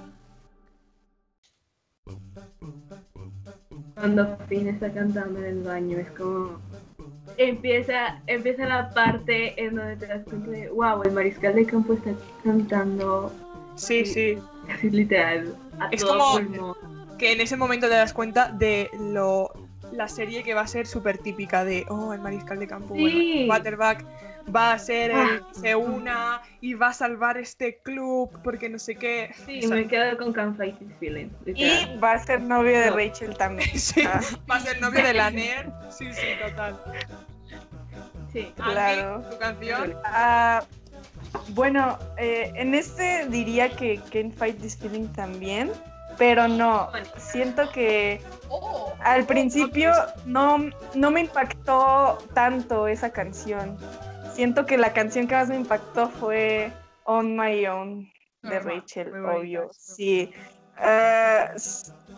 Cuando 3.95 4.37
Finn 4.47 4.67
está 4.67 4.91
cantando 4.91 5.39
en 5.39 5.45
el 5.45 5.63
baño, 5.63 5.97
es 5.97 6.09
como. 6.11 6.59
Empieza, 7.37 8.21
empieza 8.27 8.65
la 8.65 8.89
parte 8.91 9.61
en 9.61 9.75
donde 9.75 9.97
te 9.97 10.07
das 10.07 10.23
cuenta 10.23 10.51
de, 10.51 10.69
wow, 10.69 11.03
el 11.03 11.11
mariscal 11.11 11.55
de 11.55 11.65
campo 11.65 11.93
está 11.93 12.11
cantando 12.43 13.33
Sí, 13.75 14.05
sí. 14.05 14.37
así 14.69 14.89
literal, 14.89 15.53
a 15.79 15.89
Es 15.89 16.01
todo 16.01 16.17
como- 16.17 16.33
pulmón. 16.37 16.75
que 17.17 17.33
en 17.33 17.41
ese 17.41 17.57
momento 17.57 17.87
te 17.89 17.95
das 17.95 18.13
cuenta 18.13 18.49
de 18.53 18.89
lo 18.97 19.51
la 19.95 20.07
serie 20.07 20.43
que 20.43 20.53
va 20.53 20.61
a 20.61 20.67
ser 20.67 20.85
súper 20.87 21.17
típica 21.17 21.63
de 21.65 21.85
oh 21.89 22.13
el 22.13 22.19
mariscal 22.21 22.59
de 22.59 22.67
campo 22.67 22.89
bueno, 22.93 23.09
Sí. 23.09 23.41
el 23.41 23.47
quarterback 23.47 24.05
va 24.55 24.73
a 24.73 24.79
ser 24.79 25.11
el 25.11 25.17
Ah. 25.17 25.41
que 25.53 25.59
se 25.59 25.75
una 25.75 26.41
y 26.61 26.73
va 26.75 26.89
a 26.89 26.93
salvar 26.93 27.37
este 27.37 27.77
club 27.79 28.29
porque 28.43 28.69
no 28.69 28.77
sé 28.77 28.95
qué 28.95 29.31
Sí, 29.45 29.55
Exacto. 29.55 29.75
me 29.75 29.87
quedo 29.87 30.17
con 30.17 30.33
Can't 30.33 30.55
Fight 30.57 30.77
This 30.77 30.87
Feeling. 30.99 31.29
literal. 31.45 31.95
Y 31.95 31.99
va 31.99 32.11
a 32.13 32.19
ser 32.19 32.41
novio 32.41 32.79
de. 32.79 32.91
Rachel 32.91 33.35
también. 33.37 33.69
Sí, 33.75 34.03
Ah, 34.05 34.21
va 34.49 34.55
a 34.57 34.59
ser 34.59 34.79
novio 34.81 35.03
de 35.03 35.13
la 35.13 35.31
nerd 35.31 35.71
sí 35.89 36.05
sí 36.13 36.27
total 36.47 36.79
Sí. 38.31 38.51
Claro. 38.55 39.21
tu 39.29 39.37
canción 39.37 39.95
Ah, 40.03 40.63
bueno, 41.49 41.97
eh, 42.17 42.51
en 42.55 42.75
este 42.75 43.27
diría 43.29 43.69
que 43.75 43.99
Can't 44.11 44.33
Fight 44.35 44.59
This 44.59 44.77
Feeling 44.77 45.07
también, 45.13 45.71
pero 46.17 46.47
no. 46.47 46.89
Siento 47.17 47.69
que 47.71 48.21
al 49.03 49.25
principio 49.25 49.91
no, 50.25 50.69
no 50.93 51.11
me 51.11 51.21
impactó 51.21 52.17
tanto 52.33 52.87
esa 52.87 53.11
canción. 53.11 53.77
Siento 54.33 54.65
que 54.65 54.77
la 54.77 54.93
canción 54.93 55.27
que 55.27 55.35
más 55.35 55.47
me 55.49 55.55
impactó 55.55 56.09
fue 56.09 56.71
On 57.05 57.37
My 57.37 57.65
Own 57.67 58.11
de 58.43 58.59
Rachel, 58.59 59.13
obvio. 59.25 59.69
sí. 59.71 60.31
Ah, 60.77 61.53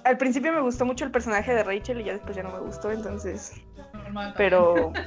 al 0.03 0.17
principio 0.17 0.51
me 0.51 0.61
gustó 0.61 0.83
mucho 0.83 1.05
el 1.05 1.11
personaje 1.11 1.53
de 1.53 1.63
Rachel 1.63 2.01
y 2.01 2.05
ya 2.05 2.13
después 2.13 2.35
ya 2.35 2.41
no 2.43 2.51
me 2.51 2.59
gustó, 2.59 2.91
entonces. 2.91 3.53
Pero 4.35 4.91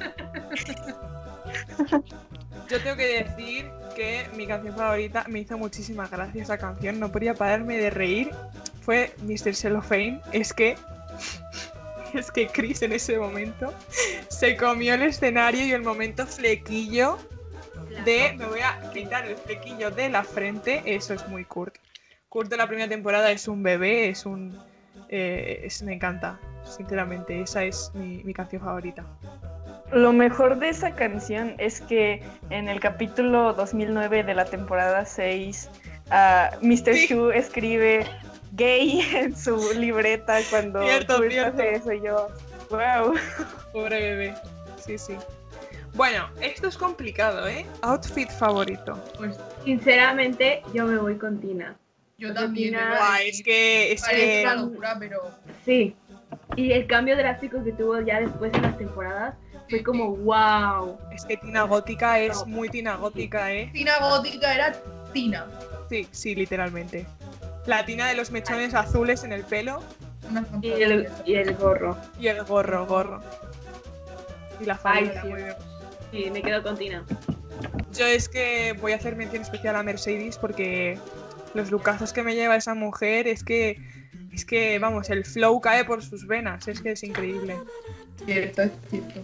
yo 2.68 2.80
tengo 2.82 2.96
que 2.96 3.24
decir 3.24 3.70
que 3.96 4.28
mi 4.36 4.46
canción 4.46 4.76
favorita 4.76 5.24
me 5.28 5.40
hizo 5.40 5.58
muchísimas 5.58 6.10
gracias 6.10 6.44
esa 6.44 6.58
canción 6.58 7.00
no 7.00 7.10
podía 7.10 7.34
pararme 7.34 7.76
de 7.76 7.90
reír 7.90 8.30
fue 8.80 9.12
Mr. 9.22 9.54
Cellophane 9.54 10.20
es 10.32 10.52
que 10.52 10.76
es 12.14 12.30
que 12.30 12.46
Chris 12.48 12.82
en 12.82 12.92
ese 12.92 13.18
momento 13.18 13.72
se 14.28 14.56
comió 14.56 14.94
el 14.94 15.02
escenario 15.02 15.64
y 15.64 15.72
el 15.72 15.82
momento 15.82 16.26
flequillo 16.26 17.18
de 18.04 18.34
me 18.38 18.46
voy 18.46 18.60
a 18.60 18.80
quitar 18.92 19.26
el 19.26 19.36
flequillo 19.36 19.90
de 19.90 20.08
la 20.08 20.22
frente, 20.24 20.82
eso 20.86 21.12
es 21.14 21.26
muy 21.28 21.44
Kurt. 21.44 21.76
Kurt 22.28 22.48
de 22.48 22.56
la 22.56 22.66
primera 22.68 22.88
temporada 22.88 23.30
es 23.32 23.48
un 23.48 23.62
bebé, 23.62 24.08
es 24.08 24.24
un... 24.26 24.56
eh, 25.08 25.62
es- 25.64 25.82
me 25.82 25.92
encanta, 25.94 26.38
sinceramente, 26.64 27.40
esa 27.40 27.64
es 27.64 27.90
mi, 27.94 28.22
mi 28.24 28.32
canción 28.32 28.62
favorita. 28.62 29.04
Lo 29.92 30.12
mejor 30.12 30.58
de 30.60 30.68
esa 30.68 30.94
canción 30.94 31.54
es 31.58 31.80
que 31.80 32.22
en 32.50 32.68
el 32.68 32.78
capítulo 32.78 33.52
2009 33.54 34.22
de 34.22 34.34
la 34.34 34.44
temporada 34.44 35.04
6, 35.04 35.68
ah, 36.10 36.50
Mr. 36.62 36.94
Sí. 36.94 37.06
Shu 37.08 37.30
escribe 37.32 38.06
gay 38.52 39.00
en 39.14 39.36
su 39.36 39.72
libreta 39.74 40.38
cuando 40.50 40.82
Cierto, 40.82 41.18
cierto. 41.28 41.62
hace 41.62 41.74
eso 41.74 41.92
y 41.92 42.02
yo, 42.02 42.28
wow. 42.70 43.14
Pobre 43.72 44.00
bebé, 44.00 44.34
sí, 44.84 44.98
sí. 44.98 45.14
Bueno, 45.94 46.28
esto 46.40 46.68
es 46.68 46.76
complicado, 46.76 47.48
¿eh? 47.48 47.66
Outfit 47.82 48.30
favorito. 48.30 49.02
Pues 49.18 49.36
Sinceramente, 49.64 50.62
yo 50.72 50.86
me 50.86 50.96
voy 50.98 51.16
con 51.16 51.40
Tina. 51.40 51.76
yo 52.16 52.32
también. 52.32 52.70
Tina- 52.70 53.20
es 53.22 53.42
que... 53.42 53.92
Es 53.92 54.02
Parece 54.02 54.26
que 54.26 54.42
una 54.44 54.54
locura, 54.54 54.96
pero. 54.98 55.30
Sí. 55.64 55.96
Y 56.56 56.72
el 56.72 56.86
cambio 56.86 57.16
drástico 57.16 57.62
que 57.64 57.72
tuvo 57.72 58.00
ya 58.00 58.20
después 58.20 58.52
en 58.54 58.62
las 58.62 58.78
temporadas 58.78 59.34
fue 59.68 59.82
como 59.82 60.16
wow. 60.16 60.98
es 61.12 61.24
que 61.24 61.36
Tina 61.36 61.62
Gótica 61.62 62.18
es 62.18 62.46
muy 62.46 62.68
Tina 62.68 62.96
Gótica, 62.96 63.52
¿eh? 63.52 63.70
Tina 63.72 63.98
gótica 64.00 64.54
era 64.54 64.72
Tina. 65.12 65.46
Sí, 65.88 66.08
sí, 66.10 66.34
literalmente. 66.34 67.06
La 67.66 67.84
Tina 67.84 68.08
de 68.08 68.14
los 68.14 68.30
mechones 68.30 68.74
azules 68.74 69.22
en 69.24 69.32
el 69.32 69.42
pelo 69.44 69.82
Y 70.62 70.70
el, 70.70 71.08
y 71.26 71.34
el 71.34 71.54
gorro. 71.56 71.96
y 72.18 72.28
el 72.28 72.42
gorro, 72.44 72.86
gorro. 72.86 73.20
Y 74.60 74.64
la 74.64 74.78
Ay, 74.84 75.06
falda, 75.06 75.22
sí. 75.22 75.28
muy 75.28 75.42
bien. 75.42 75.54
Sí, 76.10 76.30
me 76.30 76.42
quedo 76.42 76.62
con 76.62 76.76
Tina. 76.76 77.04
Yo 77.92 78.06
es 78.06 78.28
que 78.28 78.74
voy 78.80 78.92
a 78.92 78.96
hacer 78.96 79.16
mención 79.16 79.42
especial 79.42 79.76
a 79.76 79.82
Mercedes 79.82 80.38
porque 80.38 80.98
los 81.54 81.70
lucazos 81.70 82.12
que 82.12 82.22
me 82.22 82.34
lleva 82.34 82.56
esa 82.56 82.74
mujer 82.74 83.26
es 83.28 83.42
que 83.44 83.78
es 84.32 84.44
que 84.44 84.78
vamos, 84.78 85.10
el 85.10 85.24
flow 85.24 85.60
cae 85.60 85.84
por 85.84 86.02
sus 86.04 86.24
venas, 86.26 86.68
es 86.68 86.80
que 86.80 86.92
es 86.92 87.02
increíble. 87.02 87.56
Cierto, 88.24 88.62
es 88.62 88.70
cierto. 88.88 89.20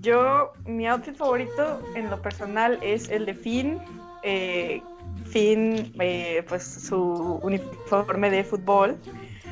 Yo, 0.00 0.52
mi 0.66 0.86
outfit 0.86 1.16
favorito 1.16 1.82
en 1.94 2.10
lo 2.10 2.20
personal 2.22 2.78
es 2.82 3.08
el 3.08 3.26
de 3.26 3.34
Finn. 3.34 3.78
Eh, 4.22 4.82
Finn, 5.24 5.94
eh, 6.00 6.44
pues 6.48 6.64
su 6.64 7.40
uniforme 7.42 8.30
de 8.30 8.44
fútbol. 8.44 8.98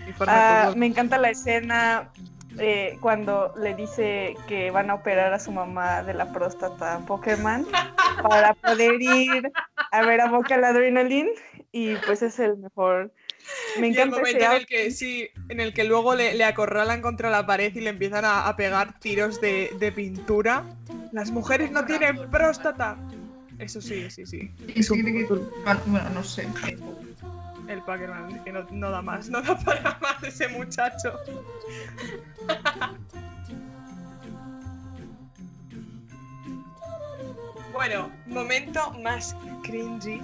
Informe 0.06 0.36
de 0.36 0.42
Ah, 0.42 0.44
fútbol. 0.44 0.76
me 0.76 0.86
encanta 0.86 1.18
la 1.18 1.30
escena 1.30 2.10
eh, 2.58 2.98
cuando 3.00 3.52
le 3.56 3.74
dice 3.74 4.40
que 4.46 4.70
van 4.70 4.90
a 4.90 4.94
operar 4.94 5.32
a 5.32 5.38
su 5.38 5.52
mamá 5.52 6.02
de 6.02 6.14
la 6.14 6.32
próstata 6.32 7.04
Pokémon 7.06 7.66
para 8.22 8.54
poder 8.54 9.00
ir 9.02 9.52
a 9.90 10.02
ver 10.02 10.20
a 10.20 10.28
Boca 10.28 10.56
la 10.56 10.68
Adrenaline 10.68 11.30
y 11.72 11.96
pues 11.98 12.22
es 12.22 12.38
el 12.38 12.56
mejor 12.58 13.12
Me 13.76 13.88
Y 13.88 13.98
el 14.00 14.08
encanta 14.08 14.16
momento 14.18 14.38
ese 14.38 14.46
en 14.46 14.52
el 14.52 14.66
que 14.66 14.90
sí, 14.90 15.28
en 15.48 15.60
el 15.60 15.74
que 15.74 15.84
luego 15.84 16.14
le, 16.14 16.34
le 16.34 16.44
acorralan 16.44 17.02
contra 17.02 17.30
la 17.30 17.46
pared 17.46 17.74
y 17.74 17.80
le 17.80 17.90
empiezan 17.90 18.24
a, 18.24 18.48
a 18.48 18.56
pegar 18.56 18.98
tiros 19.00 19.40
de, 19.40 19.70
de 19.78 19.92
pintura. 19.92 20.64
Las 21.12 21.30
mujeres 21.30 21.70
no 21.70 21.84
tienen 21.84 22.30
próstata. 22.30 22.96
Eso 23.58 23.80
sí, 23.80 24.10
sí, 24.10 24.26
sí. 24.26 24.50
Y 24.68 24.74
que- 24.74 25.24
bueno, 25.86 26.10
no 26.10 26.22
sé. 26.22 26.46
El 27.68 27.82
Packerman, 27.82 28.44
que 28.44 28.52
no, 28.52 28.64
no 28.70 28.90
da 28.90 29.02
más, 29.02 29.28
no 29.28 29.42
da 29.42 29.58
para 29.58 29.98
más 30.00 30.22
ese 30.22 30.48
muchacho. 30.48 31.18
bueno, 37.72 38.10
momento 38.26 38.92
más 39.02 39.36
cringy. 39.62 40.20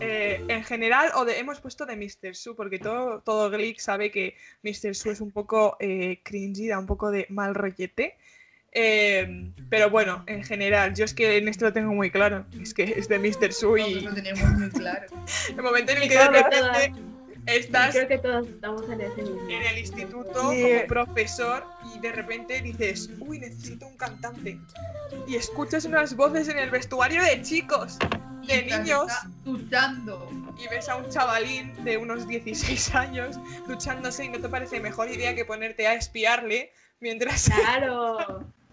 Eh, 0.00 0.44
en 0.48 0.62
general, 0.64 1.10
o 1.14 1.24
de, 1.24 1.38
hemos 1.38 1.58
puesto 1.60 1.86
de 1.86 1.96
Mr. 1.96 2.34
Su, 2.34 2.54
porque 2.54 2.78
todo, 2.78 3.20
todo 3.20 3.48
Glick 3.50 3.78
sabe 3.78 4.10
que 4.10 4.36
Mr. 4.62 4.94
Su 4.94 5.10
es 5.10 5.20
un 5.22 5.30
poco 5.30 5.76
eh, 5.80 6.20
cringy, 6.22 6.68
da 6.68 6.78
un 6.78 6.86
poco 6.86 7.10
de 7.10 7.26
mal 7.30 7.54
rollete. 7.54 8.16
Eh, 8.78 9.50
pero 9.70 9.88
bueno, 9.90 10.22
en 10.26 10.44
general, 10.44 10.94
yo 10.94 11.06
es 11.06 11.14
que 11.14 11.38
en 11.38 11.48
esto 11.48 11.64
lo 11.64 11.72
tengo 11.72 11.92
muy 11.94 12.10
claro. 12.10 12.44
Es 12.60 12.74
que 12.74 12.84
es 12.84 13.08
de 13.08 13.18
Mr. 13.18 13.52
Su 13.52 13.68
Todos 13.74 13.88
y 13.88 14.00
lo 14.00 14.12
tenemos 14.14 14.48
muy 14.50 14.68
claro. 14.70 15.06
el 15.48 15.62
momento 15.62 15.92
en 15.92 15.98
el 15.98 16.04
Y 16.04 16.08
que 16.08 16.18
de 16.18 16.24
todas, 16.26 16.42
repente 16.52 17.02
estás 17.46 17.94
Creo 17.94 18.08
que 18.08 18.18
todos 18.18 18.46
estamos 18.48 18.82
en 18.90 19.00
ese 19.00 19.22
mismo. 19.22 19.48
en 19.48 19.62
el 19.62 19.78
instituto 19.78 20.52
Sí. 20.52 20.62
como 20.62 20.86
profesor 20.88 21.64
y 21.94 21.98
de 22.00 22.12
repente 22.12 22.60
dices, 22.60 23.08
uy, 23.18 23.38
necesito 23.40 23.86
un 23.86 23.96
cantante. 23.96 24.58
Y 25.26 25.36
escuchas 25.36 25.84
unas 25.86 26.14
voces 26.14 26.48
en 26.48 26.58
el 26.58 26.70
vestuario 26.70 27.22
de 27.22 27.40
chicos, 27.42 27.98
de 27.98 28.06
Mientras 28.46 28.80
niños, 28.82 29.12
duchando. 29.44 30.28
y 30.62 30.68
ves 30.68 30.88
a 30.90 30.96
un 30.96 31.08
chavalín 31.08 31.72
de 31.82 31.96
unos 31.96 32.28
16 32.28 32.94
años 32.94 33.36
duchándose 33.66 34.24
y 34.26 34.28
no 34.28 34.38
te 34.38 34.48
parece 34.50 34.80
mejor 34.80 35.10
idea 35.10 35.34
que 35.34 35.44
ponerte 35.46 35.86
a 35.86 35.94
espiarle 35.94 36.72
mientras... 37.00 37.48
Claro. 37.48 38.44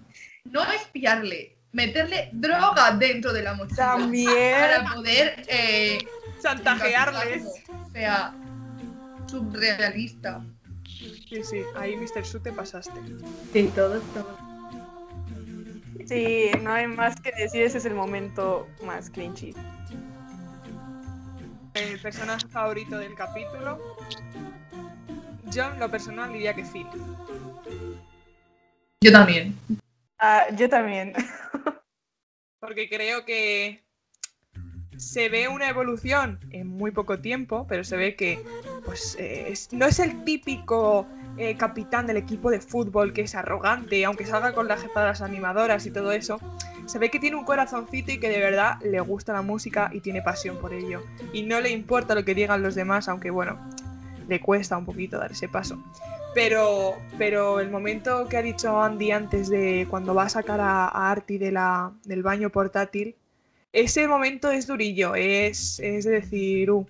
No 0.46 0.64
espiarle, 0.72 1.56
meterle 1.72 2.30
droga 2.34 2.92
dentro 2.92 3.34
de 3.34 3.44
la 3.44 3.54
mochila. 3.54 3.96
También. 3.98 4.60
Para 4.60 4.94
poder 4.94 5.46
eh, 5.48 6.00
chantajearles. 6.42 7.46
O 7.70 7.90
sea, 7.92 8.34
surrealista. 9.28 10.44
Sí, 10.86 11.44
sí, 11.44 11.64
ahí 11.76 11.96
Mr. 11.96 12.26
Su 12.26 12.40
te 12.40 12.52
pasaste. 12.52 13.00
Sí, 13.52 13.72
todos, 13.76 14.04
todos. 14.14 14.38
Sí, 16.08 16.52
no 16.62 16.72
hay 16.74 16.88
más 16.88 17.20
que 17.20 17.32
decir, 17.32 17.64
ese 17.64 17.78
es 17.78 17.86
el 17.86 17.96
momento 17.96 18.68
más 18.84 19.10
cringy. 19.10 19.56
El 21.74 22.00
personaje 22.00 22.48
favorito 22.50 22.98
del 22.98 23.16
capítulo. 23.16 23.80
Yo, 25.46 25.72
en 25.72 25.80
lo 25.80 25.90
personal, 25.90 26.32
diría 26.32 26.54
que 26.54 26.64
Phil. 26.64 26.88
Yo 29.02 29.12
también. 29.12 29.58
Ah, 30.26 30.46
yo 30.56 30.70
también. 30.70 31.12
porque 32.62 32.88
creo 32.88 33.26
que 33.26 33.84
se 34.96 35.28
ve 35.28 35.50
una 35.50 35.68
evolución 35.68 36.40
en 36.52 36.66
muy 36.66 36.92
poco 36.92 37.20
tiempo, 37.20 37.66
pero 37.68 37.84
se 37.84 37.98
ve 37.98 38.16
que 38.16 38.42
pues, 38.86 39.18
eh, 39.20 39.54
no 39.72 39.86
es 39.86 40.00
el 40.00 40.24
típico 40.24 41.06
eh, 41.38 41.58
capitán 41.58 42.08
del 42.08 42.16
equipo 42.16 42.52
de 42.52 42.62
fútbol 42.62 43.12
que 43.12 43.24
es 43.24 43.36
arrogante, 43.36 44.06
aunque 44.06 44.26
salga 44.26 44.54
con 44.54 44.70
la 44.70 44.78
jefa 44.78 45.04
las 45.04 45.22
animadoras 45.22 45.86
y 45.88 45.92
todo 45.92 46.14
eso. 46.14 46.40
Se 46.86 47.00
ve 47.00 47.10
que 47.10 47.20
tiene 47.20 47.36
un 47.36 47.44
corazoncito 47.44 48.14
y 48.14 48.18
que 48.18 48.30
de 48.30 48.40
verdad 48.40 48.80
le 48.82 49.02
gusta 49.02 49.34
la 49.34 49.42
música 49.42 49.90
y 49.92 50.00
tiene 50.00 50.22
pasión 50.22 50.58
por 50.58 50.74
ello. 50.74 51.04
Y 51.34 51.44
no 51.44 51.60
le 51.60 51.72
importa 51.72 52.16
lo 52.16 52.24
que 52.24 52.34
digan 52.34 52.64
los 52.64 52.76
demás, 52.76 53.10
aunque 53.10 53.30
bueno, 53.30 53.60
le 54.30 54.40
cuesta 54.40 54.78
un 54.78 54.86
poquito 54.86 55.18
dar 55.18 55.34
ese 55.34 55.50
paso. 55.50 55.84
Pero, 56.34 56.98
pero 57.18 57.60
el 57.60 57.70
momento 57.70 58.28
que 58.28 58.38
ha 58.38 58.42
dicho 58.42 58.82
Andy 58.82 59.12
antes 59.12 59.50
de 59.50 59.86
cuando 59.90 60.16
va 60.16 60.24
a 60.24 60.30
sacar 60.30 60.60
a, 60.60 61.12
a 61.12 61.24
del 61.26 62.24
baño 62.24 62.50
portátil, 62.50 63.16
ese 63.72 64.08
momento 64.08 64.52
es 64.52 64.68
durillo, 64.68 65.16
es, 65.16 65.80
es 65.80 66.06
de 66.06 66.12
decir, 66.12 66.72
uh, 66.72 66.86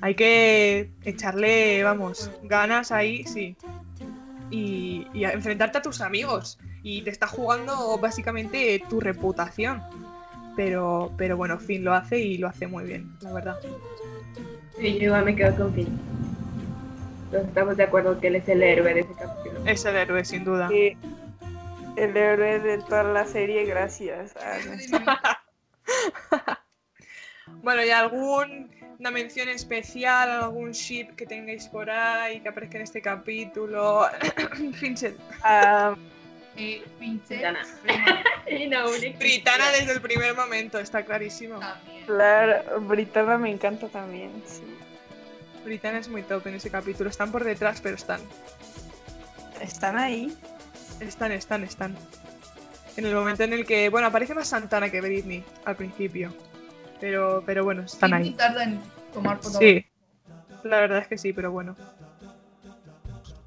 hay 0.00 0.14
que 0.14 0.90
echarle, 1.04 1.82
vamos, 1.82 2.30
ganas 2.42 2.92
ahí, 2.92 3.24
sí. 3.24 3.56
Y, 4.50 5.06
y 5.14 5.24
enfrentarte 5.24 5.78
a 5.78 5.82
tus 5.82 6.00
amigos. 6.00 6.58
Y 6.82 7.02
te 7.02 7.10
está 7.10 7.26
jugando 7.26 7.98
básicamente 7.98 8.82
tu 8.90 9.00
reputación. 9.00 9.82
Pero, 10.56 11.12
pero 11.16 11.36
bueno, 11.36 11.58
Finn 11.58 11.84
lo 11.84 11.94
hace 11.94 12.18
y 12.18 12.38
lo 12.38 12.48
hace 12.48 12.66
muy 12.66 12.84
bien, 12.84 13.16
la 13.22 13.32
verdad. 13.32 13.56
Sí, 14.78 14.98
yo 14.98 15.04
igual 15.04 15.24
me 15.24 15.34
quedo 15.34 15.56
con 15.56 15.74
Finn. 15.74 16.13
Entonces 17.34 17.48
estamos 17.48 17.76
de 17.76 17.82
acuerdo 17.82 18.20
que 18.20 18.28
él 18.28 18.36
es 18.36 18.48
el 18.48 18.62
héroe 18.62 18.94
de 18.94 19.00
ese 19.00 19.12
capítulo. 19.18 19.66
Es 19.66 19.84
el 19.84 19.96
héroe, 19.96 20.24
sin 20.24 20.44
duda. 20.44 20.68
Sí, 20.68 20.96
el 21.96 22.16
héroe 22.16 22.60
de 22.60 22.78
toda 22.78 23.02
la 23.02 23.26
serie, 23.26 23.64
gracias 23.64 24.36
a 24.36 24.58
nuestro- 24.64 25.00
Bueno, 27.62 27.84
¿y 27.84 27.90
alguna 27.90 29.10
mención 29.12 29.48
especial, 29.48 30.30
algún 30.30 30.70
ship 30.70 31.16
que 31.16 31.26
tengáis 31.26 31.66
por 31.66 31.90
ahí 31.90 32.38
que 32.40 32.48
aparezca 32.50 32.76
en 32.78 32.84
este 32.84 33.02
capítulo? 33.02 34.02
Finchel. 34.78 35.16
Ah, 35.42 35.96
Eh, 36.56 36.84
Vincent 37.00 37.42
Britana. 37.42 37.66
Britana 39.18 39.70
desde 39.72 39.92
el 39.92 40.00
primer 40.00 40.36
momento, 40.36 40.78
está 40.78 41.02
clarísimo. 41.04 41.58
también. 41.58 42.06
claro, 42.06 42.80
Britana 42.82 43.38
me 43.38 43.50
encanta 43.50 43.88
también. 43.88 44.30
sí. 44.46 44.62
Britana 45.64 45.98
es 45.98 46.08
muy 46.08 46.22
top 46.22 46.46
en 46.46 46.54
ese 46.54 46.70
capítulo. 46.70 47.10
Están 47.10 47.32
por 47.32 47.44
detrás, 47.44 47.80
pero 47.80 47.96
están. 47.96 48.20
Están 49.60 49.96
ahí. 49.96 50.36
Están, 51.00 51.32
están, 51.32 51.64
están. 51.64 51.96
En 52.96 53.06
el 53.06 53.14
momento 53.14 53.42
en 53.42 53.52
el 53.52 53.66
que, 53.66 53.88
bueno, 53.88 54.06
aparece 54.06 54.34
más 54.34 54.48
Santana 54.48 54.90
que 54.90 55.00
Britney 55.00 55.44
al 55.64 55.76
principio. 55.76 56.32
Pero, 57.00 57.42
pero 57.44 57.64
bueno, 57.64 57.82
están 57.82 58.10
Britney 58.10 58.30
ahí. 58.30 58.36
tarda 58.36 58.64
en 58.64 58.80
tomar 59.12 59.38
fotos. 59.38 59.58
Sí, 59.58 59.84
la 60.62 60.80
verdad 60.80 60.98
es 60.98 61.08
que 61.08 61.18
sí, 61.18 61.32
pero 61.32 61.50
bueno. 61.50 61.76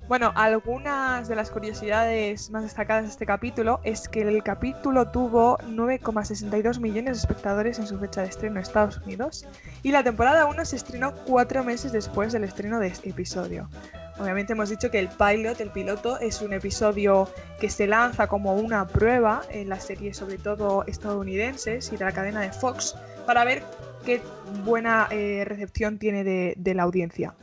Bueno, 0.08 0.32
algunas 0.36 1.28
de 1.28 1.36
las 1.36 1.51
curiosidades 1.51 2.49
más 2.49 2.64
destacadas 2.64 3.03
de 3.03 3.10
este 3.10 3.26
capítulo 3.26 3.82
es 3.84 4.08
que 4.08 4.22
el 4.22 4.41
capítulo 4.41 5.10
tuvo 5.12 5.58
9,62 5.58 6.80
millones 6.80 7.18
de 7.18 7.20
espectadores 7.20 7.78
en 7.78 7.88
su 7.88 7.99
fecha 7.99 8.22
de 8.22 8.30
estreno 8.30 8.55
en 8.55 8.62
Estados 8.62 8.99
Unidos 8.99 9.45
y 9.84 9.91
la 9.91 10.05
temporada 10.05 10.45
1 10.45 10.64
se 10.64 10.78
estrenó 10.78 11.14
cuatro 11.26 11.62
meses 11.66 11.91
después 11.91 12.32
del 12.32 12.45
estreno 12.45 12.80
de 12.80 12.88
este 12.88 13.10
episodio. 13.10 13.70
Obviamente 14.18 14.53
hemos 14.53 14.70
dicho 14.70 14.89
que 14.89 14.99
el 14.99 15.10
pilot, 15.10 15.60
el 15.60 15.72
piloto, 15.72 16.18
es 16.20 16.41
un 16.41 16.53
episodio 16.53 17.30
que 17.60 17.70
se 17.70 17.86
lanza 17.86 18.28
como 18.28 18.53
una 18.53 18.88
prueba 18.88 19.41
en 19.49 19.68
las 19.68 19.84
series, 19.84 20.16
sobre 20.16 20.38
todo 20.38 20.86
estadounidenses 20.88 21.91
y 21.91 21.97
de 21.97 22.05
la 22.05 22.14
cadena 22.14 22.39
de 22.39 22.53
Fox, 22.53 22.95
para 23.26 23.43
ver 23.43 23.62
qué 24.05 24.22
buena 24.64 25.10
eh, 25.12 25.43
recepción 25.45 25.99
tiene 25.99 26.24
de, 26.24 26.53
de 26.55 26.74
la 26.74 26.84
audiencia. 26.84 27.36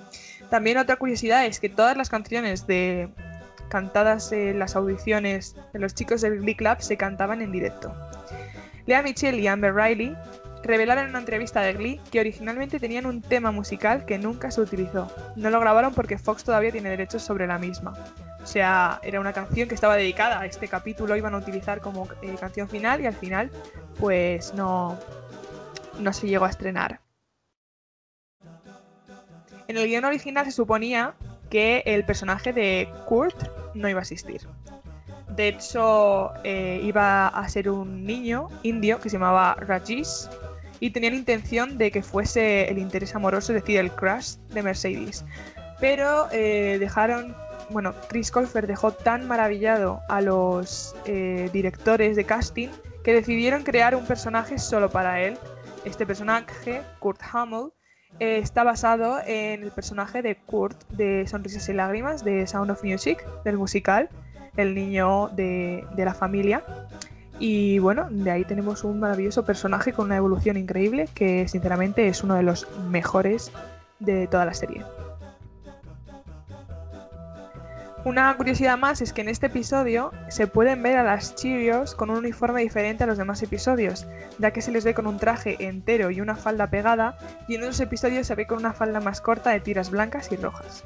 También 0.50 0.78
otra 0.78 0.96
curiosidad 0.96 1.46
es 1.46 1.60
que 1.60 1.68
todas 1.68 1.96
las 1.96 2.10
canciones 2.10 2.66
de 2.66 3.08
cantadas 3.68 4.30
en 4.32 4.58
las 4.58 4.76
audiciones 4.76 5.56
de 5.72 5.78
los 5.78 5.94
chicos 5.94 6.20
del 6.20 6.40
Glee 6.40 6.54
Club 6.54 6.76
se 6.80 6.96
cantaban 6.96 7.42
en 7.42 7.50
directo. 7.50 7.94
Lea 8.86 9.02
Michelle 9.02 9.40
y 9.40 9.46
Amber 9.46 9.74
Riley 9.74 10.16
revelaron 10.62 11.04
en 11.04 11.10
una 11.10 11.18
entrevista 11.18 11.60
de 11.60 11.72
Glee 11.74 12.00
que 12.10 12.20
originalmente 12.20 12.78
tenían 12.78 13.06
un 13.06 13.20
tema 13.20 13.50
musical 13.50 14.04
que 14.04 14.18
nunca 14.18 14.50
se 14.50 14.60
utilizó. 14.60 15.10
No 15.36 15.50
lo 15.50 15.60
grabaron 15.60 15.94
porque 15.94 16.18
Fox 16.18 16.44
todavía 16.44 16.72
tiene 16.72 16.90
derechos 16.90 17.22
sobre 17.22 17.46
la 17.46 17.58
misma. 17.58 17.94
O 18.42 18.46
sea, 18.46 19.00
era 19.02 19.20
una 19.20 19.32
canción 19.32 19.68
que 19.68 19.74
estaba 19.74 19.96
dedicada 19.96 20.40
a 20.40 20.46
este 20.46 20.68
capítulo, 20.68 21.16
iban 21.16 21.34
a 21.34 21.38
utilizar 21.38 21.80
como 21.80 22.08
eh, 22.22 22.34
canción 22.38 22.68
final 22.68 23.00
y 23.00 23.06
al 23.06 23.14
final 23.14 23.50
pues 23.98 24.54
no, 24.54 24.98
no 25.98 26.12
se 26.12 26.28
llegó 26.28 26.44
a 26.44 26.50
estrenar. 26.50 27.00
En 29.68 29.76
el 29.76 29.86
guion 29.86 30.04
original 30.04 30.44
se 30.44 30.52
suponía 30.52 31.14
que 31.50 31.82
el 31.86 32.04
personaje 32.04 32.52
de 32.52 32.88
Kurt 33.06 33.48
no 33.74 33.88
iba 33.88 34.00
a 34.00 34.02
existir. 34.02 34.46
De 35.30 35.48
hecho, 35.48 36.32
eh, 36.44 36.80
iba 36.82 37.28
a 37.28 37.48
ser 37.48 37.68
un 37.68 38.04
niño 38.04 38.48
indio 38.62 39.00
que 39.00 39.08
se 39.08 39.16
llamaba 39.16 39.54
Rajesh 39.54 40.28
y 40.80 40.90
tenían 40.90 41.14
intención 41.14 41.78
de 41.78 41.90
que 41.90 42.02
fuese 42.02 42.68
el 42.68 42.78
interés 42.78 43.14
amoroso, 43.14 43.52
es 43.52 43.62
decir, 43.62 43.78
el 43.78 43.90
crush 43.90 44.36
de 44.52 44.62
Mercedes. 44.62 45.24
Pero 45.80 46.28
eh, 46.30 46.76
dejaron, 46.78 47.34
bueno, 47.70 47.94
Chris 48.08 48.30
Colfer 48.30 48.66
dejó 48.66 48.92
tan 48.92 49.26
maravillado 49.26 50.00
a 50.08 50.20
los 50.20 50.94
eh, 51.06 51.50
directores 51.52 52.16
de 52.16 52.24
casting 52.24 52.68
que 53.02 53.12
decidieron 53.12 53.64
crear 53.64 53.96
un 53.96 54.06
personaje 54.06 54.58
solo 54.58 54.90
para 54.90 55.20
él. 55.20 55.36
Este 55.84 56.06
personaje, 56.06 56.82
Kurt 57.00 57.20
Hamill, 57.32 57.72
eh, 58.20 58.38
está 58.38 58.64
basado 58.64 59.18
en 59.26 59.62
el 59.62 59.70
personaje 59.70 60.22
de 60.22 60.36
Kurt 60.36 60.88
de 60.90 61.26
Sonrisas 61.26 61.68
y 61.68 61.72
Lágrimas 61.72 62.24
de 62.24 62.46
Sound 62.46 62.70
of 62.70 62.84
Music, 62.84 63.24
del 63.44 63.56
musical, 63.56 64.08
el 64.56 64.74
niño 64.74 65.28
de, 65.28 65.84
de 65.96 66.04
la 66.04 66.14
familia. 66.14 66.62
Y 67.38 67.80
bueno, 67.80 68.06
de 68.10 68.30
ahí 68.30 68.44
tenemos 68.44 68.84
un 68.84 69.00
maravilloso 69.00 69.44
personaje 69.44 69.92
con 69.92 70.06
una 70.06 70.16
evolución 70.16 70.56
increíble 70.56 71.08
que 71.14 71.48
sinceramente 71.48 72.06
es 72.06 72.22
uno 72.22 72.36
de 72.36 72.44
los 72.44 72.68
mejores 72.88 73.50
de 73.98 74.26
toda 74.28 74.44
la 74.44 74.54
serie. 74.54 74.82
Una 78.04 78.36
curiosidad 78.36 78.76
más 78.76 79.00
es 79.00 79.14
que 79.14 79.22
en 79.22 79.30
este 79.30 79.46
episodio 79.46 80.12
se 80.28 80.46
pueden 80.46 80.82
ver 80.82 80.98
a 80.98 81.04
las 81.04 81.34
Cheerios 81.36 81.94
con 81.94 82.10
un 82.10 82.18
uniforme 82.18 82.60
diferente 82.60 83.04
a 83.04 83.06
los 83.06 83.16
demás 83.16 83.42
episodios, 83.42 84.06
ya 84.38 84.50
que 84.50 84.60
se 84.60 84.70
les 84.70 84.84
ve 84.84 84.92
con 84.92 85.06
un 85.06 85.18
traje 85.18 85.56
entero 85.58 86.10
y 86.10 86.20
una 86.20 86.36
falda 86.36 86.68
pegada, 86.68 87.16
y 87.48 87.54
en 87.54 87.62
otros 87.62 87.80
episodios 87.80 88.26
se 88.26 88.34
ve 88.34 88.46
con 88.46 88.58
una 88.58 88.74
falda 88.74 89.00
más 89.00 89.22
corta 89.22 89.50
de 89.50 89.60
tiras 89.60 89.90
blancas 89.90 90.30
y 90.30 90.36
rojas. 90.36 90.84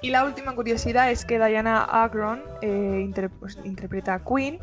Y 0.00 0.10
la 0.10 0.24
última 0.24 0.52
curiosidad 0.56 1.12
es 1.12 1.24
que 1.24 1.38
Diana 1.38 1.84
Agron 1.84 2.42
eh, 2.60 3.08
pues, 3.38 3.58
interpreta 3.62 4.14
a 4.14 4.24
Queen. 4.24 4.58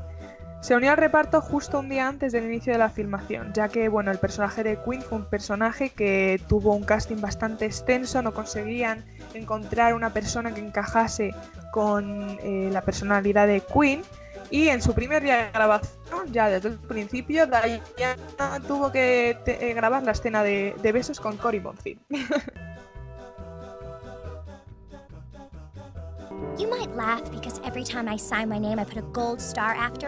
Se 0.62 0.76
unió 0.76 0.92
al 0.92 0.98
reparto 0.98 1.42
justo 1.42 1.80
un 1.80 1.90
día 1.90 2.08
antes 2.08 2.32
del 2.34 2.46
inicio 2.46 2.72
de 2.72 2.78
la 2.78 2.90
filmación, 2.90 3.52
ya 3.52 3.68
que 3.68 3.90
bueno, 3.90 4.12
el 4.12 4.20
personaje 4.20 4.64
de 4.64 4.78
Queen 4.86 5.02
fue 5.02 5.18
un 5.18 5.26
personaje 5.26 5.90
que 5.90 6.40
tuvo 6.48 6.76
un 6.76 6.84
casting 6.84 7.20
bastante 7.20 7.66
extenso, 7.66 8.22
no 8.22 8.32
conseguían 8.32 9.04
encontrar 9.34 9.96
una 9.96 10.14
persona 10.14 10.54
que 10.54 10.62
encajase 10.62 11.34
con 11.72 12.38
eh, 12.44 12.70
la 12.72 12.82
personalidad 12.84 13.48
de 13.48 13.62
Queen. 13.62 14.04
Y 14.52 14.68
en 14.68 14.84
su 14.84 14.94
primer 14.94 15.24
día 15.24 15.46
de 15.46 15.52
grabación, 15.52 16.32
ya 16.32 16.48
desde 16.48 16.70
el 16.70 16.78
principio, 16.78 17.48
Diana 17.48 18.60
tuvo 18.68 18.92
que 18.92 19.38
eh, 19.46 19.74
grabar 19.74 20.04
la 20.04 20.12
escena 20.12 20.44
de, 20.44 20.76
besos 20.94 21.20
con 21.20 21.38
Cory 21.38 21.62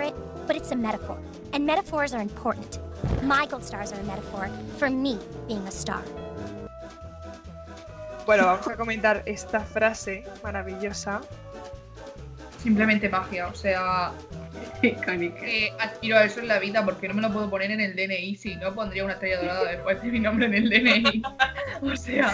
it, 0.03 0.13
but 0.47 0.55
it's 0.55 0.71
a 0.71 0.75
metaphor. 0.75 1.17
And 1.53 1.65
metaphors 1.65 2.13
are 2.13 2.21
important. 2.21 2.79
My 3.23 3.45
gold 3.45 3.63
stars 3.63 3.91
are 3.91 3.99
a 3.99 4.03
metaphor 4.03 4.49
for 4.77 4.89
me 4.89 5.17
being 5.47 5.65
a 5.67 5.71
star. 5.71 6.03
Bueno, 8.25 8.45
vamos 8.45 8.67
a 8.67 8.77
comentar 8.77 9.21
esta 9.25 9.59
frase 9.59 10.23
maravillosa. 10.43 11.21
Simplemente 12.57 13.09
magia, 13.09 13.47
o 13.47 13.53
sea, 13.53 14.13
que 14.81 15.73
aspiro 15.79 16.17
a 16.17 16.23
eso 16.23 16.39
en 16.39 16.47
la 16.47 16.59
vida 16.59 16.85
porque 16.85 17.09
no 17.09 17.13
me 17.15 17.21
lo 17.21 17.33
puedo 17.33 17.49
poner 17.49 17.71
en 17.71 17.81
el 17.81 17.95
DNI, 17.95 18.35
si 18.35 18.55
no 18.55 18.73
pondría 18.73 19.03
una 19.03 19.13
estrella 19.13 19.41
dorada 19.41 19.71
después 19.71 20.01
de 20.01 20.09
mi 20.09 20.19
nombre 20.21 20.45
en 20.45 20.53
el 20.53 20.69
DNI. 20.69 21.23
o 21.81 21.95
sea, 21.97 22.33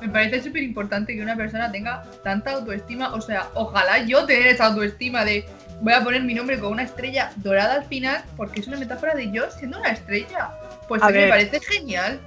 me 0.00 0.08
parece 0.08 0.42
súper 0.42 0.62
importante 0.62 1.14
que 1.14 1.22
una 1.22 1.36
persona 1.36 1.72
tenga 1.72 2.02
tanta 2.22 2.52
autoestima, 2.52 3.14
o 3.14 3.20
sea, 3.20 3.48
ojalá 3.54 4.04
yo 4.04 4.26
tener 4.26 4.48
esa 4.48 4.66
autoestima 4.66 5.24
de 5.24 5.46
voy 5.80 5.92
a 5.92 6.02
poner 6.02 6.22
mi 6.22 6.34
nombre 6.34 6.58
con 6.58 6.72
una 6.72 6.82
estrella 6.84 7.32
dorada 7.36 7.74
al 7.74 7.84
final 7.84 8.24
porque 8.36 8.60
es 8.60 8.66
una 8.68 8.76
metáfora 8.78 9.14
de 9.14 9.30
yo 9.30 9.50
siendo 9.50 9.78
una 9.78 9.90
estrella. 9.90 10.50
Pues 10.88 11.02
A 11.02 11.06
a 11.06 11.10
mí 11.10 11.18
me 11.18 11.28
parece 11.28 11.60
genial. 11.60 12.20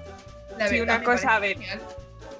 La 0.58 0.68
Sí, 0.68 0.80
verdad, 0.80 0.97
una 0.97 1.04
cosa, 1.06 1.28
parece 1.28 1.28
a 1.28 1.39
ver. 1.39 1.54
genial. 1.58 1.82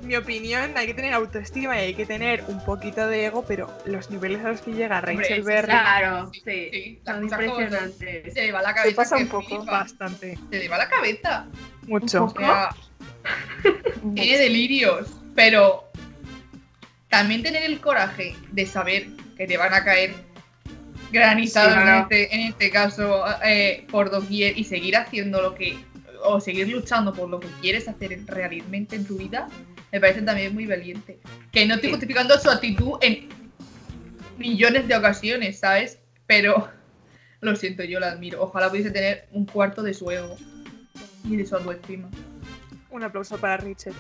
Mi 0.02 0.16
opinión, 0.16 0.78
hay 0.78 0.88
que 0.88 0.94
tener 0.94 1.14
autoestima 1.14 1.76
y 1.78 1.80
hay 1.88 1.94
que 1.94 2.06
tener 2.06 2.44
un 2.48 2.64
poquito 2.64 3.06
de 3.08 3.26
ego, 3.26 3.44
pero 3.46 3.70
los 3.86 4.10
niveles 4.10 4.44
a 4.46 4.50
los 4.50 4.62
que 4.62 4.72
llega 4.72 5.02
Rachel 5.02 5.44
Berry 5.44 5.68
Claro, 5.68 6.32
Sí, 6.34 6.42
sí. 6.46 6.70
sí, 6.72 7.02
Son 7.06 7.24
impresionantes. 7.24 8.34
Se 8.34 8.42
le 8.46 8.52
va 8.54 8.62
la 8.62 8.74
cabeza. 8.74 8.96
pasa 8.96 9.18
que 9.18 9.24
un 9.24 9.30
poco, 9.30 9.48
flipa. 9.58 9.72
bastante, 9.72 10.38
Se 10.52 10.58
le 10.60 10.70
va 10.70 10.78
la 10.78 10.88
cabeza. 10.88 11.48
mucho. 11.86 12.24
O 12.26 12.30
sea, 12.38 12.70
tiene 14.16 14.38
delirios, 14.38 15.08
pero 15.36 15.90
también 17.10 17.44
tener 17.44 17.64
el 17.64 17.82
coraje 17.82 18.36
de 18.52 18.66
saber 18.66 19.08
que 19.36 19.48
te 19.48 19.58
van 19.58 19.74
a 19.74 19.84
caer 19.84 20.14
granizados 21.12 21.74
Sí, 21.74 21.78
en, 21.80 21.84
claro. 21.86 22.02
este, 22.04 22.36
en 22.36 22.42
este 22.42 22.70
caso 22.70 23.24
eh, 23.44 23.86
por 23.92 24.10
doquier 24.12 24.58
y 24.58 24.64
seguir 24.64 24.96
haciendo 24.98 25.42
lo 25.42 25.56
que 25.56 25.78
o 26.24 26.40
seguir 26.42 26.68
luchando 26.68 27.14
por 27.14 27.30
lo 27.30 27.40
que 27.40 27.48
quieres 27.62 27.88
hacer 27.88 28.20
realmente 28.26 28.96
en 28.96 29.06
tu 29.06 29.18
vida 29.18 29.48
me 29.92 30.00
parece 30.00 30.22
también 30.22 30.54
muy 30.54 30.66
valiente 30.66 31.18
que 31.52 31.66
no 31.66 31.76
estoy 31.76 31.90
Sí. 31.90 31.94
justificando 31.96 32.38
su 32.40 32.50
actitud 32.50 32.98
en 33.02 33.30
millones 34.38 34.88
de 34.88 34.96
ocasiones 34.96 35.60
sabes 35.60 36.00
pero 36.28 36.70
lo 37.42 37.56
siento 37.56 37.84
yo 37.84 38.00
la 38.00 38.10
admiro 38.12 38.42
ojalá 38.44 38.70
pudiese 38.70 38.92
tener 38.92 39.28
un 39.32 39.46
cuarto 39.46 39.82
de 39.82 39.94
su 39.94 40.10
ego 40.12 40.36
y 41.24 41.36
de 41.38 41.46
su 41.46 41.56
autoestima 41.56 42.10
Un 42.92 43.04
aplauso 43.04 43.38
para 43.38 43.58
Rachel. 43.58 43.94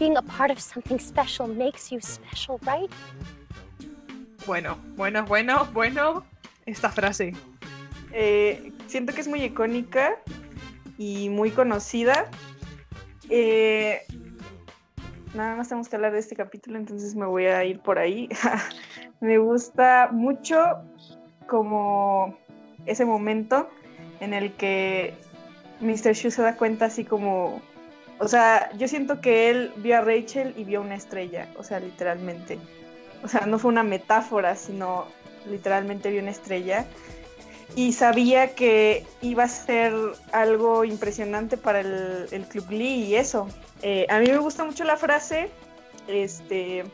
Being 0.00 0.16
a 0.16 0.22
part 0.22 0.50
of 0.50 0.58
something 0.58 0.98
special 0.98 1.46
makes 1.46 1.92
you 1.92 2.00
special, 2.00 2.58
right? 2.62 2.90
Bueno, 4.46 4.78
bueno, 4.96 5.26
bueno, 5.26 5.68
bueno. 5.74 6.24
Esta 6.64 6.88
frase. 6.88 7.34
Eh, 8.10 8.72
siento 8.86 9.12
que 9.12 9.20
es 9.20 9.28
muy 9.28 9.42
icónica 9.44 10.16
y 10.96 11.28
muy 11.28 11.50
conocida. 11.50 12.30
Eh, 13.28 14.00
nada 15.34 15.56
más 15.56 15.68
tenemos 15.68 15.90
que 15.90 15.96
hablar 15.96 16.12
de 16.12 16.20
este 16.20 16.34
capítulo, 16.34 16.78
entonces 16.78 17.14
me 17.14 17.26
voy 17.26 17.44
a 17.44 17.62
ir 17.64 17.80
por 17.80 17.98
ahí. 17.98 18.30
me 19.20 19.36
gusta 19.36 20.08
mucho 20.10 20.78
como 21.46 22.38
ese 22.86 23.04
momento 23.04 23.68
en 24.20 24.32
el 24.32 24.52
que 24.54 25.14
Mr. 25.80 26.14
Shu 26.14 26.30
se 26.30 26.40
da 26.40 26.56
cuenta 26.56 26.86
así 26.86 27.04
como... 27.04 27.60
O 28.20 28.28
sea, 28.28 28.70
yo 28.76 28.86
siento 28.86 29.20
que 29.20 29.50
él 29.50 29.72
vio 29.76 29.98
a 29.98 30.02
Rachel 30.02 30.54
y 30.56 30.64
vio 30.64 30.82
una 30.82 30.94
estrella, 30.94 31.48
o 31.56 31.64
sea, 31.64 31.80
literalmente. 31.80 32.58
O 33.24 33.28
sea, 33.28 33.46
no 33.46 33.58
fue 33.58 33.70
una 33.70 33.82
metáfora, 33.82 34.54
sino 34.56 35.06
literalmente 35.48 36.10
vio 36.10 36.20
una 36.20 36.30
estrella 36.30 36.86
y 37.76 37.92
sabía 37.92 38.54
que 38.54 39.06
iba 39.22 39.44
a 39.44 39.48
ser 39.48 39.94
algo 40.32 40.84
impresionante 40.84 41.56
para 41.56 41.80
el, 41.80 42.46
Club 42.48 42.70
Lee 42.70 43.04
y 43.04 43.14
eso. 43.14 43.48
Eh, 43.82 44.06
a 44.08 44.18
mí 44.18 44.26
me 44.26 44.38
gusta 44.38 44.64
mucho 44.64 44.84
la 44.84 44.96
frase, 44.96 45.50
este, 46.08 46.84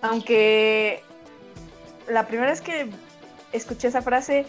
aunque 0.00 1.02
la 2.08 2.26
primera 2.26 2.50
vez 2.50 2.60
que 2.60 2.90
escuché 3.52 3.88
esa 3.88 4.02
frase 4.02 4.46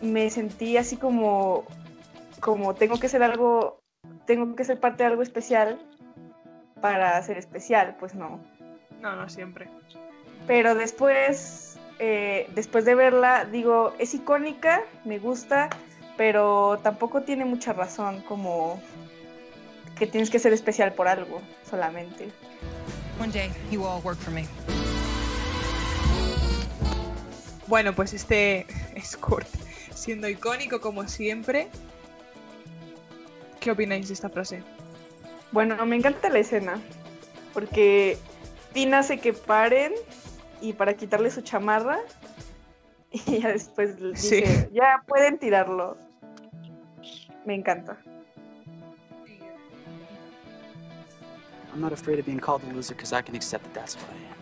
me 0.00 0.28
sentí 0.30 0.76
así 0.76 0.96
como, 0.96 1.64
como 2.40 2.74
tengo 2.74 2.98
que 2.98 3.08
ser 3.08 3.22
algo, 3.22 3.80
tengo 4.26 4.54
que 4.54 4.64
ser 4.64 4.80
parte 4.80 5.02
de 5.02 5.08
algo 5.08 5.22
especial 5.22 5.78
para 6.80 7.20
ser 7.22 7.38
especial, 7.38 7.96
pues 7.98 8.14
no. 8.14 8.40
No, 9.00 9.16
no 9.16 9.28
siempre. 9.28 9.68
Pero 10.46 10.74
después, 10.74 11.78
eh, 11.98 12.48
después 12.54 12.84
de 12.84 12.94
verla, 12.94 13.44
digo, 13.44 13.94
es 13.98 14.14
icónica, 14.14 14.82
me 15.04 15.18
gusta, 15.18 15.68
pero 16.16 16.78
tampoco 16.82 17.22
tiene 17.22 17.44
mucha 17.44 17.72
razón 17.72 18.22
como 18.22 18.80
que 19.96 20.06
tienes 20.06 20.30
que 20.30 20.38
ser 20.38 20.52
especial 20.52 20.92
por 20.92 21.08
algo 21.08 21.40
solamente. 21.68 22.30
One 23.18 23.32
day, 23.32 23.50
you 23.70 23.82
all 23.84 24.02
work 24.02 24.18
for 24.18 24.32
me. 24.32 24.46
Bueno, 27.66 27.94
pues 27.94 28.12
este 28.12 28.66
es 28.94 29.16
Kurt, 29.16 29.48
siendo 29.94 30.28
icónico 30.28 30.80
como 30.80 31.08
siempre. 31.08 31.68
¿Qué 33.66 33.72
opináis 33.72 34.06
de 34.06 34.14
esta 34.14 34.30
frase? 34.30 34.62
Bueno, 35.50 35.84
me 35.86 35.96
encanta 35.96 36.28
la 36.28 36.38
escena, 36.38 36.80
porque 37.52 38.16
Tina 38.72 39.00
hace 39.00 39.18
que 39.18 39.32
paren 39.32 39.92
y 40.60 40.72
para 40.72 40.94
quitarle 40.94 41.32
su 41.32 41.40
chamarra, 41.40 41.98
y 43.10 43.40
ya 43.40 43.48
después 43.48 43.98
le 43.98 44.14
Sí. 44.14 44.36
dice, 44.36 44.70
ya 44.72 45.02
pueden 45.08 45.40
tirarlo. 45.40 45.96
Me 47.44 47.56
encanta. 47.56 47.96
I'm 51.72 51.80
not 51.80 51.92
afraid 51.92 52.20
of 52.20 52.24
being 52.24 52.38
called 52.38 52.62
a 52.70 52.72
loser 52.72 52.94
because 52.94 53.12
I 53.12 53.20
can 53.20 53.34
accept 53.34 53.64
that 53.64 53.74
that's 53.74 53.96
what 53.96 54.08
I 54.12 54.30
am. 54.30 54.38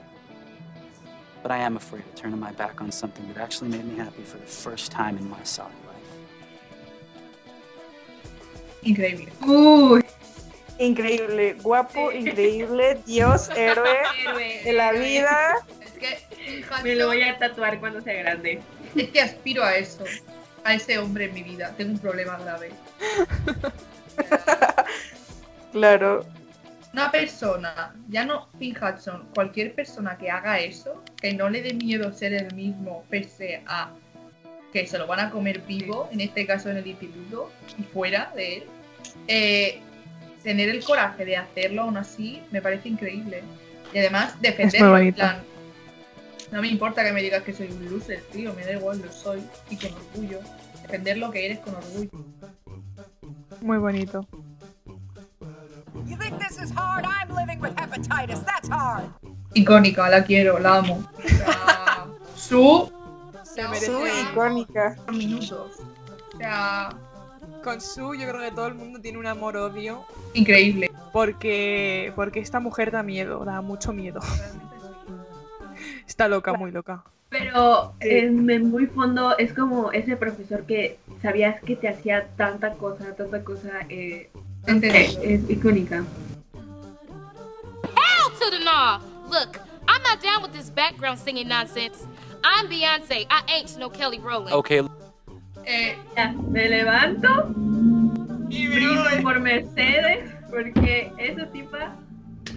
But 1.43 1.51
I 1.51 1.61
am 1.65 1.79
afraid 1.79 2.05
of 2.05 2.15
turning 2.15 2.39
my 2.39 2.53
back 2.53 2.83
on 2.83 2.93
something 2.93 3.27
that 3.33 3.39
actually 3.43 3.71
made 3.71 3.87
me 3.87 3.97
happy 3.97 4.23
for 4.23 4.37
the 4.37 4.47
first 4.47 4.93
time 4.93 5.17
in 5.17 5.27
my 5.31 5.43
sorry 5.45 5.73
Increíble. 8.85 9.33
Uy, 9.47 10.05
Increíble, 10.79 11.55
guapo, 11.63 12.11
increíble, 12.11 12.99
Dios, 13.07 13.49
héroe 13.57 13.89
héroe. 14.25 14.61
de 14.65 14.73
la 14.73 14.93
vida. 14.93 15.55
Es 15.81 15.93
que, 15.93 16.19
Me 16.83 16.97
lo 16.97 17.07
voy 17.07 17.23
a 17.23 17.39
tatuar 17.39 17.79
cuando 17.79 18.01
sea 18.01 18.15
grande. 18.15 18.61
es 18.97 19.09
que 19.11 19.21
aspiro 19.21 19.63
a 19.63 19.77
eso. 19.77 20.05
A 20.65 20.75
ese 20.75 20.99
hombre 20.99 21.27
en 21.27 21.35
mi 21.35 21.43
vida. 21.43 21.73
Tengo 21.77 21.93
un 21.93 21.99
problema 21.99 22.39
grave. 22.39 22.71
Claro, 25.73 26.25
Una 26.93 27.11
persona, 27.11 27.93
ya 28.09 28.25
no 28.25 28.49
Finn 28.61 28.77
Hudson, 28.77 29.29
cualquier 29.35 29.75
persona 29.75 30.17
que 30.17 30.31
haga 30.31 30.61
eso, 30.61 31.03
que 31.21 31.33
no 31.33 31.51
le 31.51 31.63
dé 31.63 31.75
miedo 31.75 32.13
ser 32.13 32.33
el 32.33 32.55
mismo, 32.55 33.05
pese 33.11 33.61
a 33.67 33.91
que 34.73 34.87
se 34.87 34.99
lo 34.99 35.09
van 35.09 35.19
a 35.19 35.31
comer 35.31 35.63
vivo, 35.63 36.09
en 36.13 36.21
este 36.21 36.47
caso 36.47 36.71
en 36.71 36.77
el 36.77 36.87
instituto 36.87 37.51
y 37.77 37.83
fuera 37.83 38.33
de 38.37 38.59
él, 38.59 38.65
eh, 39.29 39.81
tener 40.43 40.69
el 40.69 40.85
coraje 40.85 41.25
de 41.25 41.37
hacerlo 41.37 41.83
aún 41.83 41.97
así 41.97 42.43
me 42.51 42.61
parece 42.61 42.89
increíble. 42.89 43.43
Y 43.93 43.99
además 43.99 44.41
defenderlo, 44.41 44.99
en 44.99 45.15
plan, 45.15 45.43
No 46.51 46.61
me 46.61 46.69
importa 46.69 47.03
que 47.05 47.13
me 47.13 47.23
digas 47.23 47.43
que 47.43 47.53
soy 47.53 47.69
un 47.71 47.89
loser, 47.91 48.23
tío. 48.33 48.53
Me 48.55 48.65
da 48.65 48.73
igual, 48.73 49.01
lo 49.01 49.11
soy. 49.13 49.43
Y 49.71 49.77
con 49.77 49.93
orgullo. 49.93 50.41
Defender 50.83 51.19
lo 51.19 51.31
que 51.31 51.47
eres 51.47 51.59
con 51.61 51.75
orgullo. 51.75 52.11
Muy 53.63 53.79
bonito. 53.79 54.27
You 56.07 56.17
think 56.19 56.39
this 56.39 56.59
is 56.61 56.71
hard? 56.77 57.07
I'm 57.07 57.35
living 57.35 57.61
with 57.61 57.75
hepatitis. 57.77 58.45
That's 58.45 58.69
hard. 58.69 59.05
Icónica, 59.55 60.09
la 60.11 60.23
quiero, 60.25 60.59
la 60.59 60.79
amo. 60.79 61.09
Su. 62.37 62.91
Se 63.45 63.63
No, 63.63 63.69
merece 63.71 63.87
Su 63.87 64.01
icónica. 64.33 64.97
minutos. 65.13 65.79
O 66.35 66.37
sea, 66.37 66.91
Con 67.65 67.81
Su, 67.81 68.15
yo 68.15 68.29
creo 68.29 68.41
que 68.43 68.51
todo 68.51 68.67
el 68.67 68.75
mundo 68.75 69.01
tiene 69.01 69.17
un 69.19 69.27
amor-odio. 69.27 70.05
increíble. 70.35 70.91
Porque, 71.15 72.13
porque 72.15 72.41
esta 72.41 72.61
mujer 72.61 72.91
da 72.91 73.03
miedo, 73.03 73.43
da 73.45 73.63
mucho 73.63 73.93
miedo. 73.95 74.21
Está 76.07 76.29
loca, 76.29 76.53
muy 76.53 76.71
loca. 76.71 77.03
Pero 77.31 77.95
en, 78.01 78.49
en 78.51 78.71
muy 78.71 78.87
fondo 78.87 79.37
es 79.39 79.55
como 79.55 79.91
ese 79.93 80.17
profesor 80.17 80.65
que 80.67 80.99
sabías 81.23 81.61
que 81.63 81.75
te 81.75 81.89
hacía 81.89 82.29
tanta 82.37 82.75
cosa, 82.75 83.17
tanta 83.17 83.43
cosa. 83.43 83.71
Eh, 83.89 84.31
Entendido. 84.67 85.23
es 85.23 85.51
icónica. 85.51 86.05
Hell 87.85 88.31
to 88.39 88.51
the 88.51 88.63
nah! 88.63 89.01
Look, 89.31 89.59
I'm 89.89 90.03
not 90.03 90.23
down 90.23 90.43
with 90.43 90.53
this 90.53 90.69
background 90.71 91.19
singing 91.19 91.49
nonsense. 91.49 92.07
I'm 92.45 92.69
Beyonce. 92.69 93.27
I 93.31 93.43
ain't 93.49 93.77
no 93.79 93.89
Kelly 93.89 94.19
Rowland. 94.19 94.53
Okay, 94.55 94.83
Eh, 95.67 95.97
Ya, 96.17 96.33
me 96.51 96.69
levanto 96.69 97.55
y 98.51 98.67
brindo 98.69 99.05
por 99.23 99.41
Mercedes 99.41 100.31
porque 100.51 101.11
esa 101.19 101.47
tipa, 101.51 101.97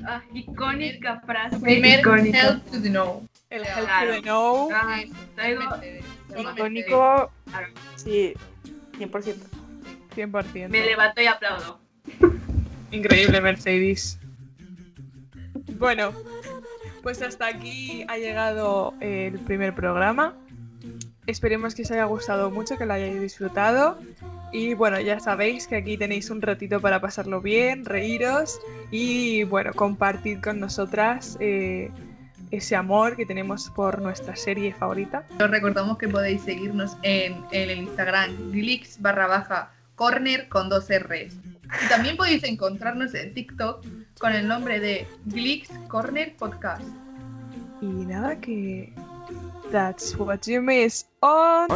ah, 0.06 0.22
icónica 0.34 1.22
frase, 1.22 1.58
primer 1.60 2.00
icónica. 2.00 2.40
Hell 2.40 2.62
to 2.72 2.82
the 2.82 2.90
no. 2.90 3.24
El 3.50 3.64
Claro. 3.64 4.14
Help 4.14 4.16
to 4.18 4.22
the 4.22 4.28
No. 4.30 4.70
Ah, 4.74 5.02
traigo 5.36 5.62
Mercedes. 5.70 6.06
Icónico. 6.38 7.32
Claro. 7.46 7.68
Sí, 7.96 8.34
100%. 9.00 9.36
100%. 10.16 10.70
me 10.70 10.86
levanto 10.86 11.22
y 11.22 11.28
aplaudo. 11.28 11.80
Increíble, 12.92 13.42
Mercedes. 13.42 14.20
Bueno, 15.78 16.12
pues 17.04 17.22
hasta 17.22 17.48
aquí 17.48 18.04
ha 18.08 18.18
llegado 18.18 18.94
el 19.00 19.40
primer 19.40 19.74
programa. 19.76 20.34
Esperemos 21.28 21.76
que 21.76 21.82
os 21.82 21.92
haya 21.92 22.06
gustado 22.06 22.50
mucho, 22.50 22.78
que 22.78 22.86
lo 22.86 22.94
hayáis 22.94 23.20
disfrutado. 23.20 24.00
Y 24.54 24.74
bueno, 24.74 25.00
ya 25.02 25.20
sabéis 25.20 25.68
que 25.68 25.76
aquí 25.76 25.98
tenéis 25.98 26.30
un 26.30 26.42
ratito 26.42 26.80
para 26.80 27.02
pasarlo 27.02 27.42
bien, 27.42 27.84
reíros 27.84 28.60
y 28.92 29.44
bueno, 29.44 29.74
compartir 29.74 30.40
con 30.40 30.62
nosotras 30.62 31.38
eh, 31.42 31.92
ese 32.52 32.78
amor 32.78 33.18
que 33.18 33.26
tenemos 33.26 33.70
por 33.76 34.02
nuestra 34.02 34.38
serie 34.38 34.74
favorita. 34.74 35.26
Os 35.40 35.52
recordamos 35.52 35.98
que 35.98 36.08
podéis 36.08 36.44
seguirnos 36.44 36.96
en, 37.04 37.34
en 37.52 37.70
el 37.70 37.78
Instagram 37.80 38.52
glix 38.52 39.02
barra 39.02 39.28
baja 39.28 39.72
corner 39.96 40.48
con 40.48 40.70
dos 40.70 40.88
R's. 40.88 41.36
Y 41.86 41.90
también 41.90 42.16
podéis 42.16 42.44
encontrarnos 42.46 43.14
en 43.14 43.34
TikTok 43.34 43.86
con 44.20 44.32
el 44.34 44.48
nombre 44.48 44.80
de 44.80 45.06
Glix 45.26 45.70
Corner 45.90 46.34
Podcast. 46.38 46.84
Y 47.82 47.86
nada, 47.86 48.40
que... 48.40 48.94
That's 49.72 50.16
what 50.18 50.48
you 50.48 50.62
miss 50.62 51.06
on... 51.22 51.68